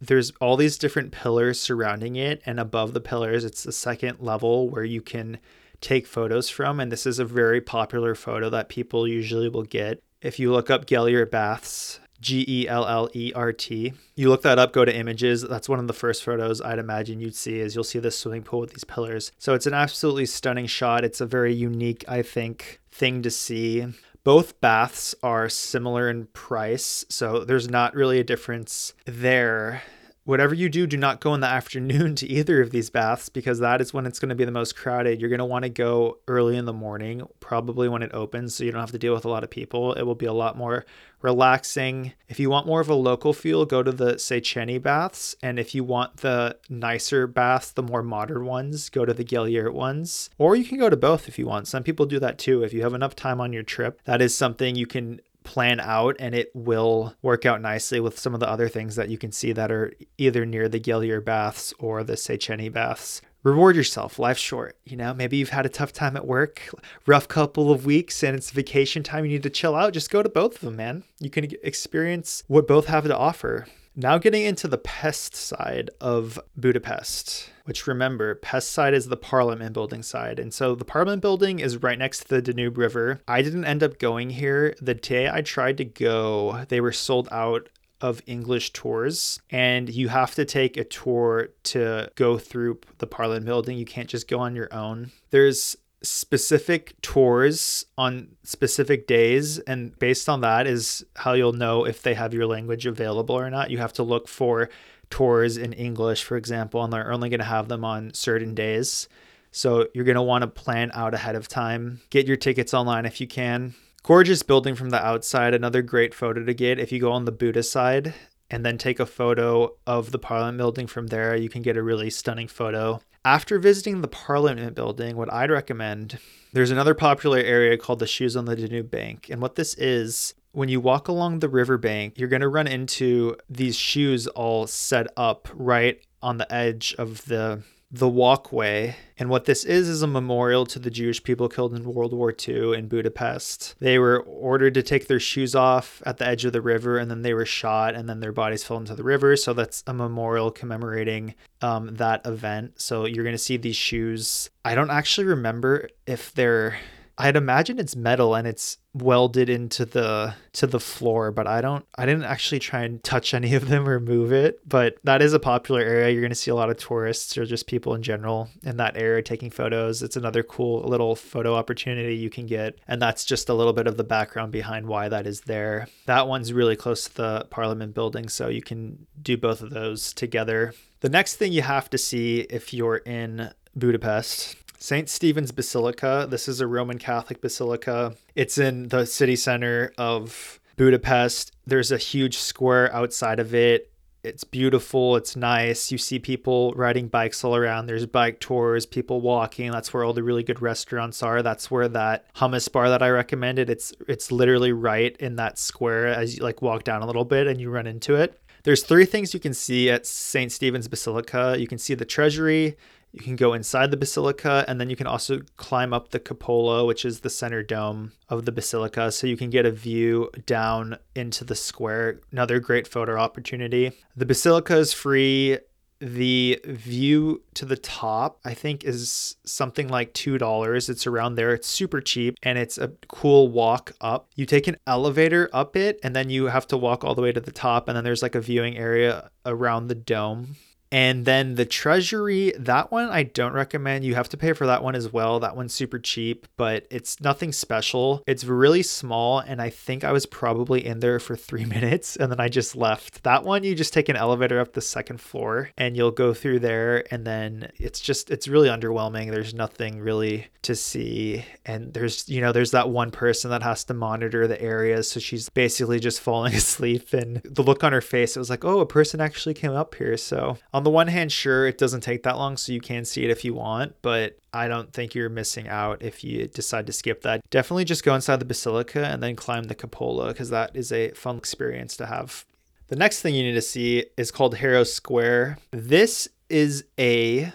there's 0.00 0.30
all 0.32 0.56
these 0.56 0.76
different 0.76 1.12
pillars 1.12 1.60
surrounding 1.60 2.16
it 2.16 2.42
and 2.44 2.58
above 2.60 2.92
the 2.92 3.00
pillars 3.00 3.44
it's 3.44 3.62
the 3.62 3.72
second 3.72 4.18
level 4.20 4.68
where 4.68 4.84
you 4.84 5.00
can 5.00 5.38
take 5.80 6.06
photos 6.06 6.48
from 6.48 6.80
and 6.80 6.90
this 6.90 7.06
is 7.06 7.18
a 7.18 7.24
very 7.24 7.60
popular 7.60 8.14
photo 8.14 8.50
that 8.50 8.68
people 8.68 9.06
usually 9.06 9.48
will 9.48 9.62
get 9.62 10.02
if 10.24 10.38
you 10.40 10.50
look 10.50 10.70
up 10.70 10.86
Gellert 10.86 11.30
baths 11.30 12.00
G 12.24 12.44
E 12.48 12.66
L 12.66 12.86
L 12.86 13.10
E 13.12 13.32
R 13.34 13.52
T. 13.52 13.92
You 14.16 14.30
look 14.30 14.42
that 14.42 14.58
up, 14.58 14.72
go 14.72 14.84
to 14.84 14.96
images. 14.96 15.42
That's 15.42 15.68
one 15.68 15.78
of 15.78 15.86
the 15.86 15.92
first 15.92 16.24
photos 16.24 16.62
I'd 16.62 16.78
imagine 16.78 17.20
you'd 17.20 17.36
see 17.36 17.58
is 17.58 17.74
you'll 17.74 17.84
see 17.84 17.98
this 17.98 18.18
swimming 18.18 18.42
pool 18.42 18.60
with 18.60 18.70
these 18.70 18.84
pillars. 18.84 19.30
So 19.38 19.52
it's 19.52 19.66
an 19.66 19.74
absolutely 19.74 20.24
stunning 20.24 20.66
shot. 20.66 21.04
It's 21.04 21.20
a 21.20 21.26
very 21.26 21.54
unique, 21.54 22.02
I 22.08 22.22
think, 22.22 22.80
thing 22.90 23.20
to 23.22 23.30
see. 23.30 23.86
Both 24.24 24.58
baths 24.62 25.14
are 25.22 25.50
similar 25.50 26.08
in 26.08 26.26
price, 26.28 27.04
so 27.10 27.44
there's 27.44 27.68
not 27.68 27.94
really 27.94 28.18
a 28.18 28.24
difference 28.24 28.94
there. 29.04 29.82
Whatever 30.24 30.54
you 30.54 30.70
do, 30.70 30.86
do 30.86 30.96
not 30.96 31.20
go 31.20 31.34
in 31.34 31.40
the 31.40 31.46
afternoon 31.60 32.14
to 32.16 32.26
either 32.26 32.62
of 32.62 32.70
these 32.70 32.88
baths 32.88 33.28
because 33.28 33.58
that 33.58 33.80
is 33.80 33.92
when 33.92 34.06
it's 34.06 34.18
going 34.18 34.30
to 34.30 34.34
be 34.34 34.46
the 34.46 34.50
most 34.50 34.74
crowded. 34.74 35.20
You're 35.20 35.28
going 35.30 35.38
to 35.38 35.44
want 35.44 35.64
to 35.64 35.68
go 35.68 36.18
early 36.26 36.56
in 36.56 36.64
the 36.64 36.72
morning, 36.72 37.26
probably 37.40 37.88
when 37.88 38.02
it 38.02 38.14
opens, 38.14 38.54
so 38.54 38.64
you 38.64 38.72
don't 38.72 38.80
have 38.80 38.90
to 38.92 38.98
deal 38.98 39.12
with 39.12 39.26
a 39.26 39.28
lot 39.28 39.44
of 39.44 39.50
people. 39.50 39.92
It 39.92 40.02
will 40.04 40.14
be 40.14 40.26
a 40.26 40.32
lot 40.32 40.56
more 40.56 40.86
relaxing. 41.20 42.12
If 42.28 42.40
you 42.40 42.48
want 42.48 42.66
more 42.66 42.80
of 42.80 42.88
a 42.88 42.94
local 42.94 43.34
feel, 43.34 43.66
go 43.66 43.82
to 43.82 43.92
the 43.92 44.14
Széchenyi 44.14 44.80
baths. 44.80 45.36
And 45.42 45.58
if 45.58 45.74
you 45.74 45.84
want 45.84 46.18
the 46.18 46.56
nicer 46.70 47.26
baths, 47.26 47.72
the 47.72 47.82
more 47.82 48.02
modern 48.02 48.46
ones, 48.46 48.88
go 48.88 49.04
to 49.04 49.12
the 49.12 49.24
Gellert 49.24 49.74
ones. 49.74 50.30
Or 50.38 50.56
you 50.56 50.64
can 50.64 50.78
go 50.78 50.88
to 50.88 50.96
both 50.96 51.28
if 51.28 51.38
you 51.38 51.46
want. 51.46 51.68
Some 51.68 51.82
people 51.82 52.06
do 52.06 52.18
that 52.20 52.38
too. 52.38 52.62
If 52.62 52.72
you 52.72 52.82
have 52.82 52.94
enough 52.94 53.14
time 53.14 53.40
on 53.40 53.52
your 53.52 53.62
trip, 53.62 54.00
that 54.04 54.22
is 54.22 54.36
something 54.36 54.74
you 54.74 54.86
can 54.86 55.20
plan 55.44 55.78
out 55.78 56.16
and 56.18 56.34
it 56.34 56.50
will 56.54 57.14
work 57.22 57.46
out 57.46 57.60
nicely 57.60 58.00
with 58.00 58.18
some 58.18 58.34
of 58.34 58.40
the 58.40 58.48
other 58.48 58.68
things 58.68 58.96
that 58.96 59.08
you 59.08 59.18
can 59.18 59.30
see 59.30 59.52
that 59.52 59.70
are 59.70 59.92
either 60.18 60.44
near 60.44 60.68
the 60.68 60.80
Gellert 60.80 61.24
baths 61.24 61.72
or 61.78 62.02
the 62.02 62.14
Széchenyi 62.14 62.72
baths. 62.72 63.22
Reward 63.44 63.76
yourself. 63.76 64.18
Life's 64.18 64.40
short. 64.40 64.78
You 64.84 64.96
know, 64.96 65.12
maybe 65.12 65.36
you've 65.36 65.50
had 65.50 65.66
a 65.66 65.68
tough 65.70 65.92
time 65.92 66.16
at 66.16 66.26
work, 66.26 66.62
rough 67.06 67.28
couple 67.28 67.70
of 67.70 67.84
weeks, 67.84 68.22
and 68.22 68.34
it's 68.34 68.50
vacation 68.50 69.02
time. 69.02 69.26
You 69.26 69.32
need 69.32 69.42
to 69.42 69.50
chill 69.50 69.74
out. 69.74 69.92
Just 69.92 70.10
go 70.10 70.22
to 70.22 70.30
both 70.30 70.54
of 70.54 70.60
them, 70.62 70.76
man. 70.76 71.04
You 71.20 71.28
can 71.28 71.50
experience 71.62 72.42
what 72.46 72.66
both 72.66 72.86
have 72.86 73.04
to 73.04 73.16
offer. 73.16 73.66
Now, 73.94 74.16
getting 74.16 74.44
into 74.44 74.66
the 74.66 74.78
pest 74.78 75.36
side 75.36 75.90
of 76.00 76.40
Budapest, 76.56 77.50
which 77.64 77.86
remember, 77.86 78.34
pest 78.34 78.72
side 78.72 78.94
is 78.94 79.06
the 79.06 79.16
Parliament 79.16 79.72
building 79.72 80.02
side. 80.02 80.38
And 80.38 80.52
so 80.52 80.74
the 80.74 80.84
Parliament 80.84 81.22
building 81.22 81.58
is 81.58 81.82
right 81.82 81.98
next 81.98 82.20
to 82.20 82.28
the 82.28 82.42
Danube 82.42 82.78
River. 82.78 83.20
I 83.26 83.42
didn't 83.42 83.64
end 83.64 83.82
up 83.82 83.98
going 83.98 84.30
here. 84.30 84.74
The 84.80 84.94
day 84.94 85.28
I 85.28 85.40
tried 85.40 85.78
to 85.78 85.84
go, 85.84 86.64
they 86.68 86.80
were 86.80 86.92
sold 86.92 87.28
out 87.32 87.68
of 88.00 88.20
English 88.26 88.72
tours, 88.72 89.40
and 89.48 89.88
you 89.88 90.08
have 90.08 90.34
to 90.34 90.44
take 90.44 90.76
a 90.76 90.84
tour 90.84 91.48
to 91.62 92.10
go 92.16 92.36
through 92.36 92.80
the 92.98 93.06
Parliament 93.06 93.46
building. 93.46 93.78
You 93.78 93.86
can't 93.86 94.10
just 94.10 94.28
go 94.28 94.40
on 94.40 94.54
your 94.54 94.72
own. 94.74 95.10
There's 95.30 95.76
specific 96.02 97.00
tours 97.00 97.86
on 97.96 98.28
specific 98.42 99.06
days 99.06 99.58
and 99.60 99.98
based 99.98 100.28
on 100.28 100.42
that 100.42 100.66
is 100.66 101.02
how 101.16 101.32
you'll 101.32 101.54
know 101.54 101.86
if 101.86 102.02
they 102.02 102.12
have 102.12 102.34
your 102.34 102.46
language 102.46 102.84
available 102.84 103.34
or 103.34 103.48
not 103.48 103.70
you 103.70 103.78
have 103.78 103.92
to 103.94 104.02
look 104.02 104.28
for 104.28 104.68
tours 105.10 105.56
in 105.56 105.72
english 105.72 106.22
for 106.22 106.36
example 106.36 106.82
and 106.82 106.92
they're 106.92 107.12
only 107.12 107.28
going 107.28 107.40
to 107.40 107.44
have 107.44 107.68
them 107.68 107.84
on 107.84 108.12
certain 108.14 108.54
days 108.54 109.08
so 109.50 109.86
you're 109.94 110.04
going 110.04 110.16
to 110.16 110.22
want 110.22 110.42
to 110.42 110.48
plan 110.48 110.90
out 110.94 111.14
ahead 111.14 111.36
of 111.36 111.48
time 111.48 112.00
get 112.10 112.26
your 112.26 112.36
tickets 112.36 112.74
online 112.74 113.06
if 113.06 113.20
you 113.20 113.26
can 113.26 113.74
gorgeous 114.02 114.42
building 114.42 114.74
from 114.74 114.90
the 114.90 115.04
outside 115.04 115.54
another 115.54 115.82
great 115.82 116.14
photo 116.14 116.44
to 116.44 116.54
get 116.54 116.78
if 116.78 116.92
you 116.92 117.00
go 117.00 117.12
on 117.12 117.24
the 117.24 117.32
Buda 117.32 117.62
side 117.62 118.14
and 118.50 118.64
then 118.64 118.78
take 118.78 119.00
a 119.00 119.06
photo 119.06 119.74
of 119.86 120.12
the 120.12 120.18
Parliament 120.18 120.58
building 120.58 120.86
from 120.86 121.08
there. 121.08 121.34
You 121.34 121.48
can 121.48 121.62
get 121.62 121.76
a 121.76 121.82
really 121.82 122.10
stunning 122.10 122.48
photo. 122.48 123.00
After 123.24 123.58
visiting 123.58 124.00
the 124.00 124.08
Parliament 124.08 124.74
building, 124.74 125.16
what 125.16 125.32
I'd 125.32 125.50
recommend, 125.50 126.18
there's 126.52 126.70
another 126.70 126.94
popular 126.94 127.38
area 127.38 127.78
called 127.78 127.98
the 127.98 128.06
Shoes 128.06 128.36
on 128.36 128.44
the 128.44 128.54
Danube 128.54 128.90
Bank. 128.90 129.28
And 129.30 129.40
what 129.40 129.54
this 129.54 129.74
is, 129.74 130.34
when 130.54 130.68
you 130.68 130.80
walk 130.80 131.08
along 131.08 131.40
the 131.40 131.48
riverbank, 131.48 132.18
you're 132.18 132.28
going 132.28 132.40
to 132.40 132.48
run 132.48 132.66
into 132.66 133.36
these 133.50 133.76
shoes 133.76 134.26
all 134.28 134.66
set 134.66 135.08
up 135.16 135.48
right 135.52 136.00
on 136.22 136.38
the 136.38 136.52
edge 136.52 136.94
of 136.96 137.24
the 137.26 137.62
the 137.90 138.08
walkway. 138.08 138.96
And 139.16 139.28
what 139.28 139.44
this 139.44 139.62
is 139.64 139.88
is 139.88 140.02
a 140.02 140.08
memorial 140.08 140.66
to 140.66 140.80
the 140.80 140.90
Jewish 140.90 141.22
people 141.22 141.48
killed 141.48 141.74
in 141.76 141.84
World 141.84 142.12
War 142.12 142.34
II 142.36 142.76
in 142.76 142.88
Budapest. 142.88 143.76
They 143.78 144.00
were 144.00 144.18
ordered 144.18 144.74
to 144.74 144.82
take 144.82 145.06
their 145.06 145.20
shoes 145.20 145.54
off 145.54 146.02
at 146.04 146.18
the 146.18 146.26
edge 146.26 146.44
of 146.44 146.52
the 146.52 146.60
river 146.60 146.98
and 146.98 147.08
then 147.08 147.22
they 147.22 147.34
were 147.34 147.46
shot 147.46 147.94
and 147.94 148.08
then 148.08 148.18
their 148.18 148.32
bodies 148.32 148.64
fell 148.64 148.78
into 148.78 148.96
the 148.96 149.04
river. 149.04 149.36
So 149.36 149.52
that's 149.52 149.84
a 149.86 149.94
memorial 149.94 150.50
commemorating 150.50 151.36
um, 151.62 151.94
that 151.94 152.26
event. 152.26 152.80
So 152.80 153.04
you're 153.04 153.22
going 153.22 153.36
to 153.36 153.38
see 153.38 153.58
these 153.58 153.76
shoes. 153.76 154.50
I 154.64 154.74
don't 154.74 154.90
actually 154.90 155.28
remember 155.28 155.88
if 156.04 156.34
they're 156.34 156.76
I'd 157.16 157.36
imagine 157.36 157.78
it's 157.78 157.94
metal 157.94 158.34
and 158.34 158.46
it's 158.46 158.78
welded 158.94 159.50
into 159.50 159.84
the 159.84 160.34
to 160.52 160.66
the 160.66 160.80
floor, 160.80 161.32
but 161.32 161.46
I 161.46 161.60
don't 161.60 161.84
I 161.96 162.06
didn't 162.06 162.24
actually 162.24 162.60
try 162.60 162.84
and 162.84 163.02
touch 163.02 163.34
any 163.34 163.54
of 163.54 163.68
them 163.68 163.88
or 163.88 164.00
move 164.00 164.32
it. 164.32 164.60
But 164.66 164.96
that 165.04 165.20
is 165.20 165.32
a 165.32 165.40
popular 165.40 165.80
area. 165.80 166.10
You're 166.10 166.22
gonna 166.22 166.34
see 166.34 166.50
a 166.50 166.54
lot 166.54 166.70
of 166.70 166.78
tourists 166.78 167.36
or 167.36 167.44
just 167.44 167.66
people 167.66 167.94
in 167.94 168.02
general 168.02 168.48
in 168.62 168.76
that 168.76 168.96
area 168.96 169.22
taking 169.22 169.50
photos. 169.50 170.02
It's 170.02 170.16
another 170.16 170.42
cool 170.42 170.82
little 170.82 171.16
photo 171.16 171.54
opportunity 171.54 172.16
you 172.16 172.30
can 172.30 172.46
get. 172.46 172.78
And 172.86 173.02
that's 173.02 173.24
just 173.24 173.48
a 173.48 173.54
little 173.54 173.72
bit 173.72 173.86
of 173.86 173.96
the 173.96 174.04
background 174.04 174.52
behind 174.52 174.86
why 174.86 175.08
that 175.08 175.26
is 175.26 175.42
there. 175.42 175.88
That 176.06 176.28
one's 176.28 176.52
really 176.52 176.76
close 176.76 177.08
to 177.08 177.14
the 177.14 177.46
Parliament 177.50 177.94
building, 177.94 178.28
so 178.28 178.48
you 178.48 178.62
can 178.62 179.06
do 179.20 179.36
both 179.36 179.60
of 179.60 179.70
those 179.70 180.12
together. 180.12 180.72
The 181.00 181.08
next 181.08 181.36
thing 181.36 181.52
you 181.52 181.62
have 181.62 181.90
to 181.90 181.98
see 181.98 182.40
if 182.48 182.72
you're 182.72 182.98
in 182.98 183.50
Budapest 183.76 184.56
St. 184.84 185.08
Stephen's 185.08 185.50
Basilica. 185.50 186.26
This 186.28 186.46
is 186.46 186.60
a 186.60 186.66
Roman 186.66 186.98
Catholic 186.98 187.40
basilica. 187.40 188.16
It's 188.34 188.58
in 188.58 188.88
the 188.88 189.06
city 189.06 189.34
center 189.34 189.94
of 189.96 190.60
Budapest. 190.76 191.52
There's 191.66 191.90
a 191.90 191.96
huge 191.96 192.36
square 192.36 192.94
outside 192.94 193.40
of 193.40 193.54
it. 193.54 193.90
It's 194.22 194.44
beautiful. 194.44 195.16
It's 195.16 195.36
nice. 195.36 195.90
You 195.90 195.96
see 195.96 196.18
people 196.18 196.74
riding 196.74 197.08
bikes 197.08 197.42
all 197.44 197.56
around. 197.56 197.86
There's 197.86 198.04
bike 198.04 198.40
tours, 198.40 198.84
people 198.84 199.22
walking. 199.22 199.70
That's 199.70 199.94
where 199.94 200.04
all 200.04 200.12
the 200.12 200.22
really 200.22 200.42
good 200.42 200.60
restaurants 200.60 201.22
are. 201.22 201.42
That's 201.42 201.70
where 201.70 201.88
that 201.88 202.26
hummus 202.34 202.70
bar 202.70 202.90
that 202.90 203.02
I 203.02 203.08
recommended. 203.08 203.70
It's 203.70 203.94
it's 204.06 204.30
literally 204.30 204.72
right 204.72 205.16
in 205.16 205.36
that 205.36 205.58
square 205.58 206.08
as 206.08 206.36
you 206.36 206.42
like 206.42 206.60
walk 206.60 206.84
down 206.84 207.00
a 207.00 207.06
little 207.06 207.24
bit 207.24 207.46
and 207.46 207.58
you 207.58 207.70
run 207.70 207.86
into 207.86 208.16
it. 208.16 208.38
There's 208.64 208.82
three 208.82 209.04
things 209.04 209.34
you 209.34 209.40
can 209.40 209.52
see 209.52 209.90
at 209.90 210.06
St. 210.06 210.50
Stephen's 210.50 210.88
Basilica. 210.88 211.54
You 211.58 211.66
can 211.66 211.76
see 211.76 211.92
the 211.92 212.06
treasury, 212.06 212.78
you 213.14 213.20
can 213.20 213.36
go 213.36 213.52
inside 213.52 213.92
the 213.92 213.96
basilica, 213.96 214.64
and 214.66 214.80
then 214.80 214.90
you 214.90 214.96
can 214.96 215.06
also 215.06 215.40
climb 215.56 215.94
up 215.94 216.10
the 216.10 216.18
cupola, 216.18 216.84
which 216.84 217.04
is 217.04 217.20
the 217.20 217.30
center 217.30 217.62
dome 217.62 218.10
of 218.28 218.44
the 218.44 218.50
basilica, 218.50 219.12
so 219.12 219.28
you 219.28 219.36
can 219.36 219.50
get 219.50 219.64
a 219.64 219.70
view 219.70 220.30
down 220.46 220.98
into 221.14 221.44
the 221.44 221.54
square. 221.54 222.20
Another 222.32 222.58
great 222.58 222.88
photo 222.88 223.16
opportunity. 223.16 223.92
The 224.16 224.26
basilica 224.26 224.76
is 224.76 224.92
free. 224.92 225.58
The 226.00 226.60
view 226.64 227.44
to 227.54 227.64
the 227.64 227.76
top, 227.76 228.40
I 228.44 228.52
think, 228.52 228.82
is 228.82 229.36
something 229.46 229.88
like 229.88 230.12
$2. 230.12 230.90
It's 230.90 231.06
around 231.06 231.36
there. 231.36 231.54
It's 231.54 231.68
super 231.68 232.00
cheap 232.00 232.36
and 232.42 232.58
it's 232.58 232.78
a 232.78 232.88
cool 233.08 233.48
walk 233.48 233.92
up. 234.00 234.28
You 234.34 234.44
take 234.44 234.66
an 234.66 234.76
elevator 234.88 235.48
up 235.52 235.76
it 235.76 236.00
and 236.02 236.14
then 236.14 236.30
you 236.30 236.46
have 236.46 236.66
to 236.66 236.76
walk 236.76 237.04
all 237.04 237.14
the 237.14 237.22
way 237.22 237.30
to 237.30 237.40
the 237.40 237.52
top. 237.52 237.88
And 237.88 237.96
then 237.96 238.04
there's 238.04 238.22
like 238.22 238.34
a 238.34 238.40
viewing 238.40 238.76
area 238.76 239.30
around 239.46 239.86
the 239.86 239.94
dome 239.94 240.56
and 240.94 241.24
then 241.24 241.56
the 241.56 241.64
Treasury, 241.64 242.52
that 242.56 242.92
one 242.92 243.08
I 243.08 243.24
don't 243.24 243.52
recommend. 243.52 244.04
You 244.04 244.14
have 244.14 244.28
to 244.28 244.36
pay 244.36 244.52
for 244.52 244.64
that 244.68 244.84
one 244.84 244.94
as 244.94 245.12
well. 245.12 245.40
That 245.40 245.56
one's 245.56 245.74
super 245.74 245.98
cheap, 245.98 246.46
but 246.56 246.86
it's 246.88 247.20
nothing 247.20 247.50
special. 247.50 248.22
It's 248.28 248.44
really 248.44 248.84
small, 248.84 249.40
and 249.40 249.60
I 249.60 249.70
think 249.70 250.04
I 250.04 250.12
was 250.12 250.24
probably 250.24 250.86
in 250.86 251.00
there 251.00 251.18
for 251.18 251.34
three 251.34 251.64
minutes 251.74 252.14
and 252.14 252.30
then 252.30 252.38
I 252.38 252.48
just 252.48 252.76
left. 252.76 253.24
That 253.24 253.42
one, 253.42 253.64
you 253.64 253.74
just 253.74 253.92
take 253.92 254.08
an 254.08 254.14
elevator 254.14 254.60
up 254.60 254.74
the 254.74 254.80
second 254.80 255.20
floor 255.20 255.70
and 255.76 255.96
you'll 255.96 256.12
go 256.12 256.32
through 256.32 256.60
there, 256.60 257.04
and 257.12 257.26
then 257.26 257.72
it's 257.76 257.98
just, 257.98 258.30
it's 258.30 258.46
really 258.46 258.68
underwhelming. 258.68 259.32
There's 259.32 259.52
nothing 259.52 259.98
really 259.98 260.46
to 260.62 260.76
see. 260.76 261.44
And 261.66 261.92
there's, 261.92 262.28
you 262.28 262.40
know, 262.40 262.52
there's 262.52 262.70
that 262.70 262.88
one 262.88 263.10
person 263.10 263.50
that 263.50 263.64
has 263.64 263.82
to 263.84 263.94
monitor 263.94 264.46
the 264.46 264.60
area. 264.62 265.02
So 265.02 265.18
she's 265.18 265.48
basically 265.48 265.98
just 265.98 266.20
falling 266.28 266.54
asleep, 266.54 267.12
and 267.12 267.40
the 267.42 267.64
look 267.64 267.82
on 267.82 267.92
her 267.92 268.00
face, 268.00 268.36
it 268.36 268.38
was 268.38 268.50
like, 268.50 268.64
oh, 268.64 268.78
a 268.78 268.86
person 268.86 269.20
actually 269.20 269.54
came 269.54 269.72
up 269.72 269.96
here. 269.96 270.16
So 270.16 270.58
on 270.84 270.92
the 270.92 270.94
one 270.94 271.08
hand, 271.08 271.32
sure, 271.32 271.66
it 271.66 271.78
doesn't 271.78 272.02
take 272.02 272.24
that 272.24 272.36
long, 272.36 272.58
so 272.58 272.70
you 272.70 272.78
can 272.78 273.06
see 273.06 273.24
it 273.24 273.30
if 273.30 273.42
you 273.42 273.54
want, 273.54 273.94
but 274.02 274.36
I 274.52 274.68
don't 274.68 274.92
think 274.92 275.14
you're 275.14 275.30
missing 275.30 275.66
out 275.66 276.02
if 276.02 276.22
you 276.22 276.46
decide 276.46 276.86
to 276.88 276.92
skip 276.92 277.22
that. 277.22 277.40
Definitely 277.48 277.86
just 277.86 278.04
go 278.04 278.14
inside 278.14 278.38
the 278.38 278.44
basilica 278.44 279.06
and 279.06 279.22
then 279.22 279.34
climb 279.34 279.64
the 279.64 279.74
cupola 279.74 280.28
because 280.28 280.50
that 280.50 280.76
is 280.76 280.92
a 280.92 281.12
fun 281.12 281.38
experience 281.38 281.96
to 281.96 282.04
have. 282.04 282.44
The 282.88 282.96
next 282.96 283.22
thing 283.22 283.34
you 283.34 283.42
need 283.42 283.54
to 283.54 283.62
see 283.62 284.04
is 284.18 284.30
called 284.30 284.58
Heroes 284.58 284.92
Square. 284.92 285.56
This 285.70 286.28
is 286.50 286.84
a 286.98 287.50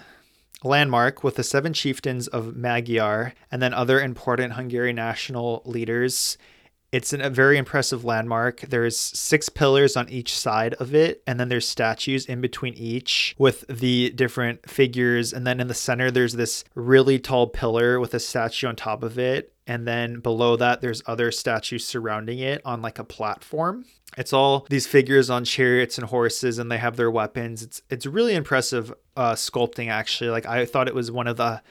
landmark 0.64 1.24
with 1.24 1.36
the 1.36 1.44
seven 1.44 1.72
chieftains 1.72 2.28
of 2.28 2.56
Magyar 2.56 3.36
and 3.52 3.62
then 3.62 3.76
other 3.76 4.02
important 4.02 4.54
Hungarian 4.54 4.96
national 4.96 5.62
leaders 5.66 6.36
it's 6.92 7.14
an, 7.14 7.22
a 7.22 7.30
very 7.30 7.58
impressive 7.58 8.04
landmark. 8.04 8.62
There's 8.62 8.98
six 8.98 9.50
pillars 9.50 9.96
on 9.96 10.10
each 10.10 10.38
side 10.38 10.74
of 10.76 10.96
it, 10.96 11.22
and 11.28 11.40
then 11.40 11.50
there's 11.50 11.68
statues 11.68 12.26
in 12.26 12.42
between 12.42 12.74
each 12.74 13.36
with 13.38 13.66
the 13.68 14.10
different 14.12 14.70
figures. 14.70 15.32
And 15.34 15.46
then 15.46 15.60
in 15.60 15.68
the 15.68 15.74
center, 15.74 16.10
there's 16.10 16.34
this 16.34 16.64
really 16.76 17.20
tall 17.20 17.48
pillar 17.48 18.00
with 18.00 18.14
a 18.14 18.20
statue 18.20 18.68
on 18.68 18.76
top 18.76 19.04
of 19.04 19.20
it. 19.20 19.54
And 19.68 19.88
then 19.88 20.20
below 20.20 20.56
that, 20.56 20.82
there's 20.82 21.04
other 21.06 21.32
statues 21.32 21.86
surrounding 21.86 22.40
it 22.40 22.62
on 22.66 22.82
like 22.82 22.98
a 22.98 23.04
platform. 23.04 23.86
It's 24.18 24.34
all 24.34 24.66
these 24.70 24.88
figures 24.88 25.30
on 25.30 25.46
chariots 25.46 26.00
and 26.00 26.08
horses, 26.08 26.58
and 26.58 26.72
they 26.72 26.80
have 26.80 26.98
their 26.98 27.12
weapons. 27.12 27.62
It's 27.62 27.84
it's 27.92 28.08
really 28.08 28.34
impressive 28.34 28.92
uh, 29.16 29.34
sculpting, 29.34 29.90
actually. 29.90 30.32
Like 30.32 30.48
I 30.48 30.66
thought 30.66 30.88
it 30.88 30.96
was 30.96 31.12
one 31.12 31.28
of 31.28 31.38
the 31.38 31.62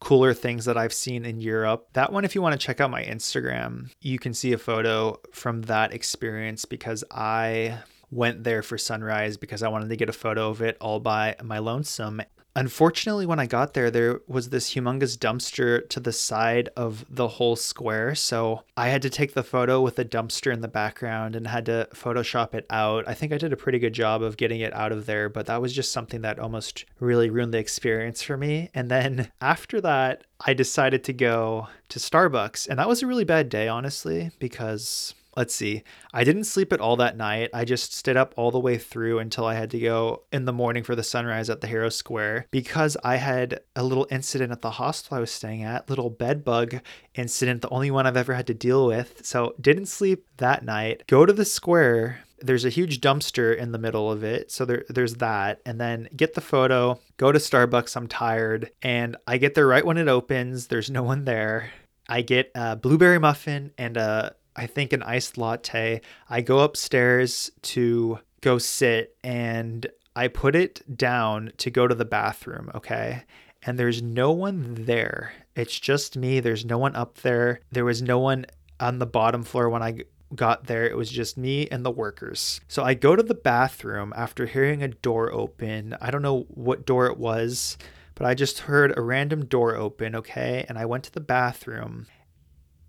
cooler 0.00 0.34
things 0.34 0.64
that 0.66 0.76
I've 0.76 0.92
seen 0.92 1.24
in 1.24 1.40
Europe. 1.40 1.88
That 1.94 2.12
one, 2.12 2.24
if 2.24 2.34
you 2.34 2.42
want 2.42 2.58
to 2.58 2.64
check 2.64 2.80
out 2.80 2.90
my 2.90 3.02
Instagram, 3.02 3.90
you 4.00 4.18
can 4.18 4.34
see 4.34 4.52
a 4.52 4.58
photo 4.58 5.18
from 5.32 5.62
that 5.62 5.92
experience 5.92 6.64
because 6.64 7.02
I 7.10 7.78
went 8.10 8.44
there 8.44 8.62
for 8.62 8.78
sunrise 8.78 9.36
because 9.36 9.62
I 9.62 9.68
wanted 9.68 9.88
to 9.88 9.96
get 9.96 10.08
a 10.08 10.12
photo 10.12 10.50
of 10.50 10.62
it 10.62 10.76
all 10.80 11.00
by 11.00 11.36
my 11.42 11.58
lonesome. 11.58 12.22
Unfortunately, 12.56 13.26
when 13.26 13.38
I 13.38 13.44
got 13.44 13.74
there, 13.74 13.90
there 13.90 14.20
was 14.26 14.48
this 14.48 14.72
humongous 14.72 15.18
dumpster 15.18 15.86
to 15.90 16.00
the 16.00 16.10
side 16.10 16.70
of 16.74 17.04
the 17.10 17.28
whole 17.28 17.54
square. 17.54 18.14
So 18.14 18.62
I 18.78 18.88
had 18.88 19.02
to 19.02 19.10
take 19.10 19.34
the 19.34 19.42
photo 19.42 19.82
with 19.82 19.96
the 19.96 20.06
dumpster 20.06 20.50
in 20.54 20.62
the 20.62 20.66
background 20.66 21.36
and 21.36 21.46
had 21.46 21.66
to 21.66 21.86
Photoshop 21.92 22.54
it 22.54 22.64
out. 22.70 23.06
I 23.06 23.12
think 23.12 23.34
I 23.34 23.36
did 23.36 23.52
a 23.52 23.58
pretty 23.58 23.78
good 23.78 23.92
job 23.92 24.22
of 24.22 24.38
getting 24.38 24.60
it 24.60 24.72
out 24.72 24.90
of 24.90 25.04
there, 25.04 25.28
but 25.28 25.44
that 25.46 25.60
was 25.60 25.74
just 25.74 25.92
something 25.92 26.22
that 26.22 26.38
almost 26.38 26.86
really 26.98 27.28
ruined 27.28 27.52
the 27.52 27.58
experience 27.58 28.22
for 28.22 28.38
me. 28.38 28.70
And 28.72 28.90
then 28.90 29.30
after 29.42 29.78
that, 29.82 30.24
I 30.40 30.54
decided 30.54 31.04
to 31.04 31.12
go 31.12 31.68
to 31.90 31.98
Starbucks. 31.98 32.68
And 32.68 32.78
that 32.78 32.88
was 32.88 33.02
a 33.02 33.06
really 33.06 33.24
bad 33.24 33.50
day, 33.50 33.68
honestly, 33.68 34.30
because 34.38 35.14
let's 35.36 35.54
see. 35.54 35.82
I 36.12 36.24
didn't 36.24 36.44
sleep 36.44 36.72
at 36.72 36.80
all 36.80 36.96
that 36.96 37.16
night. 37.16 37.50
I 37.52 37.64
just 37.64 37.92
stayed 37.92 38.16
up 38.16 38.32
all 38.36 38.50
the 38.50 38.58
way 38.58 38.78
through 38.78 39.18
until 39.18 39.44
I 39.44 39.54
had 39.54 39.70
to 39.70 39.78
go 39.78 40.22
in 40.32 40.46
the 40.46 40.52
morning 40.52 40.82
for 40.82 40.96
the 40.96 41.02
sunrise 41.02 41.50
at 41.50 41.60
the 41.60 41.66
Hero 41.66 41.88
Square 41.88 42.46
because 42.50 42.96
I 43.04 43.16
had 43.16 43.60
a 43.74 43.84
little 43.84 44.06
incident 44.10 44.52
at 44.52 44.62
the 44.62 44.72
hostel 44.72 45.16
I 45.16 45.20
was 45.20 45.30
staying 45.30 45.62
at, 45.62 45.90
little 45.90 46.10
bed 46.10 46.44
bug 46.44 46.80
incident, 47.14 47.62
the 47.62 47.68
only 47.68 47.90
one 47.90 48.06
I've 48.06 48.16
ever 48.16 48.34
had 48.34 48.46
to 48.48 48.54
deal 48.54 48.86
with. 48.86 49.24
So 49.24 49.54
didn't 49.60 49.86
sleep 49.86 50.26
that 50.38 50.64
night. 50.64 51.04
Go 51.06 51.26
to 51.26 51.32
the 51.32 51.44
square. 51.44 52.20
There's 52.38 52.64
a 52.64 52.70
huge 52.70 53.00
dumpster 53.00 53.56
in 53.56 53.72
the 53.72 53.78
middle 53.78 54.10
of 54.10 54.22
it. 54.22 54.50
So 54.50 54.64
there, 54.64 54.84
there's 54.88 55.14
that. 55.14 55.60
And 55.64 55.80
then 55.80 56.08
get 56.14 56.34
the 56.34 56.40
photo, 56.40 56.98
go 57.16 57.32
to 57.32 57.38
Starbucks. 57.38 57.96
I'm 57.96 58.08
tired. 58.08 58.70
And 58.82 59.16
I 59.26 59.38
get 59.38 59.54
there 59.54 59.66
right 59.66 59.84
when 59.84 59.98
it 59.98 60.08
opens. 60.08 60.66
There's 60.66 60.90
no 60.90 61.02
one 61.02 61.24
there. 61.24 61.70
I 62.08 62.22
get 62.22 62.52
a 62.54 62.76
blueberry 62.76 63.18
muffin 63.18 63.72
and 63.78 63.96
a 63.96 64.36
I 64.56 64.66
think 64.66 64.92
an 64.92 65.02
iced 65.02 65.36
latte. 65.36 66.00
I 66.28 66.40
go 66.40 66.60
upstairs 66.60 67.50
to 67.62 68.18
go 68.40 68.58
sit 68.58 69.16
and 69.22 69.86
I 70.14 70.28
put 70.28 70.56
it 70.56 70.96
down 70.96 71.52
to 71.58 71.70
go 71.70 71.86
to 71.86 71.94
the 71.94 72.04
bathroom, 72.04 72.70
okay? 72.74 73.24
And 73.62 73.78
there's 73.78 74.02
no 74.02 74.32
one 74.32 74.86
there. 74.86 75.32
It's 75.54 75.78
just 75.78 76.16
me. 76.16 76.40
There's 76.40 76.64
no 76.64 76.78
one 76.78 76.96
up 76.96 77.18
there. 77.18 77.60
There 77.70 77.84
was 77.84 78.00
no 78.00 78.18
one 78.18 78.46
on 78.80 78.98
the 78.98 79.06
bottom 79.06 79.42
floor 79.42 79.68
when 79.68 79.82
I 79.82 80.04
got 80.34 80.66
there. 80.66 80.86
It 80.86 80.96
was 80.96 81.10
just 81.10 81.36
me 81.36 81.68
and 81.68 81.84
the 81.84 81.90
workers. 81.90 82.60
So 82.68 82.82
I 82.82 82.94
go 82.94 83.14
to 83.14 83.22
the 83.22 83.34
bathroom 83.34 84.12
after 84.16 84.46
hearing 84.46 84.82
a 84.82 84.88
door 84.88 85.32
open. 85.32 85.96
I 86.00 86.10
don't 86.10 86.22
know 86.22 86.46
what 86.48 86.86
door 86.86 87.06
it 87.06 87.18
was, 87.18 87.76
but 88.14 88.26
I 88.26 88.34
just 88.34 88.60
heard 88.60 88.96
a 88.96 89.02
random 89.02 89.44
door 89.44 89.76
open, 89.76 90.14
okay? 90.16 90.64
And 90.68 90.78
I 90.78 90.86
went 90.86 91.04
to 91.04 91.12
the 91.12 91.20
bathroom 91.20 92.06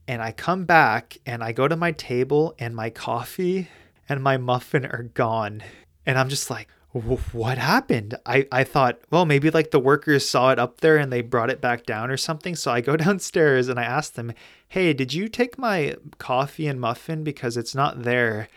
and 0.08 0.22
I 0.22 0.32
come 0.32 0.66
back 0.66 1.18
and 1.26 1.44
I 1.44 1.52
go 1.52 1.68
to 1.68 1.76
my 1.76 1.92
table 1.92 2.56
and 2.58 2.76
my 2.76 2.90
coffee 2.90 3.68
and 4.08 4.24
my 4.24 4.38
muffin 4.38 4.86
are 4.86 5.04
gone. 5.04 5.64
And 6.06 6.18
I'm 6.18 6.30
just 6.30 6.50
like, 6.50 6.70
what 6.92 7.58
happened? 7.58 8.16
I, 8.26 8.48
I 8.52 8.64
thought, 8.64 9.00
well, 9.12 9.26
maybe 9.26 9.52
like 9.52 9.72
the 9.72 9.80
workers 9.80 10.28
saw 10.28 10.52
it 10.52 10.60
up 10.60 10.82
there 10.82 10.98
and 10.98 11.12
they 11.12 11.22
brought 11.22 11.50
it 11.50 11.62
back 11.62 11.86
down 11.86 12.10
or 12.10 12.18
something. 12.18 12.56
So 12.56 12.72
I 12.72 12.82
go 12.82 12.96
downstairs 12.98 13.68
and 13.68 13.80
I 13.80 13.84
ask 13.84 14.14
them, 14.14 14.34
hey, 14.70 14.94
did 14.94 15.14
you 15.14 15.28
take 15.28 15.58
my 15.58 15.96
coffee 16.18 16.68
and 16.68 16.80
muffin? 16.80 17.24
Because 17.24 17.58
it's 17.58 17.76
not 17.76 18.04
there. 18.04 18.48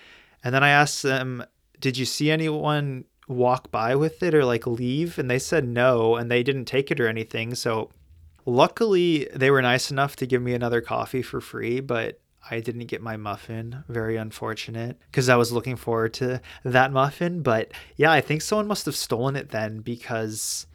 And 0.42 0.54
then 0.54 0.62
I 0.62 0.70
asked 0.70 1.02
them, 1.02 1.44
did 1.80 1.98
you 1.98 2.04
see 2.04 2.30
anyone 2.30 3.04
walk 3.28 3.70
by 3.70 3.94
with 3.94 4.22
it 4.22 4.34
or 4.34 4.44
like 4.44 4.66
leave? 4.66 5.18
And 5.18 5.30
they 5.30 5.38
said 5.38 5.66
no, 5.66 6.16
and 6.16 6.30
they 6.30 6.42
didn't 6.42 6.64
take 6.66 6.90
it 6.90 7.00
or 7.00 7.08
anything. 7.08 7.54
So 7.54 7.90
luckily, 8.46 9.28
they 9.34 9.50
were 9.50 9.62
nice 9.62 9.90
enough 9.90 10.16
to 10.16 10.26
give 10.26 10.42
me 10.42 10.54
another 10.54 10.80
coffee 10.80 11.22
for 11.22 11.40
free, 11.40 11.80
but 11.80 12.20
I 12.50 12.60
didn't 12.60 12.86
get 12.86 13.02
my 13.02 13.16
muffin. 13.16 13.84
Very 13.88 14.16
unfortunate 14.16 14.98
because 15.10 15.28
I 15.28 15.36
was 15.36 15.52
looking 15.52 15.76
forward 15.76 16.14
to 16.14 16.40
that 16.64 16.92
muffin. 16.92 17.42
But 17.42 17.72
yeah, 17.96 18.10
I 18.10 18.20
think 18.20 18.42
someone 18.42 18.66
must 18.66 18.86
have 18.86 18.96
stolen 18.96 19.36
it 19.36 19.50
then 19.50 19.80
because 19.80 20.66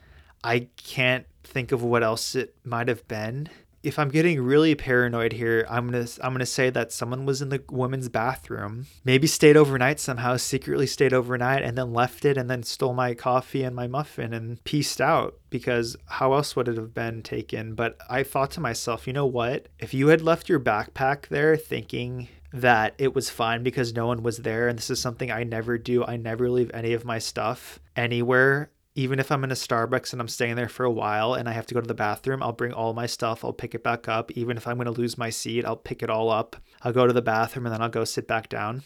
I 0.44 0.68
can't 0.76 1.26
think 1.42 1.72
of 1.72 1.82
what 1.82 2.02
else 2.02 2.34
it 2.34 2.54
might 2.64 2.88
have 2.88 3.06
been 3.08 3.48
if 3.86 4.00
I'm 4.00 4.08
getting 4.08 4.42
really 4.42 4.74
paranoid 4.74 5.32
here, 5.32 5.64
I'm 5.70 5.88
gonna 5.88 6.08
I'm 6.20 6.32
gonna 6.32 6.44
say 6.44 6.70
that 6.70 6.90
someone 6.90 7.24
was 7.24 7.40
in 7.40 7.50
the 7.50 7.62
women's 7.70 8.08
bathroom, 8.08 8.86
maybe 9.04 9.28
stayed 9.28 9.56
overnight 9.56 10.00
somehow, 10.00 10.38
secretly 10.38 10.88
stayed 10.88 11.12
overnight, 11.12 11.62
and 11.62 11.78
then 11.78 11.92
left 11.92 12.24
it, 12.24 12.36
and 12.36 12.50
then 12.50 12.64
stole 12.64 12.94
my 12.94 13.14
coffee 13.14 13.62
and 13.62 13.76
my 13.76 13.86
muffin 13.86 14.32
and 14.34 14.62
pieced 14.64 15.00
out. 15.00 15.38
Because 15.50 15.96
how 16.06 16.32
else 16.32 16.56
would 16.56 16.66
it 16.66 16.76
have 16.76 16.94
been 16.94 17.22
taken? 17.22 17.76
But 17.76 17.96
I 18.10 18.24
thought 18.24 18.50
to 18.52 18.60
myself, 18.60 19.06
you 19.06 19.12
know 19.12 19.24
what? 19.24 19.68
If 19.78 19.94
you 19.94 20.08
had 20.08 20.20
left 20.20 20.48
your 20.48 20.58
backpack 20.58 21.28
there, 21.28 21.56
thinking 21.56 22.26
that 22.52 22.94
it 22.98 23.14
was 23.14 23.30
fine 23.30 23.62
because 23.62 23.94
no 23.94 24.08
one 24.08 24.24
was 24.24 24.38
there, 24.38 24.66
and 24.66 24.76
this 24.76 24.90
is 24.90 24.98
something 24.98 25.30
I 25.30 25.44
never 25.44 25.78
do. 25.78 26.04
I 26.04 26.16
never 26.16 26.50
leave 26.50 26.72
any 26.74 26.92
of 26.92 27.04
my 27.04 27.20
stuff 27.20 27.78
anywhere 27.94 28.70
even 28.96 29.20
if 29.20 29.30
I'm 29.30 29.44
in 29.44 29.50
a 29.52 29.54
Starbucks 29.54 30.12
and 30.12 30.22
I'm 30.22 30.28
staying 30.28 30.56
there 30.56 30.70
for 30.70 30.84
a 30.84 30.90
while 30.90 31.34
and 31.34 31.48
I 31.48 31.52
have 31.52 31.66
to 31.66 31.74
go 31.74 31.82
to 31.82 31.86
the 31.86 31.94
bathroom, 31.94 32.42
I'll 32.42 32.52
bring 32.52 32.72
all 32.72 32.94
my 32.94 33.04
stuff. 33.04 33.44
I'll 33.44 33.52
pick 33.52 33.74
it 33.74 33.84
back 33.84 34.08
up. 34.08 34.30
Even 34.32 34.56
if 34.56 34.66
I'm 34.66 34.76
going 34.76 34.86
to 34.86 34.90
lose 34.90 35.18
my 35.18 35.28
seat, 35.28 35.66
I'll 35.66 35.76
pick 35.76 36.02
it 36.02 36.08
all 36.08 36.30
up. 36.30 36.56
I'll 36.80 36.94
go 36.94 37.06
to 37.06 37.12
the 37.12 37.20
bathroom 37.20 37.66
and 37.66 37.74
then 37.74 37.82
I'll 37.82 37.90
go 37.90 38.04
sit 38.04 38.26
back 38.26 38.48
down. 38.48 38.82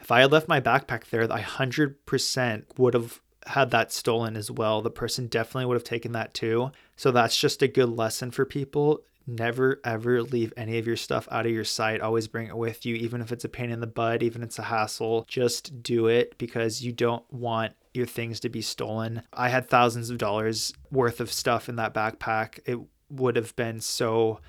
If 0.00 0.10
I 0.10 0.22
had 0.22 0.32
left 0.32 0.48
my 0.48 0.62
backpack 0.62 1.04
there, 1.10 1.30
I 1.30 1.42
100% 1.42 2.78
would 2.78 2.94
have 2.94 3.20
had 3.46 3.70
that 3.70 3.92
stolen 3.92 4.34
as 4.34 4.50
well. 4.50 4.80
The 4.80 4.90
person 4.90 5.26
definitely 5.26 5.66
would 5.66 5.76
have 5.76 5.84
taken 5.84 6.12
that 6.12 6.32
too. 6.32 6.72
So 6.96 7.10
that's 7.10 7.36
just 7.36 7.60
a 7.60 7.68
good 7.68 7.90
lesson 7.90 8.30
for 8.30 8.46
people. 8.46 9.02
Never 9.26 9.78
ever 9.84 10.22
leave 10.22 10.54
any 10.56 10.78
of 10.78 10.86
your 10.86 10.96
stuff 10.96 11.28
out 11.30 11.44
of 11.44 11.52
your 11.52 11.64
sight. 11.64 12.00
Always 12.00 12.28
bring 12.28 12.48
it 12.48 12.56
with 12.56 12.86
you, 12.86 12.96
even 12.96 13.20
if 13.20 13.30
it's 13.30 13.44
a 13.44 13.48
pain 13.48 13.70
in 13.70 13.80
the 13.80 13.86
butt, 13.86 14.22
even 14.22 14.42
if 14.42 14.48
it's 14.48 14.58
a 14.58 14.64
hassle. 14.64 15.26
Just 15.28 15.82
do 15.82 16.06
it 16.06 16.38
because 16.38 16.82
you 16.82 16.92
don't 16.92 17.30
want 17.30 17.74
your 17.94 18.06
things 18.06 18.40
to 18.40 18.48
be 18.48 18.62
stolen. 18.62 19.22
I 19.32 19.48
had 19.48 19.68
thousands 19.68 20.10
of 20.10 20.18
dollars 20.18 20.72
worth 20.90 21.20
of 21.20 21.32
stuff 21.32 21.68
in 21.68 21.76
that 21.76 21.94
backpack. 21.94 22.60
It 22.64 22.78
would 23.10 23.36
have 23.36 23.54
been 23.56 23.80
so 23.80 24.40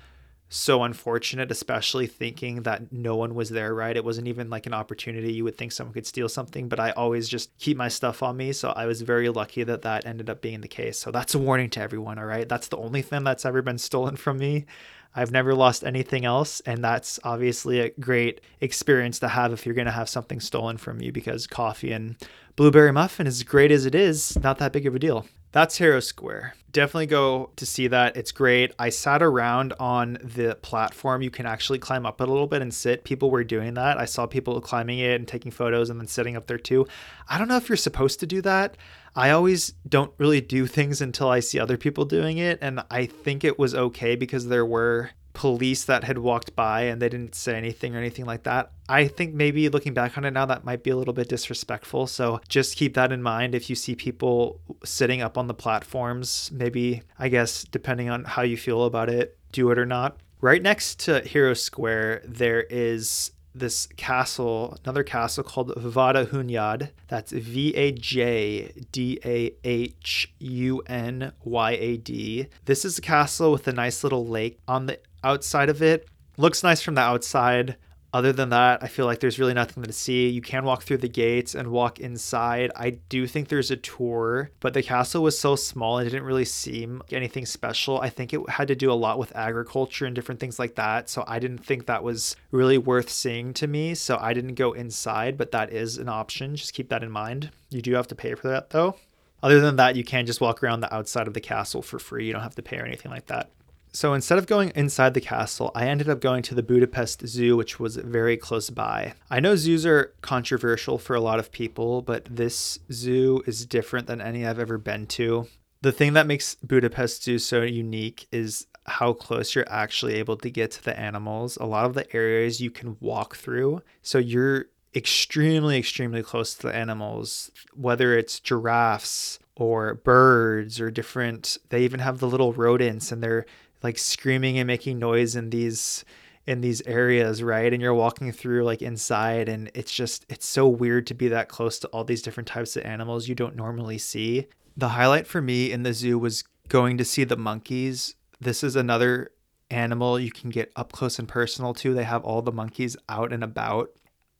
so 0.54 0.82
unfortunate, 0.82 1.50
especially 1.50 2.06
thinking 2.06 2.64
that 2.64 2.92
no 2.92 3.16
one 3.16 3.34
was 3.34 3.48
there, 3.48 3.74
right? 3.74 3.96
It 3.96 4.04
wasn't 4.04 4.28
even 4.28 4.50
like 4.50 4.66
an 4.66 4.74
opportunity. 4.74 5.32
You 5.32 5.44
would 5.44 5.56
think 5.56 5.72
someone 5.72 5.94
could 5.94 6.06
steal 6.06 6.28
something, 6.28 6.68
but 6.68 6.78
I 6.78 6.90
always 6.90 7.26
just 7.26 7.56
keep 7.58 7.78
my 7.78 7.88
stuff 7.88 8.22
on 8.22 8.36
me. 8.36 8.52
So 8.52 8.68
I 8.68 8.84
was 8.84 9.00
very 9.00 9.30
lucky 9.30 9.62
that 9.64 9.80
that 9.82 10.04
ended 10.04 10.28
up 10.28 10.42
being 10.42 10.60
the 10.60 10.68
case. 10.68 10.98
So 10.98 11.10
that's 11.10 11.34
a 11.34 11.38
warning 11.38 11.70
to 11.70 11.80
everyone, 11.80 12.18
all 12.18 12.26
right? 12.26 12.46
That's 12.46 12.68
the 12.68 12.76
only 12.76 13.00
thing 13.00 13.24
that's 13.24 13.46
ever 13.46 13.62
been 13.62 13.78
stolen 13.78 14.16
from 14.16 14.36
me. 14.36 14.66
I've 15.14 15.30
never 15.30 15.54
lost 15.54 15.84
anything 15.84 16.24
else. 16.24 16.60
And 16.60 16.82
that's 16.82 17.20
obviously 17.24 17.80
a 17.80 17.90
great 17.90 18.40
experience 18.60 19.18
to 19.20 19.28
have 19.28 19.52
if 19.52 19.66
you're 19.66 19.74
going 19.74 19.86
to 19.86 19.92
have 19.92 20.08
something 20.08 20.40
stolen 20.40 20.76
from 20.76 21.00
you 21.00 21.12
because 21.12 21.46
coffee 21.46 21.92
and 21.92 22.16
blueberry 22.56 22.92
muffin, 22.92 23.26
as 23.26 23.42
great 23.42 23.70
as 23.70 23.86
it 23.86 23.94
is, 23.94 24.38
not 24.42 24.58
that 24.58 24.72
big 24.72 24.86
of 24.86 24.94
a 24.94 24.98
deal. 24.98 25.26
That's 25.52 25.76
Hero 25.76 26.00
Square. 26.00 26.54
Definitely 26.70 27.06
go 27.06 27.50
to 27.56 27.66
see 27.66 27.86
that. 27.88 28.16
It's 28.16 28.32
great. 28.32 28.72
I 28.78 28.88
sat 28.88 29.22
around 29.22 29.74
on 29.78 30.16
the 30.24 30.56
platform. 30.62 31.20
You 31.20 31.30
can 31.30 31.44
actually 31.44 31.78
climb 31.78 32.06
up 32.06 32.22
a 32.22 32.24
little 32.24 32.46
bit 32.46 32.62
and 32.62 32.72
sit. 32.72 33.04
People 33.04 33.30
were 33.30 33.44
doing 33.44 33.74
that. 33.74 33.98
I 33.98 34.06
saw 34.06 34.24
people 34.24 34.58
climbing 34.62 35.00
it 35.00 35.16
and 35.16 35.28
taking 35.28 35.52
photos 35.52 35.90
and 35.90 36.00
then 36.00 36.06
sitting 36.06 36.36
up 36.36 36.46
there 36.46 36.56
too. 36.56 36.86
I 37.28 37.36
don't 37.36 37.48
know 37.48 37.58
if 37.58 37.68
you're 37.68 37.76
supposed 37.76 38.18
to 38.20 38.26
do 38.26 38.40
that. 38.40 38.78
I 39.14 39.30
always 39.30 39.74
don't 39.88 40.12
really 40.18 40.40
do 40.40 40.66
things 40.66 41.00
until 41.00 41.28
I 41.28 41.40
see 41.40 41.58
other 41.58 41.76
people 41.76 42.04
doing 42.04 42.38
it. 42.38 42.58
And 42.62 42.82
I 42.90 43.06
think 43.06 43.44
it 43.44 43.58
was 43.58 43.74
okay 43.74 44.16
because 44.16 44.48
there 44.48 44.66
were 44.66 45.10
police 45.34 45.84
that 45.84 46.04
had 46.04 46.18
walked 46.18 46.54
by 46.54 46.82
and 46.82 47.00
they 47.00 47.08
didn't 47.08 47.34
say 47.34 47.56
anything 47.56 47.94
or 47.94 47.98
anything 47.98 48.26
like 48.26 48.42
that. 48.42 48.72
I 48.88 49.06
think 49.06 49.34
maybe 49.34 49.68
looking 49.68 49.94
back 49.94 50.18
on 50.18 50.24
it 50.24 50.32
now, 50.32 50.46
that 50.46 50.64
might 50.64 50.82
be 50.82 50.90
a 50.90 50.96
little 50.96 51.14
bit 51.14 51.28
disrespectful. 51.28 52.06
So 52.06 52.40
just 52.48 52.76
keep 52.76 52.94
that 52.94 53.12
in 53.12 53.22
mind 53.22 53.54
if 53.54 53.70
you 53.70 53.76
see 53.76 53.94
people 53.94 54.60
sitting 54.84 55.22
up 55.22 55.38
on 55.38 55.46
the 55.46 55.54
platforms. 55.54 56.50
Maybe, 56.52 57.02
I 57.18 57.28
guess, 57.28 57.64
depending 57.64 58.10
on 58.10 58.24
how 58.24 58.42
you 58.42 58.56
feel 58.56 58.84
about 58.84 59.08
it, 59.08 59.38
do 59.52 59.70
it 59.70 59.78
or 59.78 59.86
not. 59.86 60.18
Right 60.40 60.62
next 60.62 61.00
to 61.00 61.20
Hero 61.20 61.54
Square, 61.54 62.22
there 62.26 62.62
is 62.62 63.30
this 63.54 63.86
castle, 63.96 64.78
another 64.84 65.02
castle 65.02 65.44
called 65.44 65.74
Vajda 65.74 66.26
Hunyad. 66.26 66.90
That's 67.08 67.32
V 67.32 67.74
A 67.74 67.92
J 67.92 68.72
D 68.92 69.18
A 69.24 69.54
H 69.64 70.32
U 70.38 70.82
N 70.86 71.32
Y 71.44 71.70
A 71.72 71.96
D. 71.96 72.46
This 72.64 72.84
is 72.84 72.98
a 72.98 73.02
castle 73.02 73.52
with 73.52 73.68
a 73.68 73.72
nice 73.72 74.02
little 74.02 74.26
lake 74.26 74.58
on 74.66 74.86
the 74.86 74.98
outside 75.22 75.68
of 75.68 75.82
it. 75.82 76.08
Looks 76.36 76.62
nice 76.62 76.80
from 76.80 76.94
the 76.94 77.02
outside. 77.02 77.76
Other 78.14 78.32
than 78.32 78.50
that, 78.50 78.82
I 78.82 78.88
feel 78.88 79.06
like 79.06 79.20
there's 79.20 79.38
really 79.38 79.54
nothing 79.54 79.82
to 79.82 79.92
see. 79.92 80.28
You 80.28 80.42
can 80.42 80.66
walk 80.66 80.82
through 80.82 80.98
the 80.98 81.08
gates 81.08 81.54
and 81.54 81.68
walk 81.68 81.98
inside. 81.98 82.70
I 82.76 82.90
do 83.08 83.26
think 83.26 83.48
there's 83.48 83.70
a 83.70 83.76
tour, 83.76 84.50
but 84.60 84.74
the 84.74 84.82
castle 84.82 85.22
was 85.22 85.38
so 85.38 85.56
small 85.56 85.96
and 85.96 86.10
didn't 86.10 86.26
really 86.26 86.44
seem 86.44 87.02
anything 87.10 87.46
special. 87.46 88.00
I 88.00 88.10
think 88.10 88.34
it 88.34 88.50
had 88.50 88.68
to 88.68 88.74
do 88.74 88.92
a 88.92 88.94
lot 88.94 89.18
with 89.18 89.34
agriculture 89.34 90.04
and 90.04 90.14
different 90.14 90.40
things 90.40 90.58
like 90.58 90.74
that. 90.74 91.08
So 91.08 91.24
I 91.26 91.38
didn't 91.38 91.64
think 91.64 91.86
that 91.86 92.04
was 92.04 92.36
really 92.50 92.76
worth 92.76 93.08
seeing 93.08 93.54
to 93.54 93.66
me. 93.66 93.94
So 93.94 94.18
I 94.20 94.34
didn't 94.34 94.56
go 94.56 94.72
inside, 94.72 95.38
but 95.38 95.52
that 95.52 95.72
is 95.72 95.96
an 95.96 96.10
option. 96.10 96.54
Just 96.54 96.74
keep 96.74 96.90
that 96.90 97.02
in 97.02 97.10
mind. 97.10 97.50
You 97.70 97.80
do 97.80 97.94
have 97.94 98.08
to 98.08 98.14
pay 98.14 98.34
for 98.34 98.48
that 98.48 98.70
though. 98.70 98.96
Other 99.42 99.60
than 99.60 99.76
that, 99.76 99.96
you 99.96 100.04
can 100.04 100.26
just 100.26 100.40
walk 100.40 100.62
around 100.62 100.80
the 100.80 100.94
outside 100.94 101.26
of 101.26 101.34
the 101.34 101.40
castle 101.40 101.80
for 101.80 101.98
free. 101.98 102.26
You 102.26 102.32
don't 102.34 102.42
have 102.42 102.54
to 102.56 102.62
pay 102.62 102.76
or 102.76 102.84
anything 102.84 103.10
like 103.10 103.26
that. 103.26 103.50
So 103.94 104.14
instead 104.14 104.38
of 104.38 104.46
going 104.46 104.72
inside 104.74 105.12
the 105.12 105.20
castle, 105.20 105.70
I 105.74 105.86
ended 105.86 106.08
up 106.08 106.20
going 106.20 106.42
to 106.44 106.54
the 106.54 106.62
Budapest 106.62 107.26
Zoo, 107.26 107.56
which 107.58 107.78
was 107.78 107.96
very 107.96 108.38
close 108.38 108.70
by. 108.70 109.14
I 109.30 109.38
know 109.38 109.54
zoos 109.54 109.84
are 109.84 110.14
controversial 110.22 110.96
for 110.96 111.14
a 111.14 111.20
lot 111.20 111.38
of 111.38 111.52
people, 111.52 112.00
but 112.00 112.24
this 112.24 112.78
zoo 112.90 113.42
is 113.46 113.66
different 113.66 114.06
than 114.06 114.22
any 114.22 114.46
I've 114.46 114.58
ever 114.58 114.78
been 114.78 115.06
to. 115.08 115.46
The 115.82 115.92
thing 115.92 116.14
that 116.14 116.26
makes 116.26 116.54
Budapest 116.54 117.24
Zoo 117.24 117.38
so 117.38 117.62
unique 117.62 118.28
is 118.32 118.66
how 118.86 119.12
close 119.12 119.54
you're 119.54 119.68
actually 119.68 120.14
able 120.14 120.36
to 120.38 120.50
get 120.50 120.70
to 120.72 120.84
the 120.84 120.98
animals. 120.98 121.58
A 121.60 121.66
lot 121.66 121.84
of 121.84 121.94
the 121.94 122.10
areas 122.16 122.60
you 122.60 122.70
can 122.70 122.96
walk 123.00 123.36
through. 123.36 123.82
So 124.00 124.18
you're 124.18 124.66
extremely, 124.94 125.78
extremely 125.78 126.22
close 126.22 126.54
to 126.54 126.68
the 126.68 126.74
animals, 126.74 127.50
whether 127.74 128.16
it's 128.16 128.40
giraffes 128.40 129.38
or 129.56 129.94
birds 129.94 130.80
or 130.80 130.90
different. 130.90 131.58
They 131.68 131.82
even 131.82 132.00
have 132.00 132.18
the 132.18 132.28
little 132.28 132.52
rodents 132.52 133.12
and 133.12 133.22
they're 133.22 133.44
like 133.82 133.98
screaming 133.98 134.58
and 134.58 134.66
making 134.66 134.98
noise 134.98 135.36
in 135.36 135.50
these 135.50 136.04
in 136.46 136.60
these 136.60 136.82
areas, 136.82 137.42
right? 137.42 137.72
And 137.72 137.80
you're 137.80 137.94
walking 137.94 138.32
through 138.32 138.64
like 138.64 138.82
inside 138.82 139.48
and 139.48 139.70
it's 139.74 139.92
just 139.92 140.26
it's 140.28 140.46
so 140.46 140.68
weird 140.68 141.06
to 141.08 141.14
be 141.14 141.28
that 141.28 141.48
close 141.48 141.78
to 141.80 141.88
all 141.88 142.04
these 142.04 142.22
different 142.22 142.48
types 142.48 142.76
of 142.76 142.84
animals 142.84 143.28
you 143.28 143.34
don't 143.34 143.56
normally 143.56 143.98
see. 143.98 144.46
The 144.76 144.90
highlight 144.90 145.26
for 145.26 145.40
me 145.40 145.70
in 145.70 145.82
the 145.82 145.92
zoo 145.92 146.18
was 146.18 146.44
going 146.68 146.98
to 146.98 147.04
see 147.04 147.24
the 147.24 147.36
monkeys. 147.36 148.14
This 148.40 148.64
is 148.64 148.74
another 148.74 149.30
animal 149.70 150.18
you 150.18 150.30
can 150.32 150.50
get 150.50 150.72
up 150.74 150.92
close 150.92 151.18
and 151.18 151.28
personal 151.28 151.74
to. 151.74 151.94
They 151.94 152.04
have 152.04 152.24
all 152.24 152.42
the 152.42 152.52
monkeys 152.52 152.96
out 153.08 153.32
and 153.32 153.44
about. 153.44 153.90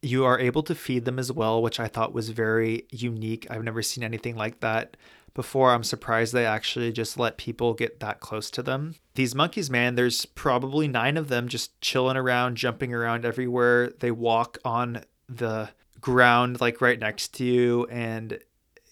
You 0.02 0.24
are 0.24 0.40
able 0.40 0.64
to 0.64 0.74
feed 0.74 1.04
them 1.04 1.18
as 1.20 1.30
well, 1.30 1.62
which 1.62 1.78
I 1.78 1.86
thought 1.86 2.12
was 2.12 2.30
very 2.30 2.86
unique. 2.90 3.46
I've 3.48 3.62
never 3.62 3.82
seen 3.82 4.02
anything 4.02 4.34
like 4.34 4.58
that 4.60 4.96
before. 5.34 5.72
I'm 5.72 5.84
surprised 5.84 6.32
they 6.32 6.46
actually 6.46 6.92
just 6.92 7.18
let 7.18 7.36
people 7.36 7.74
get 7.74 8.00
that 8.00 8.20
close 8.20 8.50
to 8.52 8.62
them. 8.62 8.94
These 9.14 9.34
monkeys, 9.34 9.70
man, 9.70 9.94
there's 9.94 10.26
probably 10.26 10.88
nine 10.88 11.16
of 11.16 11.28
them 11.28 11.48
just 11.48 11.80
chilling 11.80 12.16
around, 12.16 12.56
jumping 12.56 12.92
around 12.92 13.24
everywhere. 13.24 13.90
They 13.98 14.10
walk 14.10 14.58
on 14.64 15.04
the 15.28 15.70
ground 16.00 16.60
like 16.60 16.80
right 16.80 16.98
next 16.98 17.34
to 17.34 17.44
you 17.44 17.86
and 17.86 18.38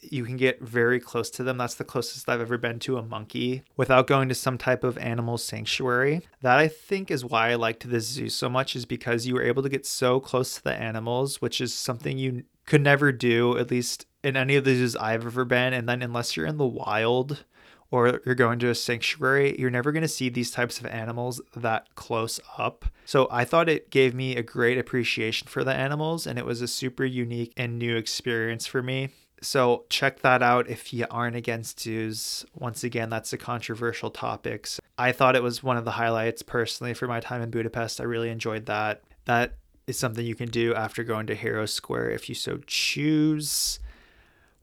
you 0.02 0.24
can 0.24 0.36
get 0.36 0.60
very 0.60 0.98
close 0.98 1.30
to 1.30 1.42
them. 1.42 1.58
That's 1.58 1.74
the 1.74 1.84
closest 1.84 2.28
I've 2.28 2.40
ever 2.40 2.58
been 2.58 2.78
to 2.80 2.96
a 2.96 3.02
monkey 3.02 3.62
without 3.76 4.06
going 4.06 4.28
to 4.28 4.34
some 4.34 4.58
type 4.58 4.84
of 4.84 4.98
animal 4.98 5.38
sanctuary. 5.38 6.22
That 6.42 6.58
I 6.58 6.68
think 6.68 7.10
is 7.10 7.24
why 7.24 7.50
I 7.50 7.54
liked 7.56 7.88
this 7.88 8.06
zoo 8.06 8.28
so 8.28 8.48
much, 8.48 8.74
is 8.74 8.86
because 8.86 9.26
you 9.26 9.34
were 9.34 9.42
able 9.42 9.62
to 9.62 9.68
get 9.68 9.86
so 9.86 10.20
close 10.20 10.54
to 10.54 10.64
the 10.64 10.72
animals, 10.72 11.40
which 11.40 11.60
is 11.60 11.74
something 11.74 12.18
you 12.18 12.44
could 12.66 12.82
never 12.82 13.12
do, 13.12 13.58
at 13.58 13.70
least 13.70 14.06
in 14.22 14.36
any 14.36 14.56
of 14.56 14.64
the 14.64 14.74
zoos 14.74 14.96
I've 14.96 15.26
ever 15.26 15.44
been. 15.44 15.72
And 15.72 15.88
then, 15.88 16.02
unless 16.02 16.36
you're 16.36 16.46
in 16.46 16.58
the 16.58 16.66
wild 16.66 17.44
or 17.90 18.20
you're 18.24 18.34
going 18.34 18.58
to 18.60 18.70
a 18.70 18.74
sanctuary, 18.74 19.58
you're 19.58 19.70
never 19.70 19.90
going 19.92 20.02
to 20.02 20.08
see 20.08 20.28
these 20.28 20.50
types 20.50 20.78
of 20.78 20.86
animals 20.86 21.40
that 21.56 21.92
close 21.96 22.38
up. 22.56 22.84
So 23.04 23.26
I 23.30 23.44
thought 23.44 23.68
it 23.68 23.90
gave 23.90 24.14
me 24.14 24.36
a 24.36 24.42
great 24.42 24.78
appreciation 24.78 25.48
for 25.48 25.64
the 25.64 25.74
animals, 25.74 26.26
and 26.26 26.38
it 26.38 26.46
was 26.46 26.62
a 26.62 26.68
super 26.68 27.04
unique 27.04 27.52
and 27.56 27.78
new 27.78 27.96
experience 27.96 28.66
for 28.66 28.82
me. 28.82 29.08
So 29.42 29.86
check 29.88 30.20
that 30.20 30.42
out 30.42 30.68
if 30.68 30.92
you 30.92 31.06
aren't 31.10 31.34
against 31.34 31.80
zoos. 31.80 32.44
Once 32.54 32.84
again, 32.84 33.10
that's 33.10 33.32
a 33.32 33.38
controversial 33.38 34.10
topic. 34.10 34.66
So 34.66 34.80
I 34.98 35.12
thought 35.12 35.34
it 35.34 35.42
was 35.42 35.62
one 35.62 35.78
of 35.78 35.84
the 35.84 35.92
highlights 35.92 36.42
personally 36.42 36.94
for 36.94 37.08
my 37.08 37.20
time 37.20 37.40
in 37.40 37.50
Budapest. 37.50 38.00
I 38.00 38.04
really 38.04 38.28
enjoyed 38.28 38.66
that. 38.66 39.02
That 39.24 39.54
is 39.86 39.98
something 39.98 40.24
you 40.24 40.34
can 40.34 40.50
do 40.50 40.74
after 40.74 41.02
going 41.02 41.26
to 41.26 41.34
Hero 41.34 41.66
Square 41.66 42.10
if 42.10 42.28
you 42.28 42.34
so 42.34 42.60
choose. 42.66 43.80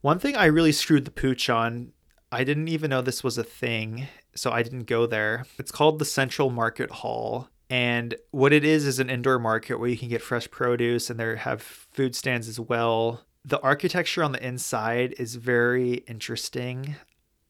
One 0.07 0.19
thing 0.19 0.37
I 0.37 0.45
really 0.45 0.71
screwed 0.71 1.03
the 1.03 1.11
pooch 1.11 1.49
on, 1.49 1.91
I 2.31 2.45
didn't 2.45 2.69
even 2.69 2.91
know 2.91 3.01
this 3.01 3.25
was 3.25 3.37
a 3.37 3.43
thing, 3.43 4.07
so 4.35 4.53
I 4.53 4.63
didn't 4.63 4.85
go 4.85 5.05
there. 5.05 5.45
It's 5.59 5.69
called 5.69 5.99
the 5.99 6.05
Central 6.05 6.49
Market 6.49 6.89
Hall. 6.89 7.49
And 7.69 8.15
what 8.31 8.53
it 8.53 8.63
is 8.63 8.87
is 8.87 8.99
an 8.99 9.09
indoor 9.09 9.37
market 9.37 9.81
where 9.81 9.89
you 9.89 9.97
can 9.97 10.07
get 10.07 10.21
fresh 10.21 10.49
produce 10.49 11.09
and 11.09 11.19
there 11.19 11.35
have 11.35 11.61
food 11.61 12.15
stands 12.15 12.47
as 12.47 12.57
well. 12.57 13.25
The 13.43 13.59
architecture 13.59 14.23
on 14.23 14.31
the 14.31 14.41
inside 14.47 15.13
is 15.19 15.35
very 15.35 15.95
interesting. 16.07 16.95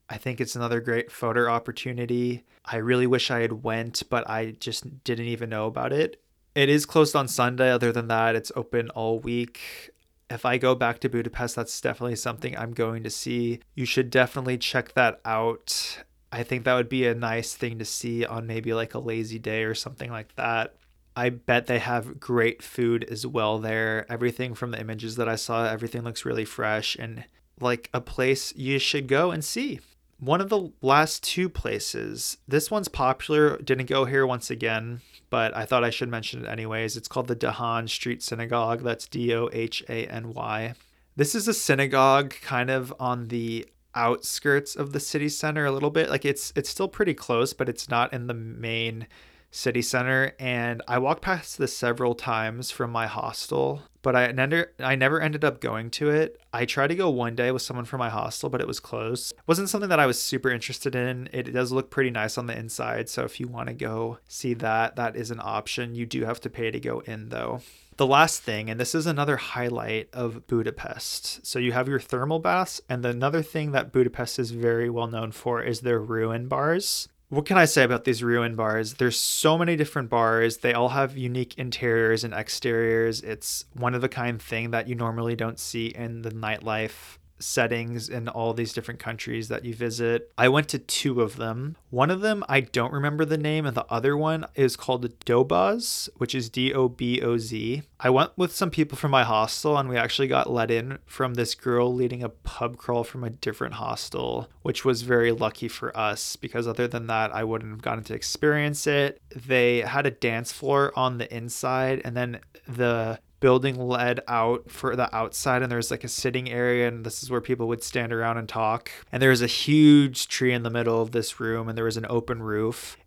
I 0.09 0.17
think 0.17 0.41
it's 0.41 0.55
another 0.55 0.81
great 0.81 1.11
photo 1.11 1.45
opportunity. 1.45 2.43
I 2.65 2.77
really 2.77 3.05
wish 3.05 3.29
I 3.29 3.41
had 3.41 3.61
went, 3.61 4.01
but 4.09 4.27
I 4.27 4.55
just 4.59 5.03
didn't 5.03 5.27
even 5.27 5.51
know 5.51 5.67
about 5.67 5.93
it. 5.93 6.23
It 6.55 6.69
is 6.69 6.87
closed 6.87 7.15
on 7.15 7.27
Sunday. 7.27 7.69
Other 7.69 7.91
than 7.91 8.07
that, 8.07 8.35
it's 8.35 8.51
open 8.55 8.89
all 8.89 9.19
week. 9.19 9.91
If 10.29 10.45
I 10.45 10.57
go 10.57 10.75
back 10.75 10.99
to 10.99 11.09
Budapest, 11.09 11.55
that's 11.55 11.79
definitely 11.79 12.17
something 12.17 12.57
I'm 12.57 12.73
going 12.73 13.03
to 13.03 13.09
see. 13.09 13.59
You 13.75 13.85
should 13.85 14.09
definitely 14.09 14.57
check 14.57 14.93
that 14.93 15.21
out. 15.23 16.03
I 16.31 16.43
think 16.43 16.65
that 16.65 16.75
would 16.75 16.89
be 16.89 17.07
a 17.07 17.15
nice 17.15 17.53
thing 17.53 17.79
to 17.79 17.85
see 17.85 18.25
on 18.25 18.47
maybe 18.47 18.73
like 18.73 18.93
a 18.93 18.99
lazy 18.99 19.39
day 19.39 19.63
or 19.63 19.73
something 19.73 20.11
like 20.11 20.35
that. 20.35 20.75
I 21.15 21.29
bet 21.29 21.67
they 21.67 21.79
have 21.79 22.19
great 22.19 22.61
food 22.61 23.03
as 23.05 23.25
well 23.25 23.57
there. 23.57 24.05
Everything 24.11 24.53
from 24.53 24.71
the 24.71 24.79
images 24.79 25.15
that 25.15 25.29
I 25.29 25.35
saw, 25.35 25.65
everything 25.65 26.03
looks 26.03 26.25
really 26.25 26.45
fresh 26.45 26.95
and 26.99 27.23
like 27.59 27.89
a 27.93 28.01
place 28.01 28.53
you 28.55 28.77
should 28.77 29.07
go 29.07 29.31
and 29.31 29.43
see. 29.43 29.79
One 30.19 30.41
of 30.41 30.49
the 30.49 30.71
last 30.81 31.23
two 31.23 31.47
places, 31.47 32.37
this 32.47 32.69
one's 32.69 32.87
popular, 32.87 33.57
didn't 33.57 33.85
go 33.85 34.05
here 34.05 34.27
once 34.27 34.49
again, 34.49 35.01
but 35.29 35.55
I 35.55 35.65
thought 35.65 35.83
I 35.83 35.89
should 35.89 36.09
mention 36.09 36.45
it 36.45 36.49
anyways. 36.49 36.97
It's 36.97 37.07
called 37.07 37.27
the 37.27 37.35
Dohany 37.35 37.89
Street 37.89 38.23
Synagogue. 38.23 38.83
That's 38.83 39.07
D 39.07 39.33
O 39.33 39.49
H 39.51 39.83
A 39.89 40.05
N 40.07 40.33
Y. 40.33 40.73
This 41.15 41.33
is 41.33 41.47
a 41.47 41.53
synagogue 41.53 42.35
kind 42.41 42.69
of 42.69 42.93
on 42.99 43.29
the 43.29 43.67
outskirts 43.95 44.75
of 44.75 44.93
the 44.93 44.99
city 44.99 45.29
center 45.29 45.65
a 45.65 45.71
little 45.71 45.89
bit. 45.89 46.09
Like 46.09 46.25
it's 46.25 46.53
it's 46.55 46.69
still 46.69 46.87
pretty 46.87 47.13
close, 47.13 47.53
but 47.53 47.67
it's 47.67 47.89
not 47.89 48.13
in 48.13 48.27
the 48.27 48.33
main 48.33 49.07
city 49.51 49.81
center 49.81 50.33
and 50.39 50.81
I 50.87 50.97
walked 50.99 51.21
past 51.21 51.57
this 51.57 51.75
several 51.75 52.15
times 52.15 52.71
from 52.71 52.91
my 52.91 53.07
hostel, 53.07 53.81
but 54.01 54.15
I 54.15 54.31
never 54.31 54.71
I 54.79 54.95
never 54.95 55.21
ended 55.21 55.43
up 55.43 55.61
going 55.61 55.89
to 55.91 56.09
it. 56.09 56.39
I 56.53 56.65
tried 56.65 56.87
to 56.87 56.95
go 56.95 57.09
one 57.09 57.35
day 57.35 57.51
with 57.51 57.61
someone 57.61 57.85
from 57.85 57.99
my 57.99 58.09
hostel, 58.09 58.49
but 58.49 58.61
it 58.61 58.67
was 58.67 58.79
closed. 58.79 59.33
It 59.33 59.39
wasn't 59.47 59.69
something 59.69 59.89
that 59.89 59.99
I 59.99 60.05
was 60.05 60.21
super 60.21 60.49
interested 60.49 60.95
in. 60.95 61.29
It 61.31 61.53
does 61.53 61.71
look 61.71 61.89
pretty 61.89 62.11
nice 62.11 62.37
on 62.37 62.47
the 62.47 62.57
inside, 62.57 63.09
so 63.09 63.23
if 63.23 63.39
you 63.39 63.47
want 63.47 63.67
to 63.67 63.73
go 63.73 64.19
see 64.27 64.53
that, 64.55 64.95
that 64.95 65.15
is 65.15 65.31
an 65.31 65.41
option. 65.41 65.95
You 65.95 66.05
do 66.05 66.25
have 66.25 66.41
to 66.41 66.49
pay 66.49 66.71
to 66.71 66.79
go 66.79 66.99
in 67.01 67.29
though. 67.29 67.61
The 67.97 68.05
last 68.05 68.43
thing, 68.43 68.69
and 68.69 68.79
this 68.79 68.93
is 68.93 69.07
another 69.07 69.37
highlight 69.37 70.09
of 70.13 70.45
Budapest. 70.45 71.43
So 71.47 71.57
you 71.57 71.71
have 71.71 71.87
your 71.87 71.99
thermal 71.99 72.37
baths, 72.37 72.79
and 72.87 73.03
another 73.03 73.41
thing 73.41 73.71
that 73.71 73.91
Budapest 73.91 74.37
is 74.37 74.51
very 74.51 74.87
well 74.87 75.07
known 75.07 75.31
for 75.31 75.63
is 75.63 75.81
their 75.81 75.99
ruin 75.99 76.47
bars 76.47 77.07
what 77.29 77.45
can 77.45 77.57
I 77.57 77.65
say 77.65 77.83
about 77.83 78.05
these 78.05 78.23
ruin 78.23 78.55
bars? 78.55 78.95
There's 78.95 79.19
so 79.19 79.57
many 79.57 79.75
different 79.75 80.09
bars. 80.09 80.57
They 80.57 80.73
all 80.73 80.89
have 80.89 81.17
unique 81.17 81.57
interiors 81.57 82.23
and 82.23 82.33
exteriors. 82.33 83.21
It's 83.21 83.65
one 83.73 83.93
of 83.93 84.03
a 84.03 84.09
kind 84.09 84.41
thing 84.41 84.71
that 84.71 84.87
you 84.87 84.95
normally 84.95 85.35
don't 85.35 85.59
see 85.59 85.87
in 85.87 86.21
the 86.21 86.31
nightlife 86.31 87.17
settings 87.39 88.09
in 88.09 88.27
all 88.27 88.53
these 88.53 88.73
different 88.73 88.99
countries 88.99 89.47
that 89.47 89.65
you 89.65 89.73
visit. 89.73 90.31
I 90.37 90.49
went 90.49 90.69
to 90.69 90.79
two 90.79 91.21
of 91.21 91.37
them. 91.37 91.75
One 91.89 92.11
of 92.11 92.21
them, 92.21 92.43
I 92.49 92.61
don't 92.61 92.93
remember 92.93 93.25
the 93.25 93.37
name, 93.37 93.65
and 93.65 93.75
the 93.75 93.85
other 93.89 94.17
one 94.17 94.45
is 94.55 94.75
called 94.75 95.19
Doboz, 95.25 96.09
which 96.17 96.35
is 96.35 96.49
D 96.49 96.73
O 96.73 96.89
B 96.89 97.21
O 97.21 97.37
Z. 97.37 97.83
I 97.99 98.09
went 98.09 98.31
with 98.37 98.55
some 98.55 98.69
people 98.69 98.97
from 98.97 99.11
my 99.11 99.23
hostel, 99.23 99.77
and 99.77 99.89
we 99.89 99.97
actually 99.97 100.27
got 100.27 100.49
let 100.49 100.69
in 100.71 100.99
from 101.05 101.33
this 101.33 101.55
girl 101.55 101.93
leading 101.93 102.23
a 102.23 102.29
pub 102.29 102.77
crawl 102.77 103.03
from 103.03 103.23
a 103.23 103.29
different 103.29 103.75
hostel, 103.75 104.49
which 104.61 104.85
was 104.85 105.01
very 105.01 105.31
lucky 105.31 105.67
for 105.67 105.95
us 105.97 106.35
because 106.35 106.67
other 106.67 106.87
than 106.87 107.07
that, 107.07 107.33
I 107.33 107.43
wouldn't 107.43 107.71
have 107.71 107.81
gotten 107.81 108.03
to 108.05 108.13
experience 108.13 108.85
it. 108.87 109.21
They 109.35 109.81
had 109.81 110.05
a 110.05 110.11
dance 110.11 110.51
floor 110.51 110.91
on 110.95 111.17
the 111.17 111.33
inside, 111.35 112.01
and 112.03 112.15
then 112.15 112.39
the 112.67 113.19
building 113.39 113.79
led 113.79 114.19
out 114.27 114.69
for 114.69 114.95
the 114.95 115.13
outside 115.15 115.61
and 115.61 115.71
there's 115.71 115.91
like 115.91 116.03
a 116.03 116.09
sitting 116.09 116.49
area 116.49 116.87
and 116.87 117.05
this 117.05 117.21
is 117.23 117.29
where 117.29 117.41
people 117.41 117.67
would 117.67 117.83
stand 117.83 118.11
around 118.13 118.37
and 118.37 118.49
talk. 118.49 118.91
And 119.11 119.21
there 119.21 119.29
was 119.29 119.41
a 119.41 119.47
huge 119.47 120.27
tree 120.27 120.53
in 120.53 120.63
the 120.63 120.69
middle 120.69 121.01
of 121.01 121.11
this 121.11 121.39
room 121.39 121.69
and 121.69 121.77
there 121.77 121.85
was 121.85 121.97
an 121.97 122.07
open 122.09 122.41
roof. 122.41 122.97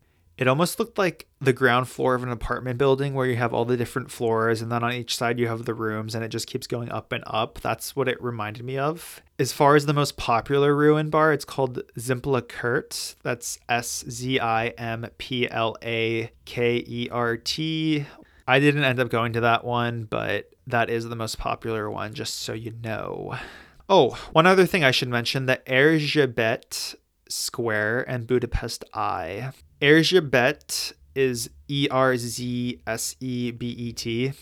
It 0.41 0.49
almost 0.49 0.78
looked 0.78 0.97
like 0.97 1.26
the 1.43 1.53
ground 1.53 1.87
floor 1.87 2.14
of 2.14 2.22
an 2.22 2.31
apartment 2.31 2.78
building 2.78 3.12
where 3.12 3.26
you 3.26 3.37
have 3.37 3.53
all 3.53 3.66
the 3.66 3.76
different 3.76 4.11
floors 4.11 4.62
and 4.62 4.72
then 4.72 4.83
on 4.83 4.95
each 4.95 5.14
side 5.14 5.39
you 5.39 5.49
have 5.49 5.66
the 5.66 5.74
rooms 5.74 6.14
and 6.14 6.24
it 6.24 6.28
just 6.28 6.47
keeps 6.47 6.66
going 6.66 6.91
up 6.91 7.12
and 7.12 7.22
up. 7.26 7.61
That's 7.61 7.95
what 7.95 8.09
it 8.09 8.22
reminded 8.22 8.64
me 8.64 8.78
of. 8.78 9.20
As 9.39 9.53
far 9.53 9.76
as 9.76 9.85
the 9.85 9.93
most 9.93 10.16
popular 10.16 10.74
ruin 10.74 11.11
bar 11.11 11.35
it's 11.35 11.45
called 11.45 11.83
Szimpla 11.99 12.49
Kert 12.49 13.16
that's 13.22 13.59
S 13.68 14.03
Z 14.09 14.41
I 14.41 14.68
M 14.68 15.09
P 15.18 15.47
L 15.51 15.76
A 15.83 16.31
K 16.47 16.85
E 16.87 17.09
R 17.11 17.37
T 17.37 18.07
I 18.51 18.59
didn't 18.59 18.82
end 18.82 18.98
up 18.98 19.11
going 19.11 19.34
to 19.34 19.42
that 19.42 19.64
one, 19.64 20.09
but 20.11 20.51
that 20.66 20.90
is 20.90 21.09
the 21.09 21.14
most 21.14 21.38
popular 21.38 21.88
one, 21.88 22.14
just 22.14 22.40
so 22.40 22.53
you 22.53 22.74
know. 22.82 23.36
Oh, 23.88 24.18
one 24.32 24.44
other 24.44 24.66
thing 24.66 24.82
I 24.82 24.90
should 24.90 25.09
mention 25.09 25.46
the 25.46 25.61
Erzsébet 25.68 26.96
Square 27.28 28.11
and 28.11 28.26
Budapest 28.26 28.84
Eye. 28.92 29.53
Erzsébet 29.80 30.94
is 31.14 31.48
E 31.68 31.86
R 31.92 32.16
Z 32.16 32.80
S 32.88 33.14
E 33.20 33.53
B 33.53 33.68
E 33.68 33.92
T. 33.92 34.32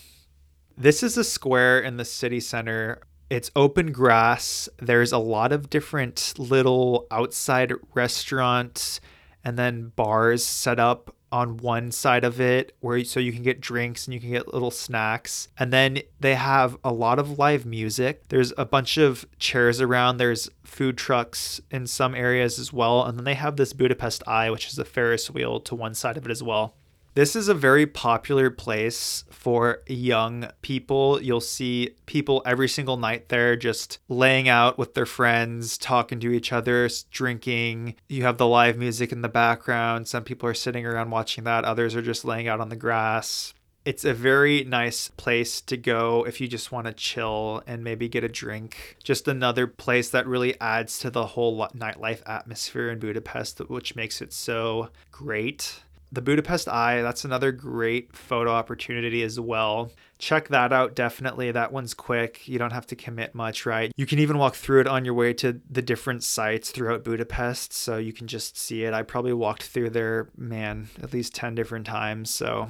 This 0.74 1.02
is 1.02 1.18
a 1.18 1.24
square 1.24 1.78
in 1.78 1.98
the 1.98 2.06
city 2.06 2.40
center. 2.40 3.02
It's 3.28 3.50
open 3.54 3.92
grass. 3.92 4.70
There's 4.78 5.12
a 5.12 5.18
lot 5.18 5.52
of 5.52 5.68
different 5.68 6.32
little 6.38 7.06
outside 7.11 7.74
restaurants 7.94 9.02
and 9.44 9.59
then 9.59 9.92
bars 9.96 10.44
set 10.44 10.80
up 10.80 11.14
on 11.31 11.59
one 11.59 11.91
side 11.91 12.24
of 12.24 12.41
it 12.41 12.74
where 12.81 13.05
so 13.05 13.20
you 13.20 13.33
can 13.33 13.43
get 13.43 13.61
drinks 13.61 14.07
and 14.07 14.14
you 14.14 14.20
can 14.20 14.31
get 14.31 14.53
little 14.53 14.70
snacks. 14.70 15.49
And 15.59 15.72
then 15.72 16.01
they 16.20 16.35
have 16.35 16.76
a 16.83 16.93
lot 16.93 17.18
of 17.18 17.39
live 17.39 17.66
music. 17.66 18.29
There's 18.29 18.53
a 18.57 18.64
bunch 18.64 18.97
of 18.97 19.26
chairs 19.39 19.81
around. 19.81 20.16
There's 20.16 20.49
food 20.64 20.97
trucks 20.97 21.61
in 21.70 21.87
some 21.87 22.14
areas 22.14 22.59
as 22.59 22.72
well. 22.72 23.05
And 23.05 23.18
then 23.18 23.24
they 23.24 23.35
have 23.35 23.57
this 23.57 23.72
budapest 23.72 24.22
eye 24.26 24.51
which 24.51 24.68
is 24.68 24.79
a 24.79 24.85
ferris 24.85 25.31
wheel 25.31 25.61
to 25.61 25.74
one 25.74 25.95
side 25.95 26.16
of 26.16 26.24
it 26.24 26.31
as 26.31 26.43
well 26.43 26.74
this 27.18 27.34
is 27.34 27.48
a 27.48 27.54
very 27.54 27.84
popular 27.84 28.48
place 28.48 29.24
for 29.28 29.82
young 29.88 30.48
people. 30.62 31.20
You'll 31.20 31.40
see 31.40 31.96
people 32.06 32.42
every 32.46 32.68
single 32.68 32.96
night 32.96 33.28
there 33.28 33.56
just 33.56 33.98
laying 34.08 34.48
out 34.48 34.78
with 34.78 34.94
their 34.94 35.04
friends, 35.04 35.76
talking 35.78 36.20
to 36.20 36.30
each 36.30 36.52
other, 36.52 36.88
drinking. 37.10 37.96
You 38.08 38.22
have 38.22 38.38
the 38.38 38.46
live 38.46 38.78
music 38.78 39.10
in 39.10 39.22
the 39.22 39.28
background. 39.28 40.06
Some 40.06 40.22
people 40.22 40.48
are 40.48 40.54
sitting 40.54 40.86
around 40.86 41.10
watching 41.10 41.42
that, 41.42 41.64
others 41.64 41.96
are 41.96 42.02
just 42.02 42.24
laying 42.24 42.46
out 42.46 42.60
on 42.60 42.68
the 42.68 42.76
grass. 42.76 43.52
It's 43.84 44.04
a 44.04 44.14
very 44.14 44.62
nice 44.62 45.08
place 45.08 45.60
to 45.62 45.76
go 45.76 46.24
if 46.24 46.40
you 46.40 46.46
just 46.46 46.70
want 46.70 46.86
to 46.86 46.92
chill 46.92 47.64
and 47.66 47.82
maybe 47.82 48.08
get 48.08 48.22
a 48.22 48.28
drink. 48.28 48.96
Just 49.02 49.26
another 49.26 49.66
place 49.66 50.10
that 50.10 50.28
really 50.28 50.60
adds 50.60 51.00
to 51.00 51.10
the 51.10 51.26
whole 51.26 51.66
nightlife 51.70 52.22
atmosphere 52.26 52.90
in 52.90 53.00
Budapest, 53.00 53.58
which 53.68 53.96
makes 53.96 54.22
it 54.22 54.32
so 54.32 54.90
great 55.10 55.80
the 56.11 56.22
Budapest 56.22 56.68
Eye, 56.68 57.02
that's 57.02 57.24
another 57.24 57.52
great 57.52 58.16
photo 58.16 58.50
opportunity 58.50 59.22
as 59.22 59.38
well. 59.38 59.90
Check 60.18 60.48
that 60.48 60.72
out 60.72 60.94
definitely. 60.94 61.52
That 61.52 61.72
one's 61.72 61.94
quick. 61.94 62.48
You 62.48 62.59
don't 62.59 62.72
have 62.72 62.86
to 62.86 62.96
commit 62.96 63.34
much, 63.34 63.66
right? 63.66 63.92
You 63.96 64.06
can 64.06 64.18
even 64.18 64.38
walk 64.38 64.54
through 64.54 64.80
it 64.80 64.86
on 64.86 65.04
your 65.04 65.14
way 65.14 65.32
to 65.34 65.61
the 65.70 65.82
different 65.82 66.24
sites 66.24 66.70
throughout 66.70 67.04
Budapest, 67.04 67.72
so 67.72 67.98
you 67.98 68.12
can 68.12 68.26
just 68.26 68.56
see 68.56 68.84
it. 68.84 68.94
I 68.94 69.02
probably 69.02 69.32
walked 69.32 69.64
through 69.64 69.90
there, 69.90 70.28
man, 70.36 70.88
at 71.02 71.12
least 71.12 71.34
10 71.34 71.54
different 71.54 71.86
times, 71.86 72.30
so 72.30 72.68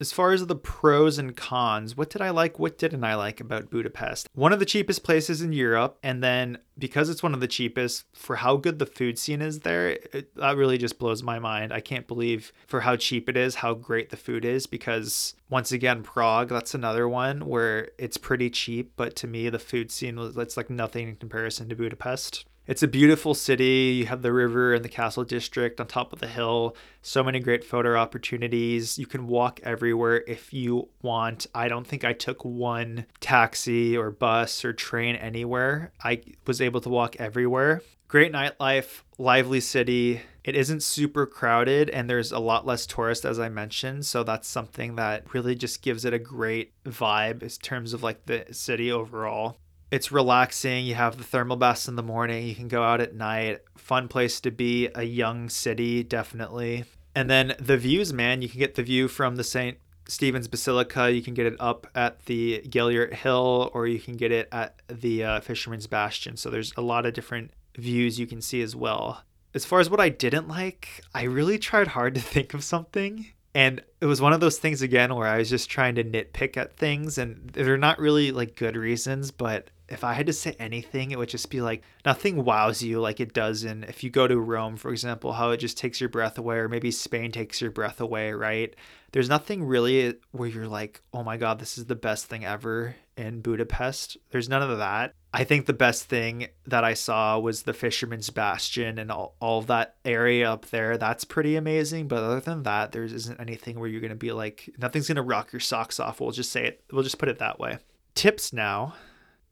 as 0.00 0.12
far 0.12 0.32
as 0.32 0.46
the 0.46 0.56
pros 0.56 1.18
and 1.18 1.36
cons, 1.36 1.96
what 1.96 2.10
did 2.10 2.20
I 2.20 2.30
like? 2.30 2.58
What 2.58 2.78
didn't 2.78 3.04
I 3.04 3.14
like 3.14 3.40
about 3.40 3.70
Budapest? 3.70 4.28
One 4.34 4.52
of 4.52 4.58
the 4.58 4.66
cheapest 4.66 5.02
places 5.02 5.40
in 5.40 5.52
Europe, 5.52 5.98
and 6.02 6.22
then 6.22 6.58
because 6.78 7.08
it's 7.08 7.22
one 7.22 7.32
of 7.32 7.40
the 7.40 7.48
cheapest, 7.48 8.04
for 8.12 8.36
how 8.36 8.56
good 8.56 8.78
the 8.78 8.86
food 8.86 9.18
scene 9.18 9.40
is 9.40 9.60
there, 9.60 9.90
it, 10.12 10.34
that 10.36 10.56
really 10.56 10.76
just 10.76 10.98
blows 10.98 11.22
my 11.22 11.38
mind. 11.38 11.72
I 11.72 11.80
can't 11.80 12.06
believe 12.06 12.52
for 12.66 12.80
how 12.80 12.96
cheap 12.96 13.28
it 13.28 13.36
is, 13.36 13.56
how 13.56 13.74
great 13.74 14.10
the 14.10 14.16
food 14.16 14.44
is. 14.44 14.66
Because 14.66 15.34
once 15.48 15.72
again, 15.72 16.02
Prague, 16.02 16.48
that's 16.48 16.74
another 16.74 17.08
one 17.08 17.46
where 17.46 17.88
it's 17.98 18.18
pretty 18.18 18.50
cheap, 18.50 18.92
but 18.96 19.16
to 19.16 19.26
me, 19.26 19.48
the 19.48 19.58
food 19.58 19.90
scene 19.90 20.16
was 20.16 20.36
it's 20.36 20.56
like 20.56 20.68
nothing 20.68 21.08
in 21.08 21.16
comparison 21.16 21.68
to 21.70 21.76
Budapest. 21.76 22.44
It's 22.66 22.82
a 22.82 22.88
beautiful 22.88 23.34
city. 23.34 23.94
You 23.98 24.06
have 24.06 24.22
the 24.22 24.32
river 24.32 24.74
and 24.74 24.84
the 24.84 24.88
castle 24.88 25.22
district 25.22 25.80
on 25.80 25.86
top 25.86 26.12
of 26.12 26.18
the 26.18 26.26
hill. 26.26 26.76
So 27.00 27.22
many 27.22 27.38
great 27.38 27.62
photo 27.62 27.94
opportunities. 27.94 28.98
You 28.98 29.06
can 29.06 29.28
walk 29.28 29.60
everywhere 29.62 30.24
if 30.26 30.52
you 30.52 30.88
want. 31.00 31.46
I 31.54 31.68
don't 31.68 31.86
think 31.86 32.04
I 32.04 32.12
took 32.12 32.44
one 32.44 33.06
taxi 33.20 33.96
or 33.96 34.10
bus 34.10 34.64
or 34.64 34.72
train 34.72 35.14
anywhere. 35.14 35.92
I 36.02 36.22
was 36.44 36.60
able 36.60 36.80
to 36.80 36.88
walk 36.88 37.14
everywhere. 37.20 37.82
Great 38.08 38.32
nightlife, 38.32 39.02
lively 39.16 39.60
city. 39.60 40.22
It 40.42 40.56
isn't 40.56 40.82
super 40.82 41.24
crowded 41.24 41.88
and 41.90 42.10
there's 42.10 42.32
a 42.32 42.38
lot 42.40 42.66
less 42.66 42.84
tourists 42.86 43.24
as 43.24 43.38
I 43.38 43.48
mentioned, 43.48 44.06
so 44.06 44.24
that's 44.24 44.48
something 44.48 44.96
that 44.96 45.32
really 45.32 45.54
just 45.54 45.82
gives 45.82 46.04
it 46.04 46.14
a 46.14 46.18
great 46.18 46.72
vibe 46.84 47.42
in 47.42 47.48
terms 47.48 47.92
of 47.92 48.02
like 48.02 48.26
the 48.26 48.44
city 48.52 48.90
overall 48.90 49.58
it's 49.90 50.10
relaxing. 50.10 50.84
You 50.84 50.94
have 50.94 51.16
the 51.16 51.24
thermal 51.24 51.56
baths 51.56 51.88
in 51.88 51.96
the 51.96 52.02
morning. 52.02 52.46
You 52.46 52.54
can 52.54 52.68
go 52.68 52.82
out 52.82 53.00
at 53.00 53.14
night. 53.14 53.60
Fun 53.76 54.08
place 54.08 54.40
to 54.40 54.50
be. 54.50 54.88
A 54.94 55.04
young 55.04 55.48
city, 55.48 56.02
definitely. 56.02 56.84
And 57.14 57.30
then 57.30 57.54
the 57.58 57.76
views, 57.76 58.12
man. 58.12 58.42
You 58.42 58.48
can 58.48 58.58
get 58.58 58.74
the 58.74 58.82
view 58.82 59.08
from 59.08 59.36
the 59.36 59.44
St. 59.44 59.78
Stephen's 60.08 60.48
Basilica. 60.48 61.10
You 61.10 61.22
can 61.22 61.34
get 61.34 61.46
it 61.46 61.56
up 61.60 61.86
at 61.94 62.24
the 62.26 62.62
Gellert 62.68 63.14
Hill, 63.14 63.70
or 63.74 63.86
you 63.86 63.98
can 63.98 64.16
get 64.16 64.32
it 64.32 64.48
at 64.52 64.80
the 64.88 65.24
uh, 65.24 65.40
Fisherman's 65.40 65.86
Bastion. 65.86 66.36
So 66.36 66.50
there's 66.50 66.72
a 66.76 66.82
lot 66.82 67.06
of 67.06 67.14
different 67.14 67.52
views 67.76 68.18
you 68.18 68.26
can 68.26 68.40
see 68.40 68.62
as 68.62 68.74
well. 68.74 69.22
As 69.54 69.64
far 69.64 69.80
as 69.80 69.88
what 69.88 70.00
I 70.00 70.08
didn't 70.08 70.48
like, 70.48 71.02
I 71.14 71.22
really 71.22 71.58
tried 71.58 71.88
hard 71.88 72.14
to 72.14 72.20
think 72.20 72.54
of 72.54 72.62
something. 72.62 73.26
And 73.54 73.82
it 74.02 74.06
was 74.06 74.20
one 74.20 74.34
of 74.34 74.40
those 74.40 74.58
things 74.58 74.82
again 74.82 75.14
where 75.14 75.26
I 75.26 75.38
was 75.38 75.48
just 75.48 75.70
trying 75.70 75.94
to 75.94 76.04
nitpick 76.04 76.58
at 76.58 76.76
things, 76.76 77.16
and 77.16 77.48
they're 77.50 77.78
not 77.78 77.98
really 77.98 78.30
like 78.30 78.54
good 78.54 78.76
reasons, 78.76 79.30
but 79.30 79.70
if 79.88 80.02
I 80.04 80.14
had 80.14 80.26
to 80.26 80.32
say 80.32 80.56
anything, 80.58 81.10
it 81.10 81.18
would 81.18 81.28
just 81.28 81.50
be 81.50 81.60
like 81.60 81.82
nothing 82.04 82.44
wows 82.44 82.82
you 82.82 83.00
like 83.00 83.20
it 83.20 83.32
does 83.32 83.64
in 83.64 83.84
if 83.84 84.02
you 84.02 84.10
go 84.10 84.26
to 84.26 84.38
Rome, 84.38 84.76
for 84.76 84.90
example, 84.90 85.32
how 85.32 85.50
it 85.50 85.58
just 85.58 85.78
takes 85.78 86.00
your 86.00 86.08
breath 86.08 86.38
away, 86.38 86.56
or 86.56 86.68
maybe 86.68 86.90
Spain 86.90 87.30
takes 87.30 87.60
your 87.60 87.70
breath 87.70 88.00
away, 88.00 88.32
right? 88.32 88.74
There's 89.12 89.28
nothing 89.28 89.64
really 89.64 90.14
where 90.32 90.48
you're 90.48 90.66
like, 90.66 91.00
oh 91.14 91.22
my 91.22 91.36
God, 91.36 91.58
this 91.58 91.78
is 91.78 91.86
the 91.86 91.94
best 91.94 92.26
thing 92.26 92.44
ever 92.44 92.96
in 93.16 93.40
Budapest. 93.40 94.16
There's 94.30 94.48
none 94.48 94.62
of 94.62 94.76
that. 94.78 95.14
I 95.32 95.44
think 95.44 95.66
the 95.66 95.72
best 95.72 96.04
thing 96.04 96.48
that 96.66 96.84
I 96.84 96.94
saw 96.94 97.38
was 97.38 97.62
the 97.62 97.72
Fisherman's 97.72 98.30
Bastion 98.30 98.98
and 98.98 99.10
all, 99.10 99.36
all 99.40 99.62
that 99.62 99.96
area 100.04 100.50
up 100.50 100.66
there. 100.66 100.98
That's 100.98 101.24
pretty 101.24 101.56
amazing. 101.56 102.08
But 102.08 102.22
other 102.22 102.40
than 102.40 102.64
that, 102.64 102.92
there 102.92 103.04
isn't 103.04 103.40
anything 103.40 103.78
where 103.78 103.88
you're 103.88 104.00
going 104.00 104.10
to 104.10 104.16
be 104.16 104.32
like, 104.32 104.68
nothing's 104.78 105.08
going 105.08 105.16
to 105.16 105.22
rock 105.22 105.52
your 105.52 105.60
socks 105.60 106.00
off. 106.00 106.20
We'll 106.20 106.32
just 106.32 106.52
say 106.52 106.66
it, 106.66 106.84
we'll 106.90 107.02
just 107.02 107.18
put 107.18 107.28
it 107.28 107.38
that 107.38 107.58
way. 107.58 107.78
Tips 108.14 108.52
now 108.52 108.94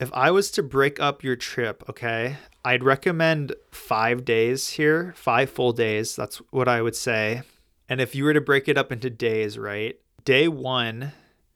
if 0.01 0.13
I 0.13 0.31
was 0.31 0.51
to 0.53 0.63
break 0.63 1.01
up 1.01 1.23
your 1.23 1.37
trip, 1.37 1.85
okay, 1.89 2.37
I'd 2.65 2.83
recommend 2.83 3.55
five 3.71 4.25
days 4.25 4.71
here, 4.71 5.15
five 5.17 5.51
full 5.51 5.73
days. 5.73 6.17
That's 6.17 6.39
what 6.51 6.69
I 6.69 6.83
would 6.83 6.97
say. 6.97 7.43
And 7.89 8.01
if 8.01 8.15
you 8.15 8.25
were 8.25 8.35
to 8.35 8.41
break 8.41 8.69
it 8.69 8.79
up 8.79 8.91
into 8.91 9.11
days, 9.11 9.59
right? 9.59 9.99
Day 10.25 10.49
one, 10.49 11.13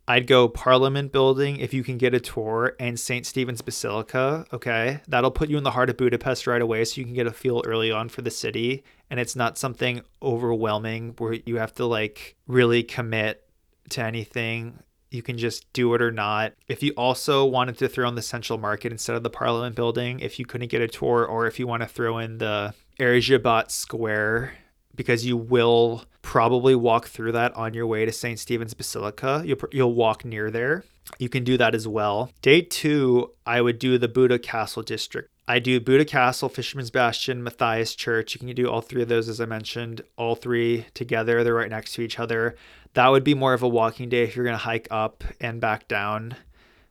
I'd 0.07 0.27
go 0.27 0.49
Parliament 0.49 1.13
Building 1.13 1.59
if 1.59 1.75
you 1.75 1.83
can 1.83 1.99
get 1.99 2.15
a 2.15 2.21
tour 2.21 2.75
and 2.79 2.99
St. 2.99 3.27
Stephen's 3.27 3.61
Basilica. 3.61 4.47
Okay. 4.53 5.01
That'll 5.09 5.31
put 5.31 5.51
you 5.51 5.59
in 5.59 5.65
the 5.65 5.71
heart 5.71 5.91
of 5.91 5.97
Budapest 5.97 6.47
right 6.47 6.63
away 6.63 6.85
so 6.85 7.01
you 7.01 7.05
can 7.05 7.15
get 7.15 7.27
a 7.27 7.33
feel 7.33 7.63
early 7.67 7.91
on 7.91 8.09
for 8.09 8.23
the 8.23 8.31
city. 8.31 8.85
And 9.11 9.19
it's 9.19 9.37
not 9.37 9.59
something 9.59 10.03
overwhelming 10.23 11.15
where 11.19 11.35
you 11.45 11.57
have 11.57 11.75
to 11.75 11.87
like 11.87 12.37
really 12.47 12.83
commit 12.83 13.45
to 13.91 14.03
anything 14.03 14.79
you 15.11 15.23
can 15.23 15.39
just 15.39 15.73
do 15.73 15.95
it 15.95 16.03
or 16.03 16.11
not. 16.11 16.53
If 16.69 16.83
you 16.83 16.93
also 16.97 17.45
wanted 17.45 17.79
to 17.79 17.89
throw 17.89 18.09
in 18.09 18.15
the 18.15 18.23
Central 18.23 18.59
Market 18.59 18.93
instead 18.93 19.17
of 19.17 19.23
the 19.23 19.31
Parliament 19.31 19.75
Building, 19.75 20.21
if 20.21 20.39
you 20.39 20.45
couldn't 20.45 20.71
get 20.71 20.83
a 20.83 20.89
tour, 20.89 21.25
or 21.25 21.47
if 21.47 21.59
you 21.59 21.67
want 21.67 21.83
to 21.83 21.89
throw 21.89 22.19
in 22.19 22.39
the 22.39 22.75
Erzsébet 22.99 23.71
Square, 23.71 24.53
because 24.95 25.25
you 25.25 25.37
will 25.37 26.05
probably 26.23 26.75
walk 26.75 27.07
through 27.07 27.33
that 27.33 27.55
on 27.57 27.73
your 27.73 27.87
way 27.87 28.05
to 28.05 28.13
St. 28.13 28.39
Stephen's 28.39 28.75
Basilica. 28.75 29.43
You'll, 29.45 29.59
you'll 29.73 29.95
walk 29.95 30.25
near 30.25 30.51
there. 30.51 30.85
You 31.19 31.29
can 31.29 31.45
do 31.45 31.57
that 31.57 31.75
as 31.75 31.89
well. 31.89 32.31
Day 32.43 32.61
two, 32.61 33.31
I 33.47 33.63
would 33.63 33.79
do 33.79 33.97
the 33.97 34.09
Buda 34.09 34.39
Castle 34.39 34.83
District. 34.83 35.31
I 35.47 35.61
do 35.61 35.81
Buda 35.81 36.05
Castle, 36.05 36.51
Fisherman's 36.51 36.91
Bastion, 36.91 37.43
Matthias 37.43 37.95
Church. 37.95 38.35
You 38.35 38.39
can 38.39 38.55
do 38.55 38.69
all 38.69 38.83
three 38.83 39.01
of 39.01 39.09
those, 39.09 39.31
as 39.31 39.41
I 39.41 39.47
mentioned, 39.47 40.03
all 40.19 40.35
three 40.35 40.85
together. 40.93 41.43
They're 41.43 41.55
right 41.55 41.71
next 41.71 41.95
to 41.95 42.03
each 42.03 42.19
other 42.19 42.55
that 42.95 43.09
would 43.09 43.25
be 43.25 43.35
more 43.35 43.55
of 43.55 43.63
a 43.63 43.69
walking 43.69 44.09
day 44.09 44.23
if 44.23 44.37
you're 44.37 44.45
going 44.45 44.55
to 44.55 44.63
hike 44.65 44.89
up 44.91 45.25
and 45.41 45.61
back 45.61 45.89
down. 45.89 46.37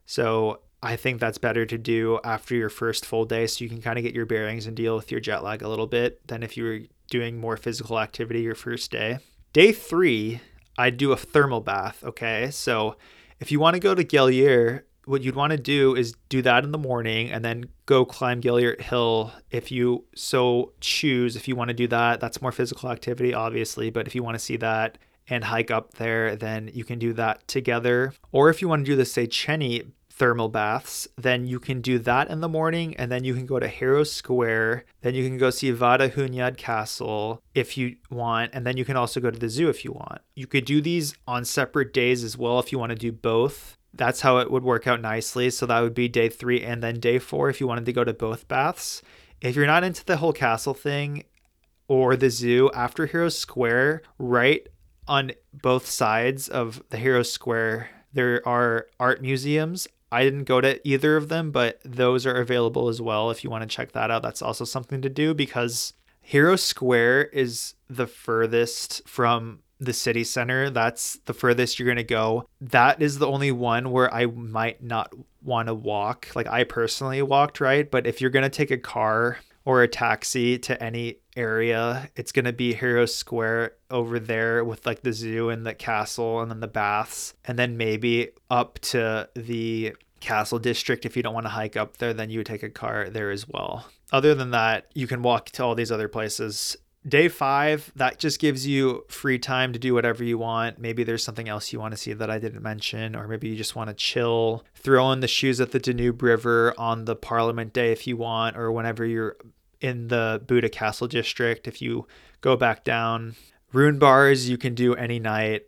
So 0.06 0.60
I 0.82 0.96
think 0.96 1.20
that's 1.20 1.38
better 1.38 1.66
to 1.66 1.76
do 1.78 2.20
after 2.24 2.54
your 2.54 2.68
first 2.68 3.04
full 3.04 3.24
day 3.24 3.46
so 3.46 3.64
you 3.64 3.70
can 3.70 3.82
kind 3.82 3.98
of 3.98 4.04
get 4.04 4.14
your 4.14 4.26
bearings 4.26 4.66
and 4.66 4.76
deal 4.76 4.96
with 4.96 5.10
your 5.10 5.20
jet 5.20 5.42
lag 5.42 5.62
a 5.62 5.68
little 5.68 5.86
bit 5.86 6.26
than 6.28 6.42
if 6.42 6.56
you 6.56 6.64
were 6.64 6.80
doing 7.10 7.40
more 7.40 7.56
physical 7.56 7.98
activity 7.98 8.42
your 8.42 8.54
first 8.54 8.90
day. 8.90 9.18
Day 9.52 9.72
three, 9.72 10.40
I'd 10.76 10.96
do 10.96 11.12
a 11.12 11.16
thermal 11.16 11.60
bath. 11.60 12.04
Okay. 12.04 12.50
So 12.50 12.96
if 13.40 13.50
you 13.50 13.58
want 13.58 13.74
to 13.74 13.80
go 13.80 13.94
to 13.94 14.04
Gellert, 14.04 14.84
what 15.04 15.22
you'd 15.22 15.34
want 15.34 15.52
to 15.52 15.58
do 15.58 15.96
is 15.96 16.14
do 16.28 16.42
that 16.42 16.64
in 16.64 16.70
the 16.70 16.78
morning 16.78 17.30
and 17.30 17.44
then 17.44 17.64
go 17.86 18.04
climb 18.04 18.40
Gellert 18.40 18.80
Hill 18.82 19.32
if 19.50 19.72
you 19.72 20.04
so 20.14 20.72
choose. 20.80 21.34
If 21.34 21.48
you 21.48 21.56
want 21.56 21.68
to 21.68 21.74
do 21.74 21.88
that, 21.88 22.20
that's 22.20 22.42
more 22.42 22.52
physical 22.52 22.90
activity, 22.90 23.32
obviously. 23.32 23.90
But 23.90 24.06
if 24.06 24.14
you 24.14 24.22
want 24.22 24.34
to 24.34 24.38
see 24.38 24.58
that, 24.58 24.98
and 25.28 25.44
hike 25.44 25.70
up 25.70 25.94
there, 25.94 26.36
then 26.36 26.70
you 26.72 26.84
can 26.84 26.98
do 26.98 27.12
that 27.14 27.46
together. 27.48 28.12
Or 28.32 28.50
if 28.50 28.62
you 28.62 28.68
want 28.68 28.84
to 28.84 28.90
do 28.90 28.96
the 28.96 29.04
Széchenyi 29.04 29.90
thermal 30.10 30.48
baths, 30.48 31.06
then 31.16 31.46
you 31.46 31.60
can 31.60 31.80
do 31.80 31.98
that 32.00 32.28
in 32.28 32.40
the 32.40 32.48
morning 32.48 32.96
and 32.96 33.10
then 33.10 33.22
you 33.22 33.34
can 33.34 33.46
go 33.46 33.60
to 33.60 33.68
Heroes 33.68 34.10
Square. 34.10 34.84
Then 35.02 35.14
you 35.14 35.24
can 35.24 35.38
go 35.38 35.50
see 35.50 35.72
Vajda 35.72 36.12
Hunyad 36.12 36.56
Castle 36.56 37.40
if 37.54 37.78
you 37.78 37.96
want. 38.10 38.50
And 38.52 38.66
then 38.66 38.76
you 38.76 38.84
can 38.84 38.96
also 38.96 39.20
go 39.20 39.30
to 39.30 39.38
the 39.38 39.48
zoo 39.48 39.68
if 39.68 39.84
you 39.84 39.92
want. 39.92 40.20
You 40.34 40.46
could 40.46 40.64
do 40.64 40.80
these 40.80 41.14
on 41.26 41.44
separate 41.44 41.92
days 41.92 42.24
as 42.24 42.36
well 42.36 42.58
if 42.58 42.72
you 42.72 42.78
want 42.78 42.90
to 42.90 42.96
do 42.96 43.12
both. 43.12 43.78
That's 43.94 44.20
how 44.20 44.38
it 44.38 44.50
would 44.50 44.64
work 44.64 44.86
out 44.86 45.00
nicely. 45.00 45.50
So 45.50 45.66
that 45.66 45.80
would 45.80 45.94
be 45.94 46.08
day 46.08 46.28
three 46.28 46.62
and 46.62 46.82
then 46.82 47.00
day 47.00 47.18
four 47.18 47.48
if 47.48 47.60
you 47.60 47.68
wanted 47.68 47.86
to 47.86 47.92
go 47.92 48.04
to 48.04 48.12
both 48.12 48.48
baths. 48.48 49.02
If 49.40 49.54
you're 49.54 49.66
not 49.66 49.84
into 49.84 50.04
the 50.04 50.16
whole 50.16 50.32
castle 50.32 50.74
thing 50.74 51.24
or 51.86 52.16
the 52.16 52.28
zoo, 52.28 52.70
after 52.74 53.06
Heroes 53.06 53.38
Square, 53.38 54.02
right 54.18 54.68
on 55.08 55.32
both 55.52 55.86
sides 55.86 56.48
of 56.48 56.82
the 56.90 56.96
Hero 56.96 57.22
Square, 57.22 57.90
there 58.12 58.46
are 58.46 58.86
art 59.00 59.22
museums. 59.22 59.88
I 60.10 60.22
didn't 60.22 60.44
go 60.44 60.60
to 60.60 60.80
either 60.88 61.16
of 61.16 61.28
them, 61.28 61.50
but 61.50 61.80
those 61.84 62.26
are 62.26 62.40
available 62.40 62.88
as 62.88 63.00
well 63.00 63.30
if 63.30 63.44
you 63.44 63.50
want 63.50 63.62
to 63.62 63.74
check 63.74 63.92
that 63.92 64.10
out. 64.10 64.22
That's 64.22 64.42
also 64.42 64.64
something 64.64 65.02
to 65.02 65.08
do 65.08 65.34
because 65.34 65.92
Hero 66.20 66.56
Square 66.56 67.26
is 67.26 67.74
the 67.88 68.06
furthest 68.06 69.06
from 69.06 69.60
the 69.80 69.92
city 69.92 70.24
center. 70.24 70.70
That's 70.70 71.18
the 71.26 71.34
furthest 71.34 71.78
you're 71.78 71.86
going 71.86 71.96
to 71.96 72.04
go. 72.04 72.48
That 72.60 73.00
is 73.00 73.18
the 73.18 73.26
only 73.26 73.52
one 73.52 73.90
where 73.90 74.12
I 74.12 74.26
might 74.26 74.82
not 74.82 75.12
want 75.42 75.68
to 75.68 75.74
walk. 75.74 76.28
Like 76.34 76.48
I 76.48 76.64
personally 76.64 77.22
walked, 77.22 77.60
right? 77.60 77.88
But 77.88 78.06
if 78.06 78.20
you're 78.20 78.30
going 78.30 78.44
to 78.44 78.48
take 78.48 78.70
a 78.70 78.78
car 78.78 79.38
or 79.64 79.82
a 79.82 79.88
taxi 79.88 80.58
to 80.58 80.82
any 80.82 81.18
area. 81.38 82.10
It's 82.16 82.32
going 82.32 82.44
to 82.44 82.52
be 82.52 82.74
Hero 82.74 83.06
Square 83.06 83.72
over 83.90 84.18
there 84.18 84.64
with 84.64 84.84
like 84.84 85.02
the 85.02 85.12
zoo 85.12 85.48
and 85.48 85.64
the 85.64 85.74
castle 85.74 86.40
and 86.40 86.50
then 86.50 86.60
the 86.60 86.66
baths. 86.66 87.34
And 87.44 87.58
then 87.58 87.76
maybe 87.76 88.30
up 88.50 88.78
to 88.80 89.28
the 89.34 89.94
castle 90.20 90.58
district. 90.58 91.06
If 91.06 91.16
you 91.16 91.22
don't 91.22 91.34
want 91.34 91.46
to 91.46 91.50
hike 91.50 91.76
up 91.76 91.98
there, 91.98 92.12
then 92.12 92.28
you 92.28 92.40
would 92.40 92.46
take 92.46 92.64
a 92.64 92.68
car 92.70 93.08
there 93.08 93.30
as 93.30 93.48
well. 93.48 93.86
Other 94.12 94.34
than 94.34 94.50
that, 94.50 94.86
you 94.94 95.06
can 95.06 95.22
walk 95.22 95.46
to 95.50 95.64
all 95.64 95.74
these 95.74 95.92
other 95.92 96.08
places. 96.08 96.76
Day 97.06 97.28
five, 97.28 97.92
that 97.94 98.18
just 98.18 98.40
gives 98.40 98.66
you 98.66 99.04
free 99.08 99.38
time 99.38 99.72
to 99.72 99.78
do 99.78 99.94
whatever 99.94 100.24
you 100.24 100.36
want. 100.36 100.78
Maybe 100.78 101.04
there's 101.04 101.22
something 101.22 101.48
else 101.48 101.72
you 101.72 101.78
want 101.78 101.92
to 101.92 101.96
see 101.96 102.12
that 102.12 102.28
I 102.28 102.38
didn't 102.38 102.62
mention, 102.62 103.14
or 103.14 103.28
maybe 103.28 103.48
you 103.48 103.56
just 103.56 103.76
want 103.76 103.88
to 103.88 103.94
chill, 103.94 104.64
throw 104.74 105.12
in 105.12 105.20
the 105.20 105.28
shoes 105.28 105.60
at 105.60 105.70
the 105.70 105.78
Danube 105.78 106.22
River 106.22 106.74
on 106.76 107.04
the 107.04 107.14
Parliament 107.14 107.72
Day 107.72 107.92
if 107.92 108.06
you 108.06 108.16
want, 108.16 108.56
or 108.58 108.72
whenever 108.72 109.06
you're 109.06 109.36
in 109.80 110.08
the 110.08 110.42
Buda 110.46 110.68
Castle 110.68 111.06
district. 111.06 111.68
If 111.68 111.80
you 111.80 112.06
go 112.40 112.56
back 112.56 112.84
down, 112.84 113.36
ruin 113.72 113.98
bars 113.98 114.48
you 114.48 114.58
can 114.58 114.74
do 114.74 114.94
any 114.94 115.18
night 115.18 115.66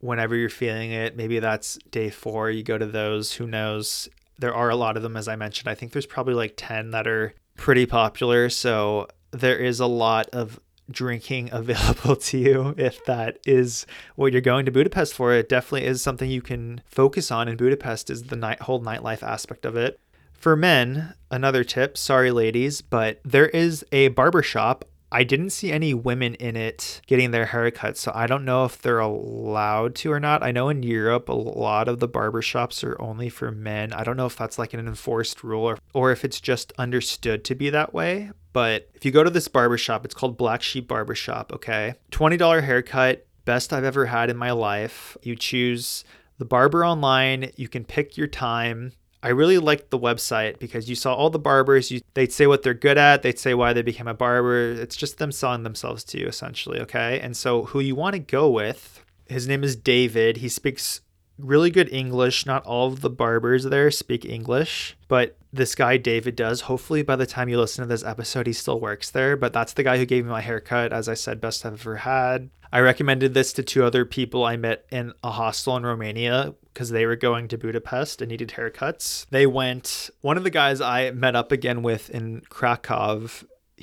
whenever 0.00 0.36
you're 0.36 0.48
feeling 0.48 0.92
it. 0.92 1.16
Maybe 1.16 1.38
that's 1.38 1.78
day 1.90 2.10
four. 2.10 2.50
You 2.50 2.62
go 2.62 2.78
to 2.78 2.86
those. 2.86 3.32
Who 3.32 3.46
knows? 3.46 4.08
There 4.38 4.54
are 4.54 4.70
a 4.70 4.76
lot 4.76 4.96
of 4.96 5.02
them, 5.02 5.16
as 5.16 5.28
I 5.28 5.36
mentioned. 5.36 5.68
I 5.68 5.74
think 5.74 5.92
there's 5.92 6.06
probably 6.06 6.34
like 6.34 6.54
10 6.56 6.90
that 6.90 7.06
are 7.06 7.34
pretty 7.56 7.86
popular. 7.86 8.48
So 8.48 9.08
there 9.30 9.58
is 9.58 9.80
a 9.80 9.86
lot 9.86 10.28
of 10.30 10.60
drinking 10.90 11.48
available 11.52 12.16
to 12.16 12.38
you 12.38 12.74
if 12.76 13.04
that 13.04 13.38
is 13.46 13.86
what 14.16 14.32
you're 14.32 14.40
going 14.40 14.66
to 14.66 14.72
Budapest 14.72 15.14
for. 15.14 15.32
It 15.32 15.48
definitely 15.48 15.86
is 15.86 16.02
something 16.02 16.30
you 16.30 16.42
can 16.42 16.82
focus 16.86 17.30
on 17.30 17.48
in 17.48 17.56
Budapest 17.56 18.10
is 18.10 18.24
the 18.24 18.36
night 18.36 18.62
whole 18.62 18.80
nightlife 18.80 19.22
aspect 19.22 19.64
of 19.64 19.76
it. 19.76 20.00
For 20.42 20.56
men, 20.56 21.14
another 21.30 21.62
tip, 21.62 21.96
sorry 21.96 22.32
ladies, 22.32 22.82
but 22.82 23.20
there 23.24 23.46
is 23.46 23.86
a 23.92 24.08
barbershop 24.08 24.84
I 25.12 25.22
didn't 25.22 25.50
see 25.50 25.70
any 25.70 25.94
women 25.94 26.34
in 26.36 26.56
it 26.56 27.00
getting 27.06 27.30
their 27.30 27.46
haircuts, 27.46 27.98
so 27.98 28.10
I 28.12 28.26
don't 28.26 28.44
know 28.44 28.64
if 28.64 28.80
they're 28.80 28.98
allowed 28.98 29.94
to 29.96 30.10
or 30.10 30.18
not. 30.18 30.42
I 30.42 30.50
know 30.50 30.68
in 30.70 30.82
Europe 30.82 31.28
a 31.28 31.34
lot 31.34 31.86
of 31.86 32.00
the 32.00 32.08
barbershops 32.08 32.82
are 32.82 33.00
only 33.00 33.28
for 33.28 33.52
men. 33.52 33.92
I 33.92 34.02
don't 34.02 34.16
know 34.16 34.26
if 34.26 34.36
that's 34.36 34.58
like 34.58 34.72
an 34.72 34.80
enforced 34.80 35.44
rule 35.44 35.64
or, 35.64 35.78
or 35.92 36.10
if 36.10 36.24
it's 36.24 36.40
just 36.40 36.72
understood 36.78 37.44
to 37.44 37.54
be 37.54 37.68
that 37.70 37.94
way. 37.94 38.30
But 38.52 38.88
if 38.94 39.04
you 39.04 39.12
go 39.12 39.22
to 39.22 39.30
this 39.30 39.48
barbershop, 39.48 40.04
it's 40.04 40.14
called 40.14 40.38
Black 40.38 40.62
Sheep 40.62 40.88
Barbershop, 40.88 41.52
okay? 41.52 41.94
$20 42.10 42.64
haircut, 42.64 43.26
best 43.44 43.72
I've 43.72 43.84
ever 43.84 44.06
had 44.06 44.30
in 44.30 44.36
my 44.38 44.50
life. 44.50 45.16
You 45.22 45.36
choose 45.36 46.04
the 46.38 46.46
barber 46.46 46.84
online, 46.84 47.52
you 47.56 47.68
can 47.68 47.84
pick 47.84 48.16
your 48.16 48.26
time 48.26 48.92
I 49.22 49.28
really 49.28 49.58
liked 49.58 49.90
the 49.90 49.98
website 49.98 50.58
because 50.58 50.90
you 50.90 50.96
saw 50.96 51.14
all 51.14 51.30
the 51.30 51.38
barbers. 51.38 51.90
You, 51.90 52.00
they'd 52.14 52.32
say 52.32 52.46
what 52.48 52.62
they're 52.62 52.74
good 52.74 52.98
at. 52.98 53.22
They'd 53.22 53.38
say 53.38 53.54
why 53.54 53.72
they 53.72 53.82
became 53.82 54.08
a 54.08 54.14
barber. 54.14 54.72
It's 54.72 54.96
just 54.96 55.18
them 55.18 55.30
selling 55.30 55.62
themselves 55.62 56.02
to 56.04 56.18
you, 56.18 56.26
essentially. 56.26 56.80
Okay. 56.80 57.20
And 57.20 57.36
so, 57.36 57.66
who 57.66 57.78
you 57.80 57.94
want 57.94 58.14
to 58.14 58.18
go 58.18 58.50
with, 58.50 59.04
his 59.26 59.46
name 59.46 59.62
is 59.62 59.76
David. 59.76 60.38
He 60.38 60.48
speaks 60.48 61.02
really 61.38 61.70
good 61.70 61.92
English. 61.92 62.46
Not 62.46 62.64
all 62.64 62.88
of 62.88 63.00
the 63.00 63.10
barbers 63.10 63.64
there 63.64 63.90
speak 63.90 64.24
English, 64.24 64.96
but 65.08 65.36
this 65.52 65.74
guy, 65.74 65.96
David, 65.96 66.36
does. 66.36 66.62
Hopefully, 66.62 67.02
by 67.02 67.16
the 67.16 67.26
time 67.26 67.48
you 67.48 67.58
listen 67.58 67.82
to 67.82 67.88
this 67.88 68.04
episode, 68.04 68.46
he 68.46 68.52
still 68.52 68.80
works 68.80 69.10
there. 69.10 69.36
But 69.36 69.52
that's 69.52 69.72
the 69.74 69.82
guy 69.82 69.98
who 69.98 70.06
gave 70.06 70.24
me 70.24 70.30
my 70.30 70.40
haircut. 70.40 70.92
As 70.92 71.08
I 71.08 71.14
said, 71.14 71.40
best 71.40 71.66
I've 71.66 71.74
ever 71.74 71.96
had. 71.96 72.50
I 72.74 72.80
recommended 72.80 73.34
this 73.34 73.52
to 73.54 73.62
two 73.62 73.84
other 73.84 74.06
people 74.06 74.44
I 74.44 74.56
met 74.56 74.86
in 74.90 75.12
a 75.22 75.30
hostel 75.30 75.76
in 75.76 75.84
Romania 75.84 76.54
because 76.72 76.88
they 76.88 77.04
were 77.04 77.16
going 77.16 77.48
to 77.48 77.58
Budapest 77.58 78.22
and 78.22 78.30
needed 78.30 78.54
haircuts. 78.56 79.26
They 79.28 79.46
went, 79.46 80.08
one 80.22 80.38
of 80.38 80.42
the 80.42 80.48
guys 80.48 80.80
I 80.80 81.10
met 81.10 81.36
up 81.36 81.52
again 81.52 81.82
with 81.82 82.08
in 82.08 82.40
Krakow 82.48 83.28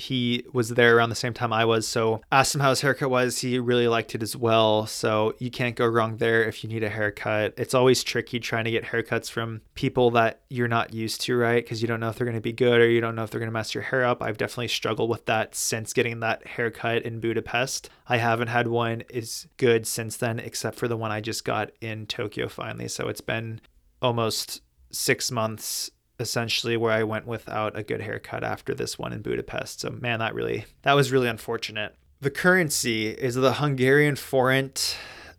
he 0.00 0.44
was 0.52 0.70
there 0.70 0.96
around 0.96 1.10
the 1.10 1.14
same 1.14 1.34
time 1.34 1.52
I 1.52 1.64
was. 1.64 1.86
So 1.86 2.22
asked 2.32 2.54
him 2.54 2.60
how 2.60 2.70
his 2.70 2.80
haircut 2.80 3.10
was. 3.10 3.38
He 3.38 3.58
really 3.58 3.86
liked 3.86 4.14
it 4.14 4.22
as 4.22 4.34
well. 4.34 4.86
So 4.86 5.34
you 5.38 5.50
can't 5.50 5.76
go 5.76 5.86
wrong 5.86 6.16
there 6.16 6.42
if 6.42 6.64
you 6.64 6.70
need 6.70 6.82
a 6.82 6.88
haircut. 6.88 7.54
It's 7.56 7.74
always 7.74 8.02
tricky 8.02 8.40
trying 8.40 8.64
to 8.64 8.70
get 8.70 8.84
haircuts 8.84 9.30
from 9.30 9.60
people 9.74 10.10
that 10.12 10.40
you're 10.48 10.68
not 10.68 10.94
used 10.94 11.20
to, 11.22 11.36
right? 11.36 11.62
Because 11.62 11.82
you 11.82 11.88
don't 11.88 12.00
know 12.00 12.08
if 12.08 12.16
they're 12.16 12.24
going 12.24 12.34
to 12.34 12.40
be 12.40 12.52
good 12.52 12.80
or 12.80 12.88
you 12.88 13.00
don't 13.00 13.14
know 13.14 13.24
if 13.24 13.30
they're 13.30 13.40
going 13.40 13.48
to 13.48 13.52
mess 13.52 13.74
your 13.74 13.84
hair 13.84 14.04
up. 14.04 14.22
I've 14.22 14.38
definitely 14.38 14.68
struggled 14.68 15.10
with 15.10 15.26
that 15.26 15.54
since 15.54 15.92
getting 15.92 16.20
that 16.20 16.46
haircut 16.46 17.02
in 17.02 17.20
Budapest. 17.20 17.90
I 18.08 18.16
haven't 18.16 18.48
had 18.48 18.68
one 18.68 19.02
as 19.12 19.46
good 19.58 19.86
since 19.86 20.16
then, 20.16 20.38
except 20.38 20.78
for 20.78 20.88
the 20.88 20.96
one 20.96 21.12
I 21.12 21.20
just 21.20 21.44
got 21.44 21.72
in 21.80 22.06
Tokyo 22.06 22.48
finally. 22.48 22.88
So 22.88 23.08
it's 23.08 23.20
been 23.20 23.60
almost 24.00 24.62
six 24.90 25.30
months 25.30 25.90
essentially 26.20 26.76
where 26.76 26.92
I 26.92 27.02
went 27.02 27.26
without 27.26 27.76
a 27.78 27.82
good 27.82 28.00
haircut 28.00 28.44
after 28.44 28.74
this 28.74 28.98
one 28.98 29.12
in 29.12 29.22
Budapest. 29.22 29.80
So 29.80 29.90
man, 29.90 30.18
that 30.18 30.34
really 30.34 30.66
that 30.82 30.94
was 30.94 31.12
really 31.12 31.28
unfortunate. 31.28 31.94
The 32.20 32.30
currency 32.30 33.08
is 33.08 33.34
the 33.34 33.54
Hungarian 33.54 34.16
forint, 34.16 34.96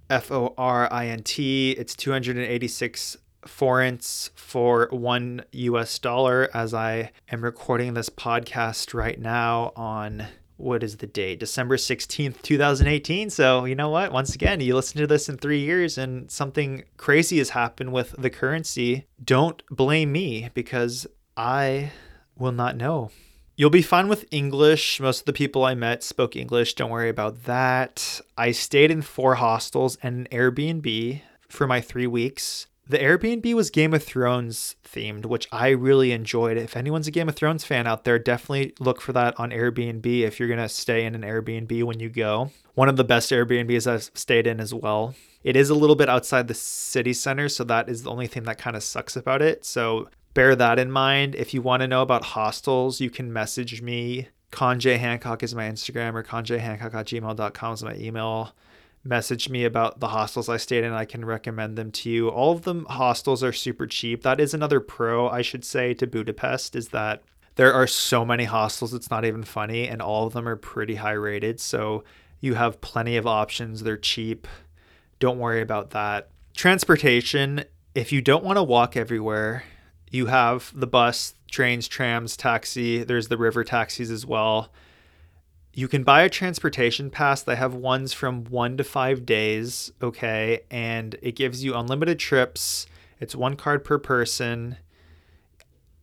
F 0.09 0.32
O 0.32 0.53
R 0.57 0.91
I 0.91 1.07
N 1.07 1.23
T. 1.23 1.71
It's 1.71 1.95
286 1.95 3.17
forints 3.45 4.29
for 4.36 4.88
one 4.91 5.43
US 5.51 5.97
dollar 5.99 6.49
as 6.53 6.73
I 6.73 7.11
am 7.32 7.43
recording 7.43 7.93
this 7.93 8.09
podcast 8.09 8.93
right 8.93 9.19
now 9.19 9.73
on 9.75 10.27
what 10.62 10.84
is 10.84 10.97
the 10.97 11.07
date? 11.07 11.39
December 11.39 11.78
16th, 11.78 12.41
2018. 12.41 13.30
So, 13.30 13.66
you 13.66 13.76
know 13.76 13.89
what? 13.89 14.12
Once 14.12 14.36
again, 14.36 14.59
you 14.62 14.76
listen 14.76 14.99
to 15.01 15.07
this 15.07 15.30
in 15.30 15.38
three 15.38 15.59
years 15.59 15.97
and 15.97 16.30
something 16.30 16.84
crazy 16.97 17.39
has 17.39 17.49
happened 17.49 17.91
with 17.91 18.16
the 18.18 18.30
currency. 18.30 19.07
Don't 19.24 19.64
blame 19.70 20.12
me 20.12 20.49
because 20.53 21.07
I 21.36 21.91
will 22.38 22.51
not 22.51 22.76
know. 22.76 23.12
You'll 23.55 23.70
be 23.70 23.82
fine 23.82 24.07
with 24.07 24.26
English. 24.32 24.99
Most 24.99 25.20
of 25.20 25.26
the 25.26 25.34
people 25.34 25.66
I 25.66 25.76
met 25.76 26.03
spoke 26.03 26.36
English. 26.36 26.74
Don't 26.76 26.89
worry 26.89 27.09
about 27.09 27.43
that. 27.43 28.22
I 28.38 28.51
stayed 28.51 28.91
in 28.91 29.01
four 29.01 29.36
hostels 29.36 29.97
and 30.01 30.28
an 30.28 30.28
Airbnb 30.32 31.22
for 31.47 31.68
my 31.68 31.82
three 31.82 32.07
weeks. 32.07 32.68
The 32.91 32.99
Airbnb 32.99 33.53
was 33.53 33.69
Game 33.69 33.93
of 33.93 34.03
Thrones 34.03 34.75
themed, 34.83 35.25
which 35.25 35.47
I 35.49 35.69
really 35.69 36.11
enjoyed. 36.11 36.57
If 36.57 36.75
anyone's 36.75 37.07
a 37.07 37.11
Game 37.11 37.29
of 37.29 37.37
Thrones 37.37 37.63
fan 37.63 37.87
out 37.87 38.03
there, 38.03 38.19
definitely 38.19 38.73
look 38.81 38.99
for 38.99 39.13
that 39.13 39.39
on 39.39 39.51
Airbnb 39.51 40.05
if 40.23 40.37
you're 40.37 40.49
going 40.49 40.59
to 40.59 40.67
stay 40.67 41.05
in 41.05 41.15
an 41.15 41.21
Airbnb 41.21 41.85
when 41.85 42.01
you 42.01 42.09
go. 42.09 42.51
One 42.73 42.89
of 42.89 42.97
the 42.97 43.05
best 43.05 43.31
Airbnbs 43.31 43.87
I've 43.89 44.11
stayed 44.13 44.45
in 44.45 44.59
as 44.59 44.73
well. 44.73 45.15
It 45.41 45.55
is 45.55 45.69
a 45.69 45.73
little 45.73 45.95
bit 45.95 46.09
outside 46.09 46.49
the 46.49 46.53
city 46.53 47.13
center, 47.13 47.47
so 47.47 47.63
that 47.63 47.87
is 47.87 48.03
the 48.03 48.11
only 48.11 48.27
thing 48.27 48.43
that 48.43 48.57
kind 48.57 48.75
of 48.75 48.83
sucks 48.83 49.15
about 49.15 49.41
it. 49.41 49.63
So 49.63 50.09
bear 50.33 50.53
that 50.57 50.77
in 50.77 50.91
mind. 50.91 51.33
If 51.35 51.53
you 51.53 51.61
want 51.61 51.83
to 51.83 51.87
know 51.87 52.01
about 52.01 52.25
hostels, 52.25 52.99
you 52.99 53.09
can 53.09 53.31
message 53.31 53.81
me. 53.81 54.27
Conjay 54.51 54.99
Hancock 54.99 55.43
is 55.43 55.55
my 55.55 55.69
Instagram 55.69 56.13
or 56.13 56.23
conjayhancock 56.23 56.93
at 56.93 57.05
gmail.com 57.05 57.73
is 57.73 57.83
my 57.83 57.95
email 57.95 58.51
message 59.03 59.49
me 59.49 59.65
about 59.65 59.99
the 59.99 60.09
hostels 60.09 60.49
I 60.49 60.57
stayed 60.57 60.83
in. 60.83 60.93
I 60.93 61.05
can 61.05 61.25
recommend 61.25 61.77
them 61.77 61.91
to 61.91 62.09
you. 62.09 62.29
All 62.29 62.51
of 62.51 62.63
the 62.63 62.83
hostels 62.87 63.43
are 63.43 63.53
super 63.53 63.87
cheap. 63.87 64.23
That 64.23 64.39
is 64.39 64.53
another 64.53 64.79
pro, 64.79 65.27
I 65.27 65.41
should 65.41 65.65
say, 65.65 65.93
to 65.95 66.07
Budapest 66.07 66.75
is 66.75 66.89
that 66.89 67.23
there 67.55 67.73
are 67.73 67.87
so 67.87 68.23
many 68.23 68.45
hostels, 68.45 68.93
it's 68.93 69.09
not 69.09 69.25
even 69.25 69.43
funny, 69.43 69.87
and 69.87 70.01
all 70.01 70.25
of 70.25 70.33
them 70.33 70.47
are 70.47 70.55
pretty 70.55 70.95
high 70.95 71.11
rated. 71.11 71.59
So 71.59 72.03
you 72.39 72.53
have 72.53 72.81
plenty 72.81 73.17
of 73.17 73.27
options. 73.27 73.83
They're 73.83 73.97
cheap. 73.97 74.47
Don't 75.19 75.39
worry 75.39 75.61
about 75.61 75.91
that. 75.91 76.29
Transportation, 76.55 77.65
if 77.93 78.11
you 78.11 78.21
don't 78.21 78.43
want 78.43 78.57
to 78.57 78.63
walk 78.63 78.95
everywhere, 78.95 79.63
you 80.09 80.27
have 80.27 80.71
the 80.75 80.87
bus, 80.87 81.33
trains, 81.49 81.87
trams, 81.87 82.37
taxi. 82.37 83.03
There's 83.03 83.27
the 83.27 83.37
river 83.37 83.63
taxis 83.63 84.11
as 84.11 84.25
well 84.25 84.71
you 85.74 85.88
can 85.88 86.03
buy 86.03 86.24
a 86.24 86.30
transportation 86.30 87.09
pass. 87.09 87.41
They 87.41 87.55
have 87.55 87.74
ones 87.74 88.13
from 88.13 88.43
one 88.45 88.78
to 88.78 88.84
five 88.84 89.26
days, 89.26 89.91
okay, 90.01 90.61
and 90.69 91.15
it 91.22 91.36
gives 91.36 91.63
you 91.63 91.76
unlimited 91.76 92.19
trips. 92.19 92.86
It's 93.19 93.36
one 93.36 93.55
card 93.55 93.84
per 93.84 93.97
person. 93.97 94.78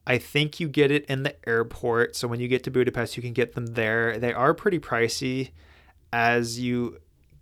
I 0.07 0.17
think 0.17 0.59
you 0.59 0.69
get 0.69 0.91
it 0.91 1.05
in 1.05 1.23
the 1.23 1.37
airport. 1.47 2.17
So 2.17 2.27
when 2.27 2.41
you 2.41 2.49
get 2.49 2.65
to 2.65 2.71
Budapest, 2.71 3.17
you 3.17 3.23
can 3.23 3.35
get 3.35 3.55
them 3.55 3.67
there. 3.67 4.19
They 4.19 4.33
are 4.33 4.55
pretty 4.55 4.79
pricey 4.79 5.51
as 6.13 6.59
you 6.59 6.99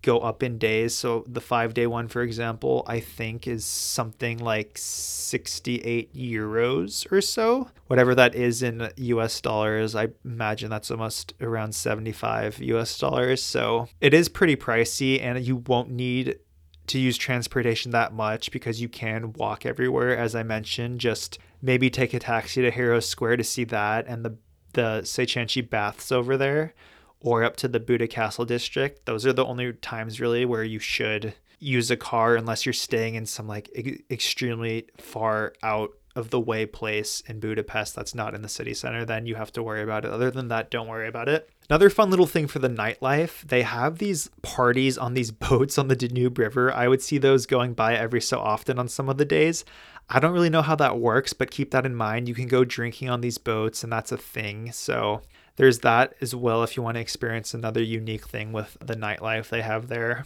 go 0.07 0.19
up 0.19 0.41
in 0.41 0.57
days. 0.57 0.95
So 0.95 1.25
the 1.27 1.41
five 1.41 1.73
day 1.73 1.85
one, 1.85 2.07
for 2.07 2.21
example, 2.21 2.85
I 2.87 3.01
think 3.01 3.45
is 3.45 3.65
something 3.65 4.37
like 4.37 4.77
68 4.77 6.13
euros 6.15 7.11
or 7.11 7.19
so. 7.19 7.69
Whatever 7.87 8.15
that 8.15 8.33
is 8.33 8.63
in 8.63 8.89
US 8.95 9.41
dollars, 9.41 9.95
I 9.95 10.07
imagine 10.23 10.69
that's 10.69 10.89
almost 10.89 11.33
around 11.41 11.75
75 11.75 12.59
US 12.59 12.97
dollars. 12.97 13.43
So 13.43 13.89
it 13.99 14.13
is 14.13 14.29
pretty 14.29 14.55
pricey 14.55 15.21
and 15.21 15.45
you 15.45 15.57
won't 15.57 15.91
need 15.91 16.39
to 16.87 16.97
use 16.97 17.17
transportation 17.17 17.91
that 17.91 18.13
much 18.13 18.49
because 18.51 18.79
you 18.79 18.87
can 18.87 19.33
walk 19.33 19.65
everywhere. 19.65 20.17
As 20.17 20.35
I 20.35 20.43
mentioned, 20.43 21.01
just 21.01 21.37
maybe 21.61 21.89
take 21.89 22.13
a 22.13 22.19
taxi 22.19 22.61
to 22.61 22.71
Hero 22.71 23.01
Square 23.01 23.37
to 23.37 23.43
see 23.43 23.65
that 23.65 24.07
and 24.07 24.23
the 24.23 24.37
the 24.71 25.01
Széchenyi 25.03 25.67
baths 25.67 26.11
over 26.11 26.37
there 26.37 26.73
or 27.19 27.43
up 27.43 27.55
to 27.57 27.67
the 27.67 27.79
Buda 27.79 28.07
Castle 28.07 28.45
district. 28.45 29.05
Those 29.05 29.25
are 29.25 29.33
the 29.33 29.45
only 29.45 29.73
times 29.73 30.19
really 30.19 30.45
where 30.45 30.63
you 30.63 30.79
should 30.79 31.33
use 31.59 31.89
a 31.89 31.97
car 31.97 32.35
unless 32.35 32.65
you're 32.65 32.73
staying 32.73 33.15
in 33.15 33.25
some 33.25 33.47
like 33.47 33.69
e- 33.75 34.03
extremely 34.11 34.87
far 34.97 35.53
out 35.63 35.91
of 36.15 36.31
the 36.31 36.39
way 36.39 36.65
place 36.65 37.21
in 37.27 37.39
Budapest 37.39 37.95
that's 37.95 38.15
not 38.15 38.33
in 38.33 38.41
the 38.41 38.49
city 38.49 38.73
center, 38.73 39.05
then 39.05 39.27
you 39.27 39.35
have 39.35 39.51
to 39.53 39.61
worry 39.61 39.83
about 39.83 40.03
it. 40.03 40.11
Other 40.11 40.31
than 40.31 40.47
that, 40.47 40.71
don't 40.71 40.87
worry 40.87 41.07
about 41.07 41.29
it. 41.29 41.47
Another 41.69 41.91
fun 41.91 42.09
little 42.09 42.25
thing 42.25 42.47
for 42.47 42.57
the 42.57 42.69
nightlife, 42.69 43.41
they 43.41 43.61
have 43.61 43.99
these 43.99 44.29
parties 44.41 44.97
on 44.97 45.13
these 45.13 45.31
boats 45.49 45.77
on 45.77 45.89
the 45.89 45.95
Danube 45.95 46.39
River. 46.39 46.73
I 46.73 46.87
would 46.87 47.03
see 47.03 47.19
those 47.19 47.45
going 47.45 47.73
by 47.73 47.95
every 47.95 48.21
so 48.21 48.39
often 48.39 48.79
on 48.79 48.87
some 48.87 49.09
of 49.09 49.17
the 49.17 49.25
days. 49.25 49.63
I 50.09 50.19
don't 50.19 50.33
really 50.33 50.49
know 50.49 50.61
how 50.61 50.75
that 50.75 50.97
works, 50.97 51.33
but 51.33 51.51
keep 51.51 51.71
that 51.71 51.85
in 51.85 51.93
mind. 51.93 52.27
You 52.27 52.33
can 52.33 52.47
go 52.47 52.63
drinking 52.63 53.09
on 53.09 53.21
these 53.21 53.37
boats, 53.37 53.83
and 53.83 53.91
that's 53.91 54.11
a 54.11 54.17
thing. 54.17 54.71
So 54.71 55.21
there's 55.57 55.79
that 55.79 56.13
as 56.21 56.33
well 56.33 56.63
if 56.63 56.77
you 56.77 56.83
want 56.83 56.95
to 56.95 57.01
experience 57.01 57.53
another 57.53 57.83
unique 57.83 58.27
thing 58.27 58.53
with 58.53 58.77
the 58.79 58.95
nightlife 58.95 59.49
they 59.49 59.61
have 59.61 59.87
there. 59.87 60.25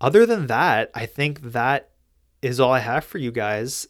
Other 0.00 0.26
than 0.26 0.46
that, 0.48 0.90
I 0.94 1.06
think 1.06 1.52
that 1.52 1.90
is 2.42 2.58
all 2.58 2.72
I 2.72 2.80
have 2.80 3.04
for 3.04 3.18
you 3.18 3.30
guys. 3.30 3.86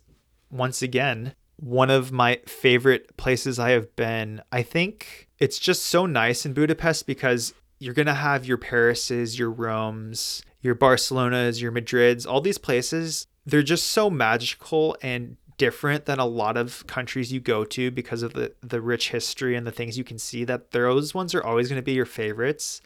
Once 0.50 0.82
again, 0.82 1.34
one 1.56 1.90
of 1.90 2.10
my 2.10 2.40
favorite 2.46 3.16
places 3.16 3.58
I 3.58 3.70
have 3.70 3.94
been. 3.94 4.42
I 4.50 4.62
think 4.62 5.28
it's 5.38 5.58
just 5.58 5.84
so 5.84 6.06
nice 6.06 6.44
in 6.44 6.52
Budapest 6.52 7.06
because 7.06 7.54
you're 7.78 7.94
going 7.94 8.06
to 8.06 8.14
have 8.14 8.44
your 8.44 8.58
Parises, 8.58 9.38
your 9.38 9.50
Romes, 9.50 10.42
your 10.60 10.74
Barcelonas, 10.74 11.62
your 11.62 11.70
Madrids, 11.70 12.26
all 12.26 12.40
these 12.40 12.58
places. 12.58 13.26
They're 13.46 13.62
just 13.62 13.86
so 13.86 14.10
magical 14.10 14.96
and 15.02 15.36
different 15.60 16.06
than 16.06 16.18
a 16.18 16.24
lot 16.24 16.56
of 16.56 16.86
countries 16.86 17.30
you 17.30 17.38
go 17.38 17.66
to 17.66 17.90
because 17.90 18.22
of 18.22 18.32
the 18.32 18.50
the 18.62 18.80
rich 18.80 19.10
history 19.10 19.54
and 19.54 19.66
the 19.66 19.70
things 19.70 19.98
you 19.98 20.02
can 20.02 20.18
see 20.18 20.42
that 20.42 20.70
those 20.70 21.14
ones 21.14 21.34
are 21.34 21.44
always 21.44 21.68
going 21.68 21.76
to 21.76 21.84
be 21.84 21.92
your 21.92 22.06
favorites. 22.06 22.80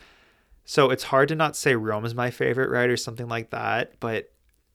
So 0.64 0.91
it's 0.91 1.05
hard 1.05 1.29
to 1.29 1.37
not 1.37 1.55
say 1.55 1.77
Rome 1.77 2.05
is 2.05 2.16
my 2.16 2.33
favorite, 2.33 2.68
right, 2.68 2.91
or 2.91 2.97
something 2.97 3.29
like 3.29 3.51
that. 3.51 3.93
But 4.01 4.33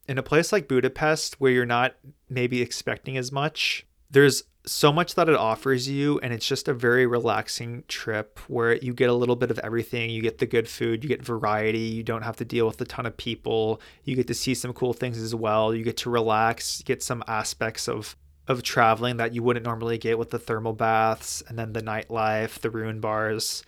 in 0.07 0.17
a 0.17 0.23
place 0.23 0.53
like 0.53 0.69
Budapest, 0.69 1.41
where 1.41 1.51
you're 1.51 1.65
not 1.65 1.95
maybe 2.29 2.61
expecting 2.61 3.17
as 3.17 3.33
much, 3.33 3.85
there's 4.09 4.43
so 4.69 4.91
much 4.91 5.15
that 5.15 5.27
it 5.27 5.35
offers 5.35 5.89
you 5.89 6.19
and 6.19 6.33
it's 6.33 6.47
just 6.47 6.67
a 6.67 6.73
very 6.73 7.05
relaxing 7.05 7.83
trip 7.87 8.39
where 8.47 8.75
you 8.75 8.93
get 8.93 9.09
a 9.09 9.13
little 9.13 9.35
bit 9.35 9.51
of 9.51 9.59
everything. 9.59 10.09
You 10.09 10.21
get 10.21 10.37
the 10.37 10.45
good 10.45 10.67
food 10.67 11.03
you 11.03 11.09
get 11.09 11.23
variety 11.23 11.79
you 11.79 12.03
don't 12.03 12.21
have 12.21 12.37
to 12.37 12.45
deal 12.45 12.65
with 12.65 12.79
a 12.81 12.85
ton 12.85 13.05
of 13.05 13.17
people. 13.17 13.81
You 14.03 14.15
get 14.15 14.27
to 14.27 14.33
see 14.33 14.53
some 14.53 14.73
cool 14.73 14.93
things 14.93 15.17
as 15.17 15.33
well. 15.33 15.73
You 15.73 15.83
get 15.83 15.97
to 15.97 16.09
relax 16.09 16.81
get 16.83 17.01
some 17.03 17.23
aspects 17.27 17.87
of 17.87 18.15
of 18.47 18.63
traveling 18.63 19.17
that 19.17 19.33
you 19.33 19.43
wouldn't 19.43 19.65
normally 19.65 19.97
get 19.97 20.17
with 20.17 20.31
the 20.31 20.39
thermal 20.39 20.73
baths 20.73 21.43
and 21.47 21.57
then 21.57 21.73
the 21.73 21.81
nightlife 21.81 22.59
the 22.59 22.69
ruin 22.69 22.99
bars. 22.99 23.63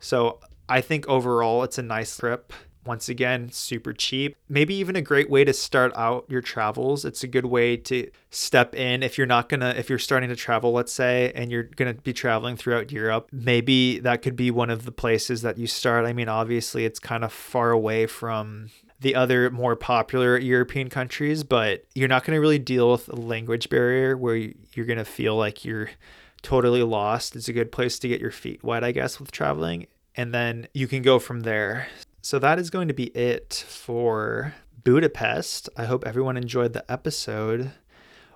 So 0.00 0.40
i 0.68 0.80
think 0.80 1.06
overall 1.06 1.62
it's 1.62 1.78
a 1.78 1.82
nice 1.82 2.16
trip 2.16 2.52
once 2.86 3.08
again, 3.08 3.50
super 3.50 3.92
cheap. 3.92 4.36
Maybe 4.48 4.74
even 4.74 4.96
a 4.96 5.02
great 5.02 5.28
way 5.28 5.44
to 5.44 5.52
start 5.52 5.92
out 5.96 6.24
your 6.28 6.40
travels. 6.40 7.04
It's 7.04 7.22
a 7.22 7.28
good 7.28 7.46
way 7.46 7.76
to 7.76 8.10
step 8.30 8.74
in 8.74 9.02
if 9.02 9.18
you're 9.18 9.26
not 9.26 9.48
gonna, 9.48 9.74
if 9.76 9.90
you're 9.90 9.98
starting 9.98 10.28
to 10.28 10.36
travel, 10.36 10.72
let's 10.72 10.92
say, 10.92 11.32
and 11.34 11.50
you're 11.50 11.64
gonna 11.64 11.94
be 11.94 12.12
traveling 12.12 12.56
throughout 12.56 12.92
Europe. 12.92 13.28
Maybe 13.32 13.98
that 14.00 14.22
could 14.22 14.36
be 14.36 14.50
one 14.50 14.70
of 14.70 14.84
the 14.84 14.92
places 14.92 15.42
that 15.42 15.58
you 15.58 15.66
start. 15.66 16.06
I 16.06 16.12
mean, 16.12 16.28
obviously, 16.28 16.84
it's 16.84 16.98
kind 16.98 17.24
of 17.24 17.32
far 17.32 17.70
away 17.70 18.06
from 18.06 18.70
the 19.00 19.14
other 19.14 19.50
more 19.50 19.76
popular 19.76 20.38
European 20.38 20.88
countries, 20.88 21.42
but 21.42 21.84
you're 21.94 22.08
not 22.08 22.24
going 22.24 22.34
to 22.34 22.40
really 22.40 22.58
deal 22.58 22.92
with 22.92 23.08
a 23.08 23.16
language 23.16 23.68
barrier 23.68 24.16
where 24.16 24.36
you're 24.36 24.86
going 24.86 24.98
to 24.98 25.04
feel 25.04 25.36
like 25.36 25.64
you're 25.64 25.90
totally 26.42 26.82
lost. 26.82 27.36
It's 27.36 27.48
a 27.48 27.52
good 27.52 27.72
place 27.72 27.98
to 27.98 28.08
get 28.08 28.20
your 28.20 28.30
feet 28.30 28.62
wet, 28.62 28.84
I 28.84 28.92
guess, 28.92 29.20
with 29.20 29.30
traveling. 29.30 29.86
And 30.14 30.32
then 30.32 30.68
you 30.72 30.88
can 30.88 31.02
go 31.02 31.18
from 31.18 31.40
there. 31.40 31.88
So 32.26 32.40
that 32.40 32.58
is 32.58 32.70
going 32.70 32.88
to 32.88 32.92
be 32.94 33.16
it 33.16 33.64
for 33.68 34.52
Budapest. 34.82 35.68
I 35.76 35.84
hope 35.84 36.04
everyone 36.04 36.36
enjoyed 36.36 36.72
the 36.72 36.84
episode. 36.90 37.70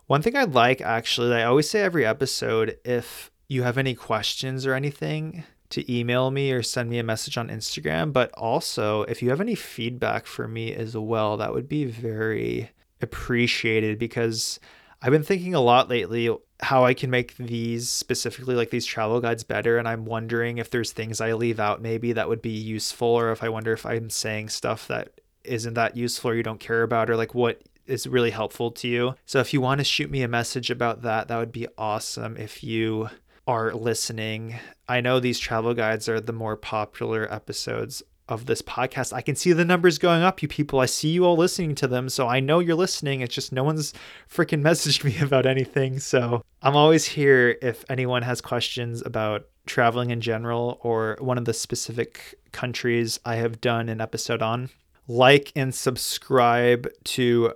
One 0.07 0.23
thing 0.23 0.37
I'd 0.37 0.55
like 0.55 0.81
actually, 0.81 1.35
I 1.35 1.43
always 1.43 1.69
say 1.69 1.81
every 1.81 2.07
episode, 2.07 2.79
if 2.85 3.33
you 3.49 3.65
have 3.65 3.77
any 3.77 3.97
questions 3.97 4.65
or 4.65 4.75
anything, 4.75 5.43
to 5.71 5.93
email 5.93 6.31
me 6.31 6.53
or 6.53 6.63
send 6.63 6.89
me 6.89 7.01
a 7.01 7.03
message 7.03 7.37
on 7.37 7.49
Instagram. 7.49 8.13
But 8.13 8.31
also, 8.35 9.03
if 9.03 9.23
you 9.23 9.31
have 9.31 9.41
any 9.41 9.57
feedback 9.57 10.25
for 10.25 10.47
me 10.47 10.73
as 10.73 10.97
well, 10.97 11.37
that 11.39 11.53
would 11.53 11.69
be 11.69 11.85
very 11.85 12.71
appreciated 13.03 13.99
because 13.99 14.61
I've 15.03 15.11
been 15.11 15.25
thinking 15.25 15.57
a 15.57 15.61
lot 15.61 15.89
lately 15.89 16.33
how 16.63 16.85
I 16.85 16.95
can 16.95 17.11
make 17.11 17.37
these 17.37 17.89
specifically 17.89 18.55
like 18.55 18.71
these 18.71 18.87
travel 18.87 19.21
guides 19.21 19.45
better. 19.45 19.79
And 19.79 19.89
I'm 19.89 20.05
wondering 20.05 20.59
if 20.59 20.71
there's 20.71 20.93
things 20.93 21.21
I 21.21 21.33
leave 21.33 21.61
out 21.61 21.83
maybe 21.83 22.13
that 22.13 22.29
would 22.29 22.43
be 22.43 22.51
useful, 22.51 23.09
or 23.09 23.33
if 23.33 23.43
I 23.43 23.49
wonder 23.49 23.73
if 23.73 23.87
I'm 23.87 24.11
saying 24.11 24.51
stuff 24.51 24.87
that 24.89 25.21
isn't 25.45 25.75
that 25.75 25.97
useful 25.97 26.31
or 26.31 26.35
you 26.35 26.43
don't 26.43 26.61
care 26.61 26.83
about, 26.83 27.09
or 27.09 27.17
like 27.17 27.35
what 27.35 27.63
is 27.87 28.07
really 28.07 28.31
helpful 28.31 28.71
to 28.71 28.89
you. 28.89 29.15
So 29.27 29.41
if 29.41 29.53
you 29.53 29.61
want 29.61 29.79
to 29.79 29.85
shoot 29.85 30.11
me 30.11 30.23
a 30.23 30.29
message 30.29 30.71
about 30.71 31.03
that, 31.03 31.29
that 31.29 31.39
would 31.39 31.53
be 31.53 31.67
awesome 31.77 32.37
if 32.37 32.63
you 32.63 33.09
are 33.47 33.73
listening. 33.75 34.61
I 34.89 35.01
know 35.01 35.19
these 35.19 35.39
travel 35.39 35.75
guides 35.75 36.09
are 36.09 36.21
the 36.21 36.33
more 36.33 36.57
popular 36.57 37.33
episodes 37.33 38.03
of 38.31 38.47
this 38.47 38.63
podcast. 38.63 39.13
I 39.13 39.21
can 39.21 39.37
see 39.37 39.53
the 39.53 39.65
numbers 39.65 39.99
going 39.99 40.23
up, 40.23 40.41
you 40.41 40.49
people. 40.49 40.81
I 40.81 40.87
see 40.87 41.09
you 41.09 41.25
all 41.25 41.37
listening 41.37 41.75
to 41.77 41.89
them. 41.89 42.09
So 42.09 42.29
I 42.29 42.41
know 42.41 42.61
you're 42.61 42.77
listening. 42.77 43.21
It's 43.21 43.35
just 43.35 43.53
no 43.53 43.65
one's 43.65 43.93
freaking 44.33 44.63
messaged 44.63 45.05
me 45.05 45.19
about 45.19 45.47
anything. 45.47 45.99
So 45.99 46.43
I'm 46.63 46.77
always 46.77 47.05
here 47.05 47.59
if 47.61 47.85
anyone 47.91 48.23
has 48.23 48.41
questions 48.41 49.03
about 49.05 49.47
traveling 49.67 50.11
in 50.11 50.21
general 50.21 50.79
or 50.83 51.17
one 51.21 51.39
of 51.39 51.45
the 51.45 51.55
specific 51.55 52.37
countries 52.53 53.21
I 53.25 53.37
have 53.37 53.61
done 53.61 53.89
an 53.89 54.01
episode 54.01 54.43
on. 54.43 54.71
Like 55.07 55.53
and 55.57 55.75
subscribe 55.75 56.89
to 57.05 57.55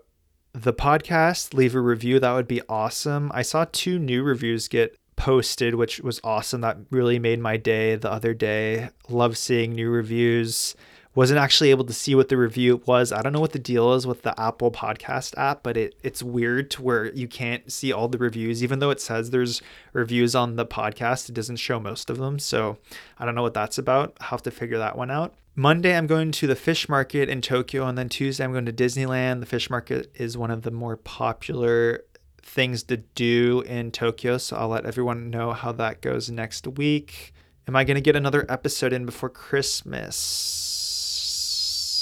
the 0.52 0.72
podcast, 0.72 1.54
leave 1.54 1.74
a 1.74 1.80
review. 1.80 2.20
That 2.20 2.32
would 2.32 2.48
be 2.48 2.62
awesome. 2.68 3.30
I 3.34 3.42
saw 3.42 3.66
two 3.70 3.98
new 3.98 4.22
reviews 4.22 4.68
get 4.68 4.96
posted, 5.16 5.74
which 5.74 6.00
was 6.00 6.20
awesome. 6.24 6.60
That 6.60 6.78
really 6.90 7.18
made 7.18 7.40
my 7.40 7.56
day 7.56 7.96
the 7.96 8.10
other 8.10 8.34
day. 8.34 8.90
Love 9.08 9.36
seeing 9.36 9.72
new 9.72 9.90
reviews. 9.90 10.74
Wasn't 11.14 11.38
actually 11.38 11.70
able 11.70 11.84
to 11.84 11.92
see 11.92 12.16
what 12.16 12.28
the 12.28 12.36
review 12.36 12.82
was. 12.86 13.12
I 13.12 13.22
don't 13.22 13.32
know 13.32 13.40
what 13.40 13.52
the 13.52 13.58
deal 13.60 13.92
is 13.92 14.04
with 14.04 14.22
the 14.22 14.38
Apple 14.40 14.72
Podcast 14.72 15.38
app, 15.38 15.62
but 15.62 15.76
it 15.76 15.94
it's 16.02 16.24
weird 16.24 16.72
to 16.72 16.82
where 16.82 17.12
you 17.12 17.28
can't 17.28 17.70
see 17.70 17.92
all 17.92 18.08
the 18.08 18.18
reviews, 18.18 18.64
even 18.64 18.80
though 18.80 18.90
it 18.90 19.00
says 19.00 19.30
there's 19.30 19.62
reviews 19.92 20.34
on 20.34 20.56
the 20.56 20.66
podcast. 20.66 21.28
It 21.28 21.34
doesn't 21.34 21.56
show 21.56 21.78
most 21.78 22.10
of 22.10 22.18
them, 22.18 22.40
so 22.40 22.78
I 23.16 23.24
don't 23.24 23.36
know 23.36 23.42
what 23.42 23.54
that's 23.54 23.78
about. 23.78 24.16
I'll 24.20 24.28
have 24.28 24.42
to 24.42 24.50
figure 24.50 24.78
that 24.78 24.98
one 24.98 25.10
out. 25.10 25.34
Monday, 25.56 25.96
I'm 25.96 26.08
going 26.08 26.32
to 26.32 26.48
the 26.48 26.56
fish 26.56 26.88
market 26.88 27.28
in 27.28 27.40
Tokyo, 27.40 27.86
and 27.86 27.96
then 27.96 28.08
Tuesday, 28.08 28.42
I'm 28.42 28.50
going 28.50 28.66
to 28.66 28.72
Disneyland. 28.72 29.38
The 29.38 29.46
fish 29.46 29.70
market 29.70 30.10
is 30.16 30.36
one 30.36 30.50
of 30.50 30.62
the 30.62 30.72
more 30.72 30.96
popular 30.96 32.00
things 32.44 32.82
to 32.84 32.98
do 32.98 33.62
in 33.62 33.90
Tokyo. 33.90 34.38
So 34.38 34.56
I'll 34.56 34.68
let 34.68 34.86
everyone 34.86 35.30
know 35.30 35.52
how 35.52 35.72
that 35.72 36.00
goes 36.00 36.30
next 36.30 36.66
week. 36.66 37.32
Am 37.66 37.74
I 37.74 37.84
going 37.84 37.96
to 37.96 38.00
get 38.00 38.14
another 38.16 38.44
episode 38.48 38.92
in 38.92 39.06
before 39.06 39.30
Christmas? 39.30 40.16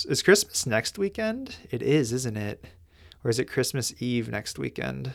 Is 0.08 0.22
Christmas 0.22 0.66
next 0.66 0.98
weekend? 0.98 1.56
It 1.70 1.82
is, 1.82 2.12
isn't 2.12 2.36
it? 2.36 2.64
Or 3.22 3.30
is 3.30 3.38
it 3.38 3.44
Christmas 3.44 3.94
Eve 4.02 4.28
next 4.28 4.58
weekend? 4.58 5.12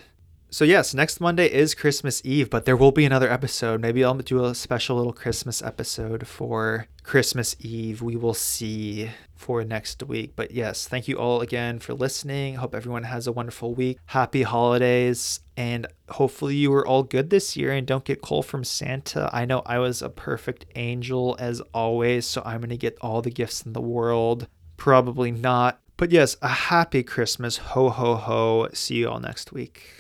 So, 0.49 0.63
yes, 0.63 0.93
next 0.93 1.19
Monday 1.19 1.51
is 1.51 1.75
Christmas 1.75 2.21
Eve, 2.23 2.49
but 2.49 2.63
there 2.63 2.77
will 2.77 2.93
be 2.93 3.03
another 3.03 3.29
episode. 3.29 3.81
Maybe 3.81 4.03
I'll 4.03 4.13
do 4.15 4.45
a 4.45 4.55
special 4.55 4.95
little 4.95 5.11
Christmas 5.11 5.61
episode 5.61 6.25
for 6.25 6.87
Christmas 7.03 7.57
Eve. 7.59 8.01
We 8.01 8.15
will 8.15 8.33
see 8.33 9.09
for 9.35 9.65
next 9.65 10.03
week. 10.03 10.33
But 10.37 10.51
yes, 10.51 10.87
thank 10.87 11.09
you 11.09 11.17
all 11.17 11.41
again 11.41 11.79
for 11.79 11.93
listening. 11.93 12.55
Hope 12.55 12.73
everyone 12.73 13.03
has 13.03 13.27
a 13.27 13.33
wonderful 13.33 13.73
week. 13.73 13.99
Happy 14.05 14.43
holidays. 14.43 15.41
And 15.57 15.85
hopefully 16.09 16.55
you 16.55 16.71
were 16.71 16.87
all 16.87 17.03
good 17.03 17.29
this 17.29 17.57
year 17.57 17.73
and 17.73 17.85
don't 17.85 18.05
get 18.05 18.21
cold 18.21 18.45
from 18.45 18.63
Santa. 18.63 19.29
I 19.33 19.43
know 19.43 19.63
I 19.65 19.79
was 19.79 20.01
a 20.01 20.09
perfect 20.09 20.65
angel 20.75 21.35
as 21.39 21.61
always, 21.73 22.25
so 22.25 22.41
I'm 22.45 22.61
going 22.61 22.69
to 22.69 22.77
get 22.77 22.97
all 23.01 23.21
the 23.21 23.31
gifts 23.31 23.63
in 23.63 23.73
the 23.73 23.81
world. 23.81 24.47
Probably 24.77 25.31
not. 25.31 25.81
But 25.97 26.11
yes, 26.11 26.37
a 26.41 26.47
happy 26.47 27.03
Christmas. 27.03 27.57
Ho, 27.57 27.89
ho, 27.89 28.15
ho. 28.15 28.69
See 28.73 28.95
you 28.95 29.09
all 29.09 29.19
next 29.19 29.51
week. 29.51 29.95